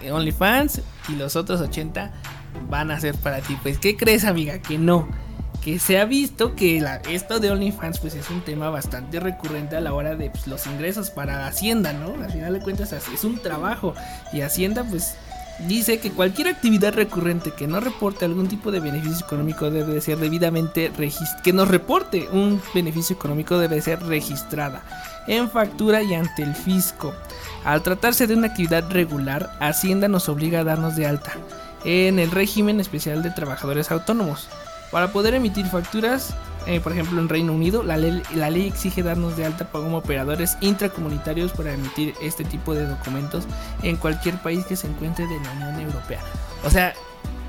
OnlyFans 0.10 0.82
y 1.10 1.14
los 1.14 1.36
otros 1.36 1.62
80 1.62 2.12
van 2.70 2.92
a 2.92 3.00
ser 3.00 3.16
para 3.16 3.40
ti. 3.40 3.58
Pues, 3.64 3.78
¿qué 3.78 3.96
crees, 3.96 4.26
amiga? 4.26 4.60
Que 4.60 4.78
no 4.78 5.08
que 5.62 5.78
se 5.78 6.00
ha 6.00 6.06
visto 6.06 6.56
que 6.56 6.84
esto 7.10 7.40
de 7.40 7.52
OnlyFans 7.52 8.00
pues 8.00 8.16
es 8.16 8.30
un 8.30 8.42
tema 8.42 8.70
bastante 8.70 9.20
recurrente 9.20 9.76
a 9.76 9.82
la 9.82 9.94
hora 9.94 10.16
de 10.16 10.32
pues, 10.32 10.48
los 10.48 10.66
ingresos 10.66 11.12
para 11.12 11.46
Hacienda, 11.46 11.94
¿no? 11.94 12.22
Al 12.22 12.32
final 12.32 12.54
de 12.54 12.60
cuentas 12.62 12.92
es 12.94 13.24
un 13.24 13.40
trabajo 13.40 13.94
y 14.34 14.42
Hacienda 14.42 14.84
pues 14.84 15.16
dice 15.68 16.00
que 16.00 16.12
cualquier 16.12 16.48
actividad 16.48 16.94
recurrente 16.94 17.52
que 17.52 17.68
no 17.68 17.80
reporte 17.80 18.26
algún 18.26 18.48
tipo 18.48 18.72
de 18.72 18.80
beneficio 18.80 19.26
económico 19.26 19.70
debe 19.70 20.02
ser 20.02 20.18
debidamente 20.18 20.92
registrada, 20.98 21.42
que 21.44 21.54
nos 21.54 21.68
reporte 21.68 22.28
un 22.32 22.62
beneficio 22.74 23.16
económico 23.16 23.58
debe 23.58 23.82
ser 23.82 24.02
registrada 24.04 24.84
en 25.28 25.50
factura 25.50 26.02
y 26.02 26.14
ante 26.14 26.44
el 26.44 26.56
fisco. 26.56 27.14
Al 27.64 27.84
tratarse 27.84 28.28
de 28.28 28.36
una 28.36 28.48
actividad 28.48 28.90
regular, 28.90 29.52
Hacienda 29.60 30.08
nos 30.08 30.30
obliga 30.30 30.62
a 30.62 30.64
darnos 30.64 30.96
de 30.96 31.06
alta 31.06 31.34
en 31.84 32.20
el 32.20 32.32
régimen 32.32 32.80
especial 32.80 33.24
de 33.24 33.32
trabajadores 33.32 33.92
autónomos. 33.92 34.50
Para 34.92 35.12
poder 35.12 35.34
emitir 35.34 35.66
facturas, 35.68 36.34
eh, 36.68 36.80
por 36.80 36.92
ejemplo 36.92 37.20
en 37.20 37.30
Reino 37.30 37.54
Unido, 37.54 37.84
la 37.84 37.98
ley, 37.98 38.68
exige 38.68 39.04
darnos 39.04 39.36
de 39.38 39.46
alta 39.46 39.70
como 39.72 39.98
operadores 39.98 40.58
intracomunitarios 40.62 41.52
para 41.52 41.74
emitir 41.74 42.14
este 42.22 42.44
tipo 42.44 42.74
de 42.74 42.86
documentos 42.86 43.46
en 43.84 43.98
cualquier 43.98 44.36
país 44.42 44.66
que 44.66 44.76
se 44.76 44.88
encuentre 44.88 45.26
de 45.28 45.40
la 45.40 45.52
Unión 45.52 45.80
Europea. 45.80 46.20
O 46.64 46.70
sea, 46.70 46.94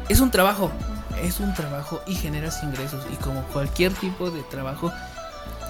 es 0.08 0.20
un 0.20 0.30
trabajo, 0.30 0.70
es 1.22 1.40
un 1.40 1.54
trabajo 1.54 2.00
y 2.06 2.14
generas 2.14 2.62
ingresos. 2.62 3.06
Y 3.12 3.16
como 3.16 3.42
cualquier 3.52 3.92
tipo 3.92 4.30
de 4.30 4.42
trabajo 4.44 4.90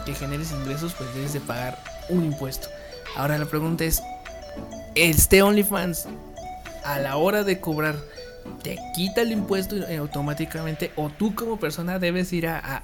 que 0.06 0.14
generes 0.14 0.52
ingresos, 0.52 0.94
pues 0.94 1.12
debes 1.14 1.32
de 1.32 1.40
pagar 1.40 1.78
un 2.08 2.24
impuesto. 2.24 2.68
Ahora 3.16 3.38
la 3.38 3.46
pregunta 3.46 3.84
es, 3.84 4.02
¿este 4.94 5.42
OnlyFans 5.42 6.06
a 6.84 6.98
la 6.98 7.16
hora 7.16 7.44
de 7.44 7.60
cobrar 7.60 7.96
te 8.62 8.78
quita 8.94 9.22
el 9.22 9.32
impuesto 9.32 9.76
automáticamente 9.98 10.92
o 10.96 11.10
tú 11.10 11.34
como 11.34 11.58
persona 11.58 11.98
debes 11.98 12.32
ir 12.32 12.48
a, 12.48 12.82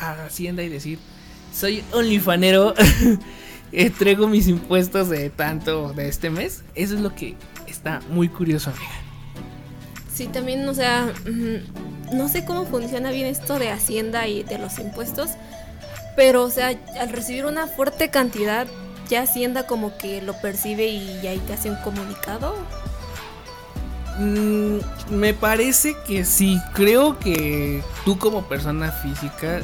Hacienda 0.00 0.62
y 0.62 0.68
decir, 0.68 0.98
soy 1.52 1.84
onlyfanero, 1.92 2.74
entrego 3.72 4.26
mis 4.26 4.48
impuestos 4.48 5.08
de 5.08 5.30
tanto 5.30 5.92
de 5.92 6.08
este 6.08 6.30
mes. 6.30 6.62
Eso 6.74 6.94
es 6.94 7.00
lo 7.00 7.14
que 7.14 7.36
está 7.66 8.00
muy 8.10 8.28
curioso, 8.28 8.70
amiga. 8.70 8.92
Sí, 10.12 10.26
también, 10.26 10.68
o 10.68 10.74
sea, 10.74 11.12
no 12.12 12.28
sé 12.28 12.44
cómo 12.44 12.66
funciona 12.66 13.10
bien 13.10 13.26
esto 13.26 13.58
de 13.58 13.70
Hacienda 13.70 14.26
y 14.28 14.42
de 14.42 14.58
los 14.58 14.78
impuestos, 14.78 15.30
pero, 16.16 16.42
o 16.42 16.50
sea, 16.50 16.78
al 16.98 17.08
recibir 17.10 17.46
una 17.46 17.66
fuerte 17.66 18.10
cantidad, 18.10 18.66
ya 19.08 19.22
Hacienda 19.22 19.66
como 19.66 19.96
que 19.96 20.20
lo 20.20 20.34
percibe 20.40 20.86
y 20.88 21.20
ya 21.22 21.34
te 21.46 21.54
hace 21.54 21.70
un 21.70 21.76
comunicado 21.76 22.54
Mm, 24.20 24.80
me 25.10 25.32
parece 25.32 25.96
que 26.06 26.24
sí. 26.26 26.60
Creo 26.74 27.18
que 27.18 27.82
tú 28.04 28.18
como 28.18 28.46
persona 28.46 28.92
física, 28.92 29.62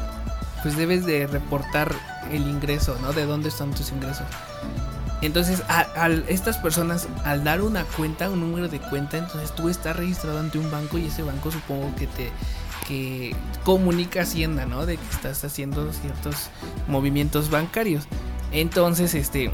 pues 0.63 0.77
debes 0.77 1.07
de 1.07 1.27
reportar 1.27 1.95
el 2.31 2.43
ingreso, 2.43 2.97
¿no? 3.01 3.13
De 3.13 3.27
dónde 3.27 3.49
están 3.49 3.73
tus 3.73 3.91
ingresos. 3.91 4.27
Entonces, 5.23 5.63
a, 5.69 6.09
estas 6.29 6.59
personas, 6.59 7.09
al 7.25 7.43
dar 7.43 7.63
una 7.63 7.85
cuenta, 7.85 8.31
un 8.31 8.41
número 8.41 8.69
de 8.69 8.81
cuenta, 8.81 9.17
entonces 9.17 9.55
tú 9.55 9.69
estás 9.69 9.97
registrado 9.97 10.39
ante 10.39 10.59
un 10.59 10.71
banco 10.71 10.99
y 10.99 11.07
ese 11.07 11.23
banco 11.23 11.51
supongo 11.51 11.95
que 11.97 12.07
te 12.07 12.31
que 12.87 13.35
comunica 13.65 14.23
Hacienda, 14.23 14.65
¿no? 14.65 14.87
De 14.87 14.97
que 14.97 15.11
estás 15.11 15.43
haciendo 15.43 15.93
ciertos 15.93 16.51
movimientos 16.87 17.51
bancarios. 17.51 18.05
Entonces, 18.53 19.15
este, 19.15 19.51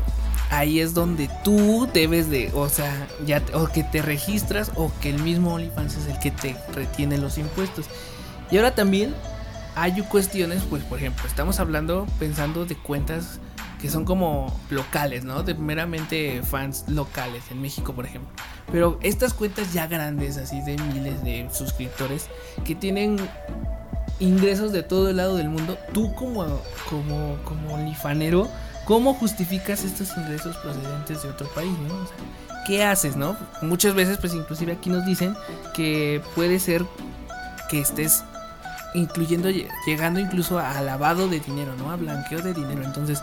ahí 0.51 0.81
es 0.81 0.93
donde 0.93 1.31
tú 1.43 1.89
debes 1.95 2.29
de, 2.29 2.51
o 2.55 2.69
sea, 2.69 3.07
ya 3.25 3.43
o 3.55 3.69
que 3.69 3.85
te 3.85 4.03
registras 4.03 4.71
o 4.75 4.93
que 5.01 5.09
el 5.09 5.23
mismo 5.23 5.55
OnlyFans 5.55 5.97
es 5.97 6.07
el 6.09 6.19
que 6.19 6.31
te 6.31 6.57
retiene 6.75 7.17
los 7.17 7.39
impuestos. 7.39 7.87
Y 8.51 8.59
ahora 8.59 8.75
también 8.75 9.15
hay 9.75 10.01
cuestiones, 10.03 10.63
pues 10.69 10.83
por 10.85 10.99
ejemplo, 10.99 11.27
estamos 11.27 11.61
hablando 11.61 12.07
pensando 12.19 12.65
de 12.67 12.77
cuentas 12.77 13.41
que 13.81 13.91
son 13.91 14.05
como 14.05 14.57
locales, 14.71 15.25
¿no? 15.25 15.43
De 15.43 15.55
meramente 15.55 16.41
fans 16.43 16.85
locales 16.89 17.45
en 17.51 17.61
México, 17.61 17.93
por 17.95 18.07
ejemplo. 18.07 18.31
Pero 18.71 18.99
estas 19.03 19.35
cuentas 19.35 19.73
ya 19.73 19.89
grandes, 19.89 20.37
así 20.37 20.61
de 20.63 20.77
miles 20.79 21.25
de 21.25 21.49
suscriptores, 21.53 22.29
que 22.65 22.75
tienen 22.75 23.17
ingresos 24.21 24.73
de 24.73 24.85
todo 24.85 25.11
el 25.11 25.17
lado 25.17 25.37
del 25.37 25.49
mundo, 25.49 25.77
tú 25.93 26.15
como 26.15 26.61
como 26.89 27.37
como 27.45 27.79
lifanero 27.79 28.49
¿Cómo 28.85 29.15
justificas 29.15 29.85
estos 29.85 30.17
ingresos 30.17 30.57
procedentes 30.57 31.23
de 31.23 31.29
otro 31.29 31.49
país, 31.55 31.71
no? 31.89 31.95
¿qué 32.67 32.85
haces, 32.85 33.17
no? 33.17 33.37
Muchas 33.61 33.95
veces, 33.95 34.19
pues 34.19 34.35
inclusive 34.35 34.73
aquí 34.73 34.91
nos 34.91 35.05
dicen 35.05 35.35
que 35.75 36.21
puede 36.35 36.59
ser 36.59 36.85
que 37.69 37.81
estés 37.81 38.25
incluyendo, 38.95 39.49
llegando 39.87 40.21
incluso 40.21 40.59
a 40.59 40.81
lavado 40.81 41.29
de 41.29 41.41
dinero, 41.41 41.75
¿no? 41.77 41.91
A 41.91 41.97
blanqueo 41.97 42.43
de 42.43 42.55
dinero. 42.55 42.83
Entonces, 42.85 43.23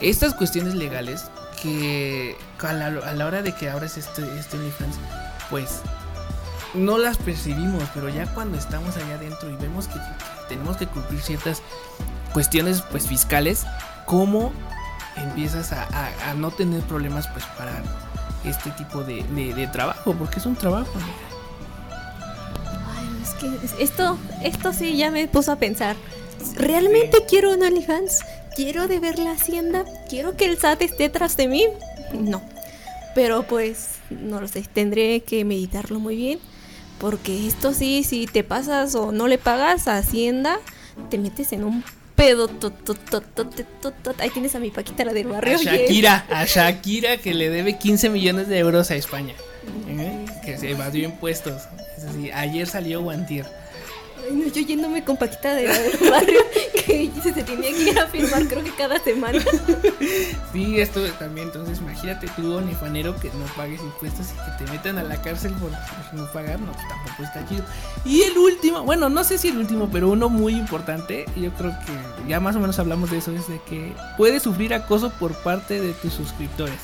estas 0.00 0.34
cuestiones 0.34 0.74
legales 0.74 1.24
que 1.62 2.36
a 2.60 2.72
la, 2.72 3.26
hora 3.26 3.42
de 3.42 3.52
que 3.52 3.70
abres 3.70 3.96
este, 3.96 4.22
este 4.38 4.56
OnlyFans, 4.56 4.96
pues 5.50 5.80
no 6.74 6.98
las 6.98 7.16
percibimos, 7.16 7.84
pero 7.94 8.08
ya 8.08 8.26
cuando 8.34 8.58
estamos 8.58 8.96
allá 8.96 9.14
adentro 9.14 9.48
y 9.50 9.56
vemos 9.56 9.88
que 9.88 9.98
tenemos 10.48 10.76
que 10.76 10.86
cumplir 10.86 11.20
ciertas 11.20 11.62
cuestiones 12.32 12.82
pues 12.82 13.06
fiscales, 13.06 13.64
cómo 14.06 14.52
empiezas 15.16 15.72
a, 15.72 16.34
no 16.36 16.50
tener 16.50 16.82
problemas 16.82 17.28
pues 17.28 17.44
para 17.56 17.82
este 18.44 18.70
tipo 18.72 19.04
de, 19.04 19.68
trabajo, 19.72 20.14
porque 20.14 20.38
es 20.38 20.46
un 20.46 20.56
trabajo. 20.56 20.90
Es 21.28 21.33
que 23.40 23.82
esto, 23.82 24.18
esto 24.42 24.72
sí 24.72 24.96
ya 24.96 25.10
me 25.10 25.28
puso 25.28 25.52
a 25.52 25.56
pensar. 25.56 25.96
¿Realmente 26.56 27.18
quiero 27.28 27.52
un 27.52 27.62
OnlyFans? 27.62 28.20
¿Quiero 28.54 28.86
deber 28.86 29.18
la 29.18 29.32
hacienda? 29.32 29.84
¿Quiero 30.08 30.36
que 30.36 30.44
el 30.46 30.58
SAT 30.58 30.82
esté 30.82 31.08
tras 31.08 31.36
de 31.36 31.48
mí? 31.48 31.66
No. 32.12 32.42
Pero 33.14 33.44
pues, 33.44 33.88
no 34.10 34.40
lo 34.40 34.48
sé, 34.48 34.62
tendré 34.72 35.20
que 35.20 35.44
meditarlo 35.44 35.98
muy 35.98 36.16
bien. 36.16 36.38
Porque 36.98 37.46
esto 37.46 37.72
sí, 37.72 38.04
si 38.04 38.26
te 38.26 38.44
pasas 38.44 38.94
o 38.94 39.12
no 39.12 39.26
le 39.26 39.38
pagas 39.38 39.88
a 39.88 39.98
Hacienda, 39.98 40.60
te 41.10 41.18
metes 41.18 41.52
en 41.52 41.64
un 41.64 41.84
pedo. 42.14 42.48
Ahí 44.18 44.30
tienes 44.30 44.54
a 44.54 44.60
mi 44.60 44.70
Paquita, 44.70 45.04
la 45.04 45.12
del 45.12 45.26
barrio. 45.26 45.56
A 45.56 45.62
Shakira, 45.62 46.26
a 46.30 46.44
Shakira 46.44 47.16
que 47.16 47.34
le 47.34 47.50
debe 47.50 47.78
15 47.78 48.10
millones 48.10 48.48
de 48.48 48.58
euros 48.58 48.90
a 48.90 48.96
España. 48.96 49.34
¿eh? 49.88 50.23
Que 50.44 50.58
se 50.58 50.70
evadió 50.70 51.04
impuestos. 51.04 51.62
Es 51.96 52.04
así, 52.04 52.30
ayer 52.30 52.66
salió 52.66 53.02
Guantir 53.02 53.46
yo 54.54 54.60
yéndome 54.60 55.04
con 55.04 55.16
Paquita 55.16 55.54
de 55.54 55.66
barrio 56.10 56.40
que 56.86 57.10
se 57.22 57.42
tenía 57.42 57.70
que 57.70 57.90
ir 57.90 57.98
a 57.98 58.06
firmar 58.06 58.46
creo 58.46 58.62
que 58.64 58.74
cada 58.74 58.98
semana. 59.00 59.42
Sí, 60.52 60.78
esto 60.78 61.02
también, 61.18 61.48
entonces 61.48 61.78
imagínate 61.78 62.28
tú, 62.36 62.60
fanero 62.78 63.16
que 63.18 63.28
no 63.28 63.44
pagues 63.56 63.80
impuestos 63.80 64.28
y 64.28 64.34
que 64.34 64.64
te 64.64 64.70
metan 64.70 64.98
a 64.98 65.02
la 65.02 65.20
cárcel 65.20 65.52
por 65.54 65.70
no 66.12 66.32
pagar, 66.32 66.60
no, 66.60 66.70
pues 66.72 66.88
tampoco 66.88 67.22
está 67.24 67.44
chido. 67.48 67.64
Y 68.04 68.22
el 68.22 68.38
último, 68.38 68.84
bueno, 68.84 69.08
no 69.08 69.24
sé 69.24 69.36
si 69.36 69.48
el 69.48 69.58
último, 69.58 69.88
pero 69.90 70.10
uno 70.10 70.28
muy 70.28 70.54
importante, 70.54 71.26
yo 71.36 71.52
creo 71.54 71.72
que 71.72 72.28
ya 72.28 72.38
más 72.38 72.54
o 72.54 72.60
menos 72.60 72.78
hablamos 72.78 73.10
de 73.10 73.18
eso, 73.18 73.32
es 73.32 73.48
de 73.48 73.60
que 73.68 73.92
puedes 74.16 74.44
sufrir 74.44 74.74
acoso 74.74 75.10
por 75.18 75.32
parte 75.42 75.80
de 75.80 75.92
tus 75.94 76.12
suscriptores. 76.12 76.78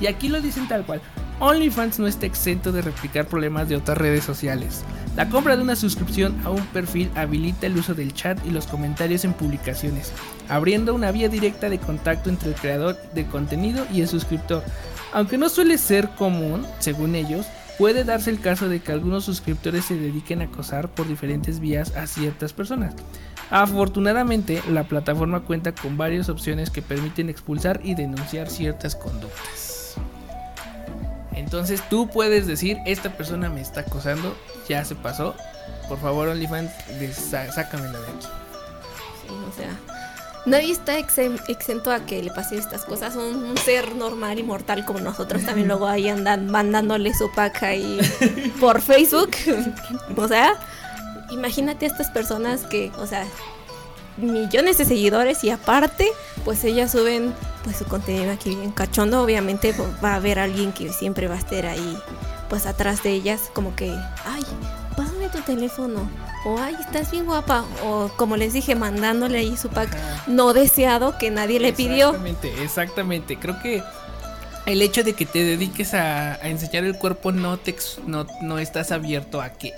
Y 0.00 0.06
aquí 0.06 0.28
lo 0.28 0.40
dicen 0.40 0.68
tal 0.68 0.84
cual. 0.84 1.00
OnlyFans 1.40 1.98
no 1.98 2.06
está 2.06 2.26
exento 2.26 2.72
de 2.72 2.82
replicar 2.82 3.26
problemas 3.26 3.68
de 3.68 3.76
otras 3.76 3.98
redes 3.98 4.24
sociales. 4.24 4.84
La 5.16 5.28
compra 5.28 5.56
de 5.56 5.62
una 5.62 5.76
suscripción 5.76 6.34
a 6.44 6.50
un 6.50 6.64
perfil 6.66 7.10
habilita 7.14 7.66
el 7.66 7.76
uso 7.76 7.94
del 7.94 8.14
chat 8.14 8.38
y 8.46 8.50
los 8.50 8.66
comentarios 8.66 9.24
en 9.24 9.32
publicaciones, 9.32 10.12
abriendo 10.48 10.94
una 10.94 11.12
vía 11.12 11.28
directa 11.28 11.68
de 11.68 11.78
contacto 11.78 12.30
entre 12.30 12.50
el 12.50 12.54
creador 12.54 12.96
de 13.14 13.26
contenido 13.26 13.86
y 13.92 14.00
el 14.00 14.08
suscriptor. 14.08 14.64
Aunque 15.12 15.38
no 15.38 15.48
suele 15.48 15.78
ser 15.78 16.10
común, 16.10 16.66
según 16.80 17.14
ellos, 17.14 17.46
puede 17.78 18.04
darse 18.04 18.30
el 18.30 18.40
caso 18.40 18.68
de 18.68 18.80
que 18.80 18.92
algunos 18.92 19.24
suscriptores 19.24 19.84
se 19.84 19.96
dediquen 19.96 20.40
a 20.40 20.44
acosar 20.44 20.88
por 20.88 21.06
diferentes 21.06 21.60
vías 21.60 21.94
a 21.96 22.06
ciertas 22.06 22.52
personas. 22.52 22.94
Afortunadamente, 23.50 24.62
la 24.68 24.84
plataforma 24.84 25.40
cuenta 25.40 25.72
con 25.72 25.96
varias 25.96 26.28
opciones 26.28 26.70
que 26.70 26.82
permiten 26.82 27.28
expulsar 27.28 27.80
y 27.84 27.94
denunciar 27.94 28.50
ciertas 28.50 28.96
conductas. 28.96 29.94
Entonces 31.34 31.82
tú 31.88 32.08
puedes 32.08 32.46
decir, 32.46 32.78
esta 32.86 33.10
persona 33.16 33.48
me 33.50 33.60
está 33.60 33.80
acosando, 33.80 34.36
ya 34.68 34.84
se 34.84 34.94
pasó. 34.94 35.34
Por 35.88 36.00
favor, 36.00 36.28
OnlyFans, 36.28 36.70
sácamela 37.52 37.98
de 38.00 38.06
aquí. 38.06 38.26
Sí, 39.22 39.34
o 39.48 39.52
sea, 39.56 39.70
nadie 40.46 40.72
está 40.72 40.98
exento 40.98 41.90
a 41.90 42.06
que 42.06 42.22
le 42.22 42.30
pasen 42.30 42.58
estas 42.58 42.84
cosas. 42.84 43.16
Un, 43.16 43.44
un, 43.44 43.56
ser 43.58 43.94
normal 43.94 44.38
y 44.38 44.42
mortal 44.42 44.84
como 44.84 45.00
nosotros 45.00 45.44
también 45.44 45.68
luego 45.68 45.86
ahí 45.86 46.08
andan 46.08 46.50
mandándole 46.50 47.12
su 47.14 47.30
pack 47.32 47.62
ahí 47.62 47.98
por 48.60 48.80
Facebook. 48.80 49.30
o 50.16 50.28
sea, 50.28 50.54
imagínate 51.34 51.86
a 51.86 51.88
estas 51.88 52.10
personas 52.10 52.62
que, 52.62 52.90
o 52.98 53.06
sea, 53.06 53.26
millones 54.16 54.78
de 54.78 54.84
seguidores 54.84 55.44
y 55.44 55.50
aparte, 55.50 56.08
pues 56.44 56.64
ellas 56.64 56.92
suben 56.92 57.34
pues 57.62 57.78
su 57.78 57.84
contenido 57.84 58.32
aquí 58.32 58.54
bien 58.54 58.70
cachondo. 58.70 59.22
Obviamente 59.22 59.74
va 60.02 60.12
a 60.12 60.14
haber 60.16 60.38
alguien 60.38 60.72
que 60.72 60.92
siempre 60.92 61.28
va 61.28 61.34
a 61.34 61.38
estar 61.38 61.66
ahí, 61.66 61.98
pues 62.48 62.66
atrás 62.66 63.02
de 63.02 63.10
ellas, 63.10 63.50
como 63.52 63.74
que, 63.74 63.90
ay, 64.24 64.44
pásame 64.96 65.28
tu 65.28 65.40
teléfono. 65.40 66.08
O 66.44 66.58
ay, 66.58 66.76
estás 66.78 67.10
bien 67.10 67.24
guapa. 67.24 67.64
O 67.84 68.10
como 68.16 68.36
les 68.36 68.52
dije, 68.52 68.74
mandándole 68.74 69.38
ahí 69.38 69.56
su 69.56 69.70
pack 69.70 69.88
no 70.26 70.52
deseado 70.52 71.16
que 71.18 71.30
nadie 71.30 71.58
le 71.58 71.72
pidió. 71.72 72.10
Exactamente, 72.10 72.62
exactamente. 72.62 73.38
Creo 73.38 73.60
que 73.62 73.82
el 74.66 74.82
hecho 74.82 75.02
de 75.02 75.14
que 75.14 75.26
te 75.26 75.42
dediques 75.42 75.94
a, 75.94 76.36
enseñar 76.36 76.84
el 76.84 76.98
cuerpo 76.98 77.32
no, 77.32 77.56
te, 77.56 77.74
no, 78.06 78.26
no 78.42 78.58
estás 78.58 78.92
abierto 78.92 79.40
a 79.40 79.50
que 79.50 79.72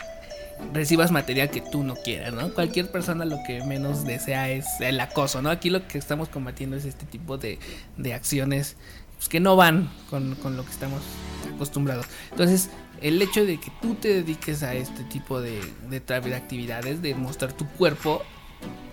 recibas 0.73 1.11
material 1.11 1.51
que 1.51 1.61
tú 1.61 1.83
no 1.83 1.95
quieras, 1.97 2.35
¿no? 2.35 2.53
Cualquier 2.53 2.91
persona 2.91 3.25
lo 3.25 3.39
que 3.47 3.63
menos 3.65 4.05
desea 4.05 4.51
es 4.51 4.67
el 4.81 5.01
acoso, 5.01 5.43
¿no? 5.43 5.51
Aquí 5.51 5.71
lo 5.71 5.87
que 5.87 5.99
estamos 5.99 6.29
combatiendo 6.29 6.77
es 6.77 6.85
este 6.85 7.07
tipo 7.07 7.39
de, 7.39 7.59
de 7.97 8.15
acciones 8.15 8.77
pues, 9.17 9.29
que 9.29 9.41
no 9.41 9.57
van 9.57 9.91
con, 10.11 10.35
con, 10.37 10.57
lo 10.57 10.65
que 10.65 10.71
estamos 10.71 11.03
acostumbrados. 11.55 12.07
Entonces, 12.31 12.71
el 13.01 13.21
hecho 13.21 13.45
de 13.45 13.59
que 13.59 13.71
tú 13.81 13.95
te 13.95 14.09
dediques 14.09 14.63
a 14.63 14.75
este 14.75 15.05
tipo 15.05 15.41
de, 15.41 15.61
de, 15.89 16.01
de 16.01 16.35
actividades, 16.35 17.03
de 17.03 17.15
mostrar 17.15 17.53
tu 17.53 17.67
cuerpo, 17.67 18.23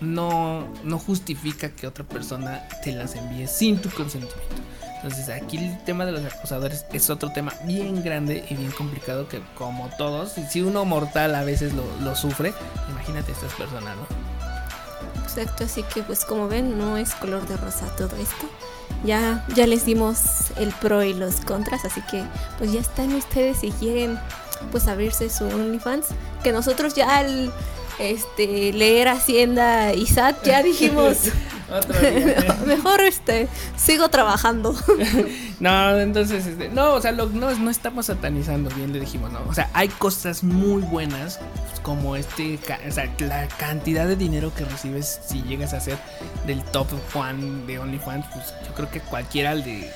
no, 0.00 0.68
no 0.84 0.98
justifica 0.98 1.70
que 1.70 1.86
otra 1.86 2.04
persona 2.04 2.66
te 2.82 2.92
las 2.92 3.14
envíe 3.16 3.46
sin 3.46 3.80
tu 3.80 3.90
consentimiento. 3.90 4.34
Entonces 5.04 5.28
aquí 5.28 5.58
el 5.58 5.78
tema 5.84 6.06
de 6.06 6.12
los 6.12 6.24
acosadores 6.24 6.86
es 6.94 7.10
otro 7.10 7.30
tema 7.30 7.52
bien 7.64 8.02
grande 8.02 8.42
y 8.48 8.54
bien 8.54 8.70
complicado 8.70 9.28
que 9.28 9.42
como 9.54 9.90
todos, 9.98 10.32
si 10.48 10.62
uno 10.62 10.86
mortal 10.86 11.34
a 11.34 11.44
veces 11.44 11.74
lo, 11.74 12.16
sufre, 12.16 12.54
imagínate 12.88 13.32
estas 13.32 13.52
personas, 13.52 13.98
¿no? 13.98 14.06
Exacto, 15.22 15.64
así 15.64 15.82
que 15.82 16.02
pues 16.02 16.24
como 16.24 16.48
ven 16.48 16.78
no 16.78 16.96
es 16.96 17.14
color 17.16 17.46
de 17.46 17.58
rosa 17.58 17.94
todo 17.96 18.16
esto. 18.16 18.48
Ya, 19.04 19.44
ya 19.54 19.66
les 19.66 19.84
dimos 19.84 20.52
el 20.56 20.72
pro 20.72 21.02
y 21.02 21.12
los 21.12 21.36
contras, 21.42 21.84
así 21.84 22.00
que 22.10 22.24
pues 22.56 22.72
ya 22.72 22.80
están 22.80 23.14
ustedes 23.14 23.58
si 23.58 23.72
quieren 23.72 24.18
pues 24.72 24.88
abrirse 24.88 25.28
su 25.28 25.44
OnlyFans. 25.44 26.06
Que 26.42 26.50
nosotros 26.50 26.94
ya 26.94 27.18
al 27.18 27.52
este 27.98 28.72
leer 28.72 29.08
Hacienda 29.08 29.92
y 29.92 30.06
SAT 30.06 30.46
ya 30.46 30.62
dijimos 30.62 31.28
Mejor 32.66 33.00
este, 33.00 33.48
sigo 33.76 34.08
trabajando. 34.08 34.74
no, 35.60 35.98
entonces, 35.98 36.46
este, 36.46 36.68
no, 36.68 36.94
o 36.94 37.00
sea, 37.00 37.12
no, 37.12 37.26
no 37.26 37.70
estamos 37.70 38.06
satanizando, 38.06 38.70
bien 38.74 38.92
le 38.92 39.00
dijimos, 39.00 39.32
no. 39.32 39.40
O 39.48 39.54
sea, 39.54 39.70
hay 39.72 39.88
cosas 39.88 40.44
muy 40.44 40.82
buenas, 40.82 41.40
pues, 41.68 41.80
como 41.80 42.16
este, 42.16 42.58
o 42.88 42.92
sea, 42.92 43.12
la 43.18 43.48
cantidad 43.48 44.06
de 44.06 44.16
dinero 44.16 44.52
que 44.54 44.64
recibes 44.64 45.20
si 45.26 45.42
llegas 45.42 45.74
a 45.74 45.80
ser 45.80 45.98
del 46.46 46.62
top 46.64 46.88
fan 47.08 47.66
de 47.66 47.78
OnlyFans, 47.78 48.26
pues 48.32 48.54
yo 48.66 48.74
creo 48.74 48.90
que 48.90 49.00
cualquiera 49.00 49.54
le, 49.54 49.90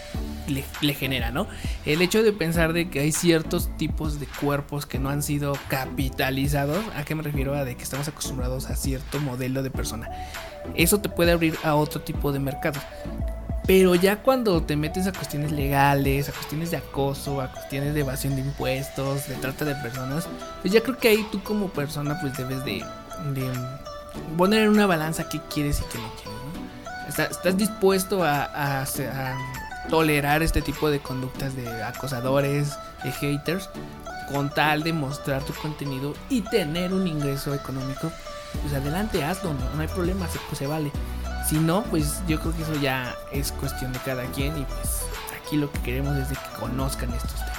le, 0.80 0.94
genera, 0.94 1.30
¿no? 1.30 1.46
El 1.84 2.02
hecho 2.02 2.22
de 2.22 2.32
pensar 2.32 2.72
de 2.72 2.88
que 2.88 3.00
hay 3.00 3.12
ciertos 3.12 3.76
tipos 3.76 4.20
de 4.20 4.26
cuerpos 4.26 4.86
que 4.86 4.98
no 4.98 5.10
han 5.10 5.22
sido 5.22 5.56
capitalizados, 5.68 6.84
¿a 6.96 7.04
qué 7.04 7.14
me 7.14 7.22
refiero? 7.22 7.54
A 7.54 7.64
de 7.64 7.76
que 7.76 7.82
estamos 7.82 8.08
acostumbrados 8.08 8.70
a 8.70 8.76
cierto 8.76 9.20
modelo 9.20 9.62
de 9.62 9.70
persona. 9.70 10.08
Eso 10.74 11.00
te 11.00 11.08
puede 11.08 11.32
abrir 11.32 11.56
a 11.62 11.74
otro 11.74 12.00
tipo 12.00 12.32
de 12.32 12.38
mercado. 12.38 12.80
Pero 13.68 13.94
ya 13.94 14.22
cuando 14.22 14.62
te 14.62 14.76
metes 14.76 15.06
a 15.06 15.12
cuestiones 15.12 15.52
legales, 15.52 16.30
a 16.30 16.32
cuestiones 16.32 16.70
de 16.70 16.78
acoso, 16.78 17.42
a 17.42 17.52
cuestiones 17.52 17.92
de 17.92 18.00
evasión 18.00 18.34
de 18.34 18.40
impuestos, 18.40 19.28
de 19.28 19.34
trata 19.34 19.66
de 19.66 19.74
personas, 19.74 20.26
pues 20.62 20.72
ya 20.72 20.80
creo 20.80 20.96
que 20.96 21.08
ahí 21.08 21.26
tú 21.30 21.42
como 21.42 21.68
persona 21.68 22.18
pues 22.18 22.34
debes 22.38 22.64
de, 22.64 22.82
poner 24.38 24.62
en 24.62 24.70
una 24.70 24.86
balanza 24.86 25.28
qué 25.28 25.38
quieres 25.52 25.80
y 25.80 25.82
qué 25.92 25.98
no 25.98 26.10
quieres. 26.14 27.30
¿Estás, 27.30 27.58
dispuesto 27.58 28.24
a, 28.24 28.86
tolerar 29.90 30.42
este 30.42 30.62
tipo 30.62 30.90
de 30.90 31.00
conductas 31.00 31.54
de 31.54 31.82
acosadores, 31.82 32.70
de 33.04 33.12
haters, 33.12 33.68
con 34.32 34.48
tal 34.48 34.82
de 34.82 34.94
mostrar 34.94 35.42
tu 35.42 35.52
contenido 35.52 36.14
y 36.30 36.40
tener 36.40 36.94
un 36.94 37.06
ingreso 37.06 37.54
económico? 37.54 38.10
Pues 38.62 38.74
adelante, 38.74 39.24
hazlo, 39.24 39.54
no, 39.54 39.80
hay 39.80 39.88
problema, 39.88 40.28
se, 40.28 40.38
pues 40.48 40.58
se 40.58 40.66
vale. 40.66 40.90
Si 41.48 41.58
no, 41.58 41.82
pues 41.84 42.20
yo 42.26 42.38
creo 42.40 42.54
que 42.54 42.62
eso 42.62 42.74
ya 42.76 43.14
es 43.32 43.52
cuestión 43.52 43.92
de 43.92 43.98
cada 44.00 44.24
quien 44.32 44.58
y 44.58 44.64
pues 44.64 45.02
aquí 45.40 45.56
lo 45.56 45.70
que 45.72 45.80
queremos 45.80 46.16
es 46.16 46.28
de 46.28 46.34
que 46.34 46.60
conozcan 46.60 47.12
estos 47.12 47.36
temas. 47.36 47.58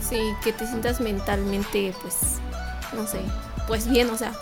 Sí, 0.00 0.20
que 0.44 0.52
te 0.52 0.66
sientas 0.66 1.00
mentalmente, 1.00 1.94
pues, 2.02 2.16
no 2.94 3.06
sé, 3.06 3.20
pues 3.66 3.88
bien, 3.88 4.10
o 4.10 4.16
sea, 4.16 4.32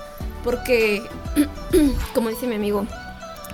porque, 0.43 1.03
como 2.15 2.31
dice 2.31 2.47
mi 2.47 2.57
amigo, 2.57 2.87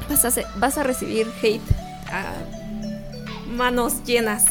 vas 0.08 0.24
a, 0.24 0.42
vas 0.56 0.78
a 0.78 0.82
recibir 0.82 1.30
hate 1.42 1.62
a 2.10 2.32
manos 3.46 4.04
llenas. 4.04 4.44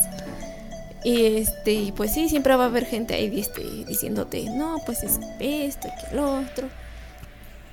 Y 1.04 1.38
este, 1.38 1.94
pues 1.96 2.14
sí, 2.14 2.28
siempre 2.28 2.56
va 2.56 2.66
a 2.66 2.68
haber 2.68 2.86
gente 2.86 3.14
ahí 3.14 3.40
este, 3.40 3.64
diciéndote, 3.86 4.50
no, 4.50 4.78
pues 4.86 5.04
es 5.04 5.20
esto 5.40 5.88
y 5.88 5.92
que 5.92 6.16
lo 6.16 6.40
otro 6.40 6.68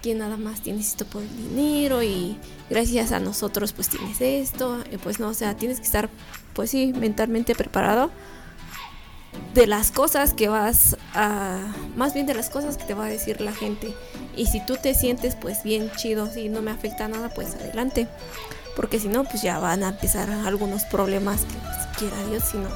que 0.03 0.15
nada 0.15 0.37
más 0.37 0.61
tienes 0.63 0.89
esto 0.89 1.05
por 1.05 1.23
el 1.23 1.37
dinero 1.37 2.03
y 2.03 2.39
gracias 2.71 3.13
a 3.13 3.21
nosotros 3.21 3.73
pues 3.73 3.89
tienes 3.89 4.21
esto, 4.21 4.83
y 4.91 4.99
pues 4.99 5.21
no, 5.21 5.29
o 5.29 5.35
sea, 5.35 5.57
tienes 5.57 5.79
que 5.79 5.87
estar 5.87 6.09
pues 6.53 6.71
sí, 6.71 6.93
mentalmente 6.97 7.55
preparado 7.55 8.11
de 9.55 9.67
las 9.67 9.91
cosas 9.91 10.35
que 10.35 10.49
vas 10.49 10.97
a, 11.15 11.59
más 11.97 12.15
bien 12.15 12.27
de 12.27 12.35
las 12.35 12.51
cosas 12.51 12.77
que 12.77 12.85
te 12.85 12.95
va 12.95 13.07
a 13.07 13.09
decir 13.09 13.41
la 13.41 13.53
gente. 13.53 13.95
Y 14.37 14.47
si 14.47 14.65
tú 14.65 14.77
te 14.77 14.95
sientes 14.95 15.35
pues 15.35 15.63
bien 15.63 15.91
chido, 15.97 16.31
si 16.31 16.49
no 16.49 16.63
me 16.63 16.71
afecta 16.71 17.09
nada, 17.09 17.31
pues 17.31 17.55
adelante. 17.55 18.09
Porque 18.75 19.01
si 19.01 19.09
no, 19.09 19.25
pues 19.25 19.41
ya 19.43 19.59
van 19.59 19.83
a 19.83 19.89
empezar 19.89 20.31
algunos 20.31 20.85
problemas 20.85 21.43
que 21.43 21.99
quiera 21.99 22.27
Dios, 22.29 22.45
si 22.45 22.59
no, 22.59 22.69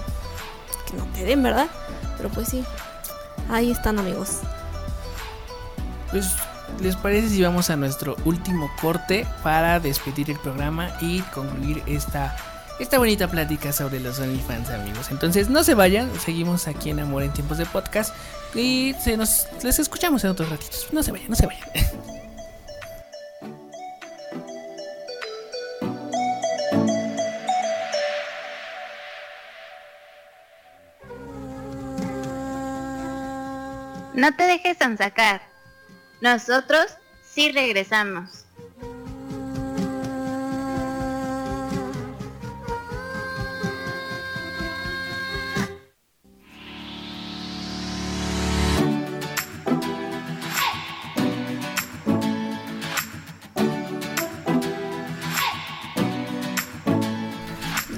que 0.87 0.97
no 0.97 1.05
te 1.13 1.25
den, 1.25 1.43
¿verdad? 1.43 1.69
Pero 2.17 2.31
pues 2.31 2.49
sí, 2.49 2.65
ahí 3.51 3.71
están 3.71 3.99
amigos. 3.99 4.39
Pues 6.11 6.27
¿les 6.81 6.97
parece 6.97 7.29
si 7.29 7.43
vamos 7.43 7.71
a 7.71 7.77
nuestro 7.77 8.17
último 8.25 8.71
corte 8.81 9.27
para 9.43 9.81
despedir 9.81 10.31
el 10.31 10.39
programa 10.39 10.91
y 11.01 11.21
concluir 11.35 11.83
esta, 11.87 12.37
esta 12.79 12.99
bonita 12.99 13.29
plática 13.29 13.73
sobre 13.73 14.01
los 14.01 14.19
OnlyFans, 14.19 14.71
amigos? 14.71 15.11
Entonces, 15.11 15.49
no 15.49 15.63
se 15.63 15.75
vayan, 15.75 16.11
seguimos 16.19 16.67
aquí 16.67 16.91
en 16.91 17.01
Amor 17.01 17.23
en 17.23 17.33
Tiempos 17.33 17.59
de 17.59 17.67
Podcast 17.67 18.15
y 18.55 18.95
se 19.03 19.17
nos, 19.17 19.47
les 19.63 19.79
escuchamos 19.79 20.25
en 20.25 20.31
otros 20.31 20.49
ratitos. 20.49 20.89
No 20.93 21.03
se 21.03 21.13
vayan, 21.13 21.31
no 21.31 21.37
se 21.37 21.47
vayan. 21.47 21.69
No 34.15 34.35
te 34.37 34.43
dejes 34.43 34.77
sacar. 34.99 35.50
Nosotros 36.21 36.87
sí 37.23 37.51
regresamos. 37.51 38.45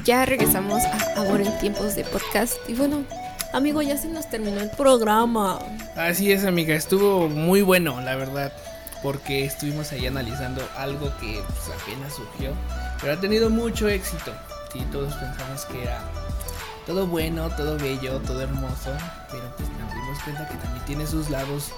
Ya 0.04 0.24
regresamos 0.26 0.82
a 0.82 1.02
Ahora 1.16 1.44
en 1.44 1.58
tiempos 1.58 1.94
de 1.94 2.04
podcast 2.04 2.56
y 2.68 2.74
bueno, 2.74 3.04
Amigo, 3.52 3.82
ya 3.82 3.98
se 3.98 4.08
nos 4.08 4.30
terminó 4.30 4.60
el 4.60 4.70
programa. 4.70 5.58
Así 5.94 6.32
es, 6.32 6.46
amiga, 6.46 6.74
estuvo 6.74 7.28
muy 7.28 7.60
bueno, 7.60 8.00
la 8.00 8.16
verdad, 8.16 8.50
porque 9.02 9.44
estuvimos 9.44 9.92
ahí 9.92 10.06
analizando 10.06 10.66
algo 10.74 11.12
que 11.20 11.42
pues, 11.46 11.82
apenas 11.82 12.14
surgió, 12.14 12.52
pero 12.98 13.12
ha 13.12 13.20
tenido 13.20 13.50
mucho 13.50 13.88
éxito. 13.88 14.32
Sí, 14.72 14.82
todos 14.90 15.12
pensamos 15.16 15.66
que 15.66 15.82
era 15.82 16.00
todo 16.86 17.06
bueno, 17.06 17.50
todo 17.50 17.76
bello, 17.76 18.20
todo 18.20 18.40
hermoso, 18.40 18.90
pero 19.30 19.54
pues 19.58 19.68
nos 19.68 19.92
dimos 19.92 20.18
cuenta 20.24 20.48
que 20.48 20.54
también 20.54 20.84
tiene 20.86 21.06
sus 21.06 21.28
lados, 21.28 21.72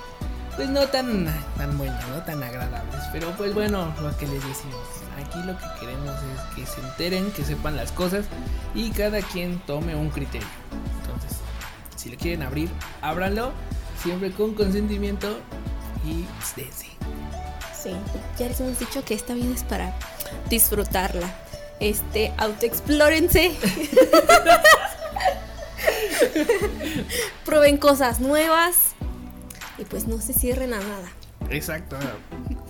pues 0.54 0.68
no 0.68 0.86
tan, 0.86 1.26
tan 1.56 1.76
buenos, 1.76 2.08
no 2.08 2.22
tan 2.22 2.40
agradables, 2.40 3.02
pero 3.12 3.32
pues 3.32 3.52
bueno, 3.52 3.92
lo 4.00 4.16
que 4.16 4.28
les 4.28 4.46
decimos. 4.46 4.78
Aquí 5.18 5.42
lo 5.44 5.58
que 5.58 5.66
queremos 5.80 6.14
es 6.14 6.54
que 6.54 6.66
se 6.66 6.80
enteren, 6.80 7.32
que 7.32 7.44
sepan 7.44 7.74
las 7.74 7.90
cosas 7.90 8.26
y 8.76 8.92
cada 8.92 9.20
quien 9.22 9.58
tome 9.66 9.96
un 9.96 10.10
criterio. 10.10 10.46
Si 12.04 12.10
le 12.10 12.18
quieren 12.18 12.42
abrir, 12.42 12.68
ábranlo, 13.00 13.52
siempre 14.02 14.30
con 14.30 14.54
consentimiento 14.54 15.38
y 16.04 16.26
desde. 16.54 16.90
Sí, 17.74 17.92
ya 18.38 18.46
les 18.46 18.60
hemos 18.60 18.78
dicho 18.78 19.02
que 19.06 19.14
esta 19.14 19.32
vida 19.32 19.54
es 19.54 19.64
para 19.64 19.94
disfrutarla. 20.50 21.34
Este, 21.80 22.30
autoexplórense. 22.36 23.56
Prueben 27.46 27.78
cosas 27.78 28.20
nuevas 28.20 28.74
y 29.78 29.86
pues 29.86 30.06
no 30.06 30.20
se 30.20 30.34
cierren 30.34 30.74
a 30.74 30.80
nada. 30.80 31.08
Exacto. 31.48 31.96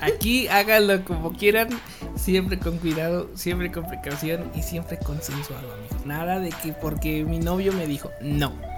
Aquí 0.01 0.47
háganlo 0.47 1.05
como 1.05 1.33
quieran, 1.33 1.71
siempre 2.15 2.61
con 2.61 2.79
cuidado, 2.79 3.29
siempre 3.35 3.73
con 3.73 3.89
precaución 3.89 4.49
y 4.55 4.63
siempre 4.63 4.97
consensuado, 4.97 5.75
amigos. 5.75 6.07
Nada 6.07 6.39
de 6.39 6.51
que 6.51 6.73
porque 6.73 7.25
mi 7.25 7.41
novio 7.41 7.73
me 7.73 7.89
dijo, 7.89 8.13
no. 8.21 8.74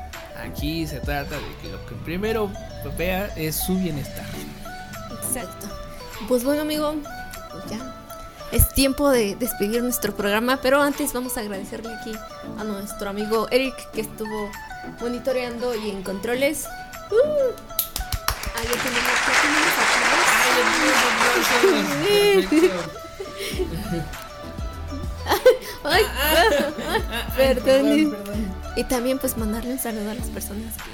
Aquí 0.47 0.86
se 0.86 1.01
trata 1.01 1.36
de 1.36 1.57
que 1.61 1.68
lo 1.68 1.84
que 1.86 1.94
primero 2.05 2.51
vea 2.97 3.26
es 3.36 3.57
su 3.57 3.76
bienestar. 3.76 4.24
Exacto. 5.22 5.66
Pues 6.28 6.44
bueno, 6.44 6.62
amigo, 6.62 6.94
pues 7.51 7.64
ya 7.66 8.07
es 8.53 8.68
tiempo 8.74 9.11
de 9.11 9.34
despedir 9.36 9.82
nuestro 9.82 10.14
programa, 10.14 10.61
pero 10.62 10.80
antes 10.80 11.12
vamos 11.12 11.36
a 11.36 11.40
agradecerle 11.40 11.92
aquí 11.94 12.12
a 12.59 12.64
nuestro 12.64 13.11
amigo 13.11 13.49
Eric 13.51 13.74
que 13.90 14.03
estuvo 14.03 14.51
monitoreando 15.01 15.74
y 15.74 15.90
en 15.90 16.03
controles. 16.03 16.66
Uh, 17.11 17.51
ahí 18.57 18.66
tenemos, 18.84 19.12
ya 19.26 19.32
tenemos 19.42 19.72
aplausos. 19.82 21.66
Ay, 25.84 26.05
perdón. 27.36 28.16
Y 28.77 28.85
también 28.85 29.18
pues 29.18 29.37
mandarle 29.37 29.72
un 29.72 29.79
saludo 29.79 30.11
a 30.11 30.14
las 30.14 30.29
personas 30.29 30.74
que 30.77 30.91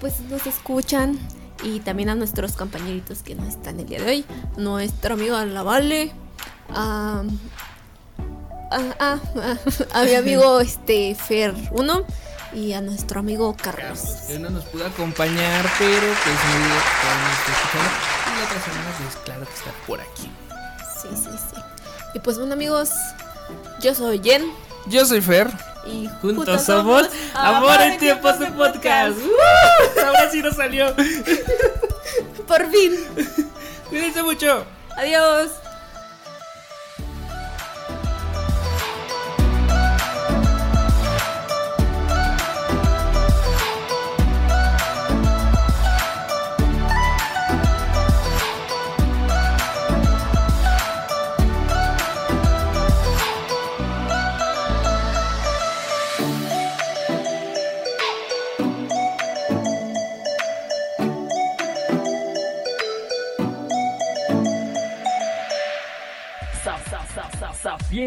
pues 0.00 0.20
nos 0.20 0.46
escuchan 0.46 1.18
y 1.64 1.80
también 1.80 2.10
a 2.10 2.14
nuestros 2.14 2.52
compañeritos 2.52 3.22
que 3.22 3.34
no 3.34 3.46
están 3.48 3.80
el 3.80 3.86
día 3.86 4.00
de 4.00 4.06
hoy. 4.10 4.24
Nuestro 4.58 5.14
amigo 5.14 5.34
Alavale, 5.36 6.12
a, 6.68 7.22
a, 8.70 8.78
a, 9.00 9.18
a 9.98 10.04
mi 10.04 10.14
amigo 10.14 10.60
este 10.60 11.14
Fer 11.14 11.54
1 11.70 12.04
y 12.54 12.74
a 12.74 12.80
nuestro 12.82 13.20
amigo 13.20 13.56
Carlos. 13.60 14.00
Que 14.28 14.38
no 14.38 14.50
nos 14.50 14.64
pudo 14.64 14.86
acompañar, 14.86 15.66
pero 15.78 16.00
pues 16.00 16.36
muy 16.50 16.58
bien. 16.58 16.80
Y 18.26 18.38
la 18.38 18.44
otra 18.44 18.60
semana, 18.62 18.94
pues 18.98 19.16
claro 19.24 19.46
que 19.46 19.54
está 19.54 19.70
por 19.86 20.00
aquí. 20.00 20.30
Sí, 21.00 21.08
sí, 21.14 21.30
sí. 21.54 21.60
Y 22.14 22.18
pues 22.20 22.38
bueno 22.38 22.52
amigos, 22.52 22.90
yo 23.80 23.94
soy 23.94 24.20
Jen 24.22 24.50
Yo 24.86 25.04
soy 25.06 25.20
Fer. 25.20 25.50
Y 25.86 26.08
Juntos 26.20 26.62
somos 26.62 27.08
Amor 27.34 27.80
en 27.82 27.98
Tiempos 27.98 28.38
de 28.38 28.46
Podcast. 28.46 29.18
¡Uh! 29.18 30.00
Ahora 30.06 30.30
sí 30.30 30.42
nos 30.42 30.56
salió. 30.56 30.94
Por 32.46 32.70
fin. 32.70 32.94
Cuídense 33.88 34.22
mucho. 34.22 34.64
Adiós. 34.96 35.50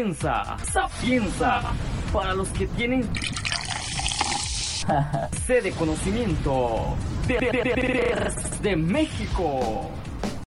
Sapienza, 0.00 0.56
sapienza, 0.72 1.60
para 2.10 2.32
los 2.32 2.48
que 2.48 2.66
tienen 2.68 3.02
sed 5.46 5.62
de 5.62 5.72
conocimiento 5.72 6.96
de- 7.26 7.34
de- 7.38 7.50
de- 7.50 8.60
de 8.62 8.76
México. 8.76 9.90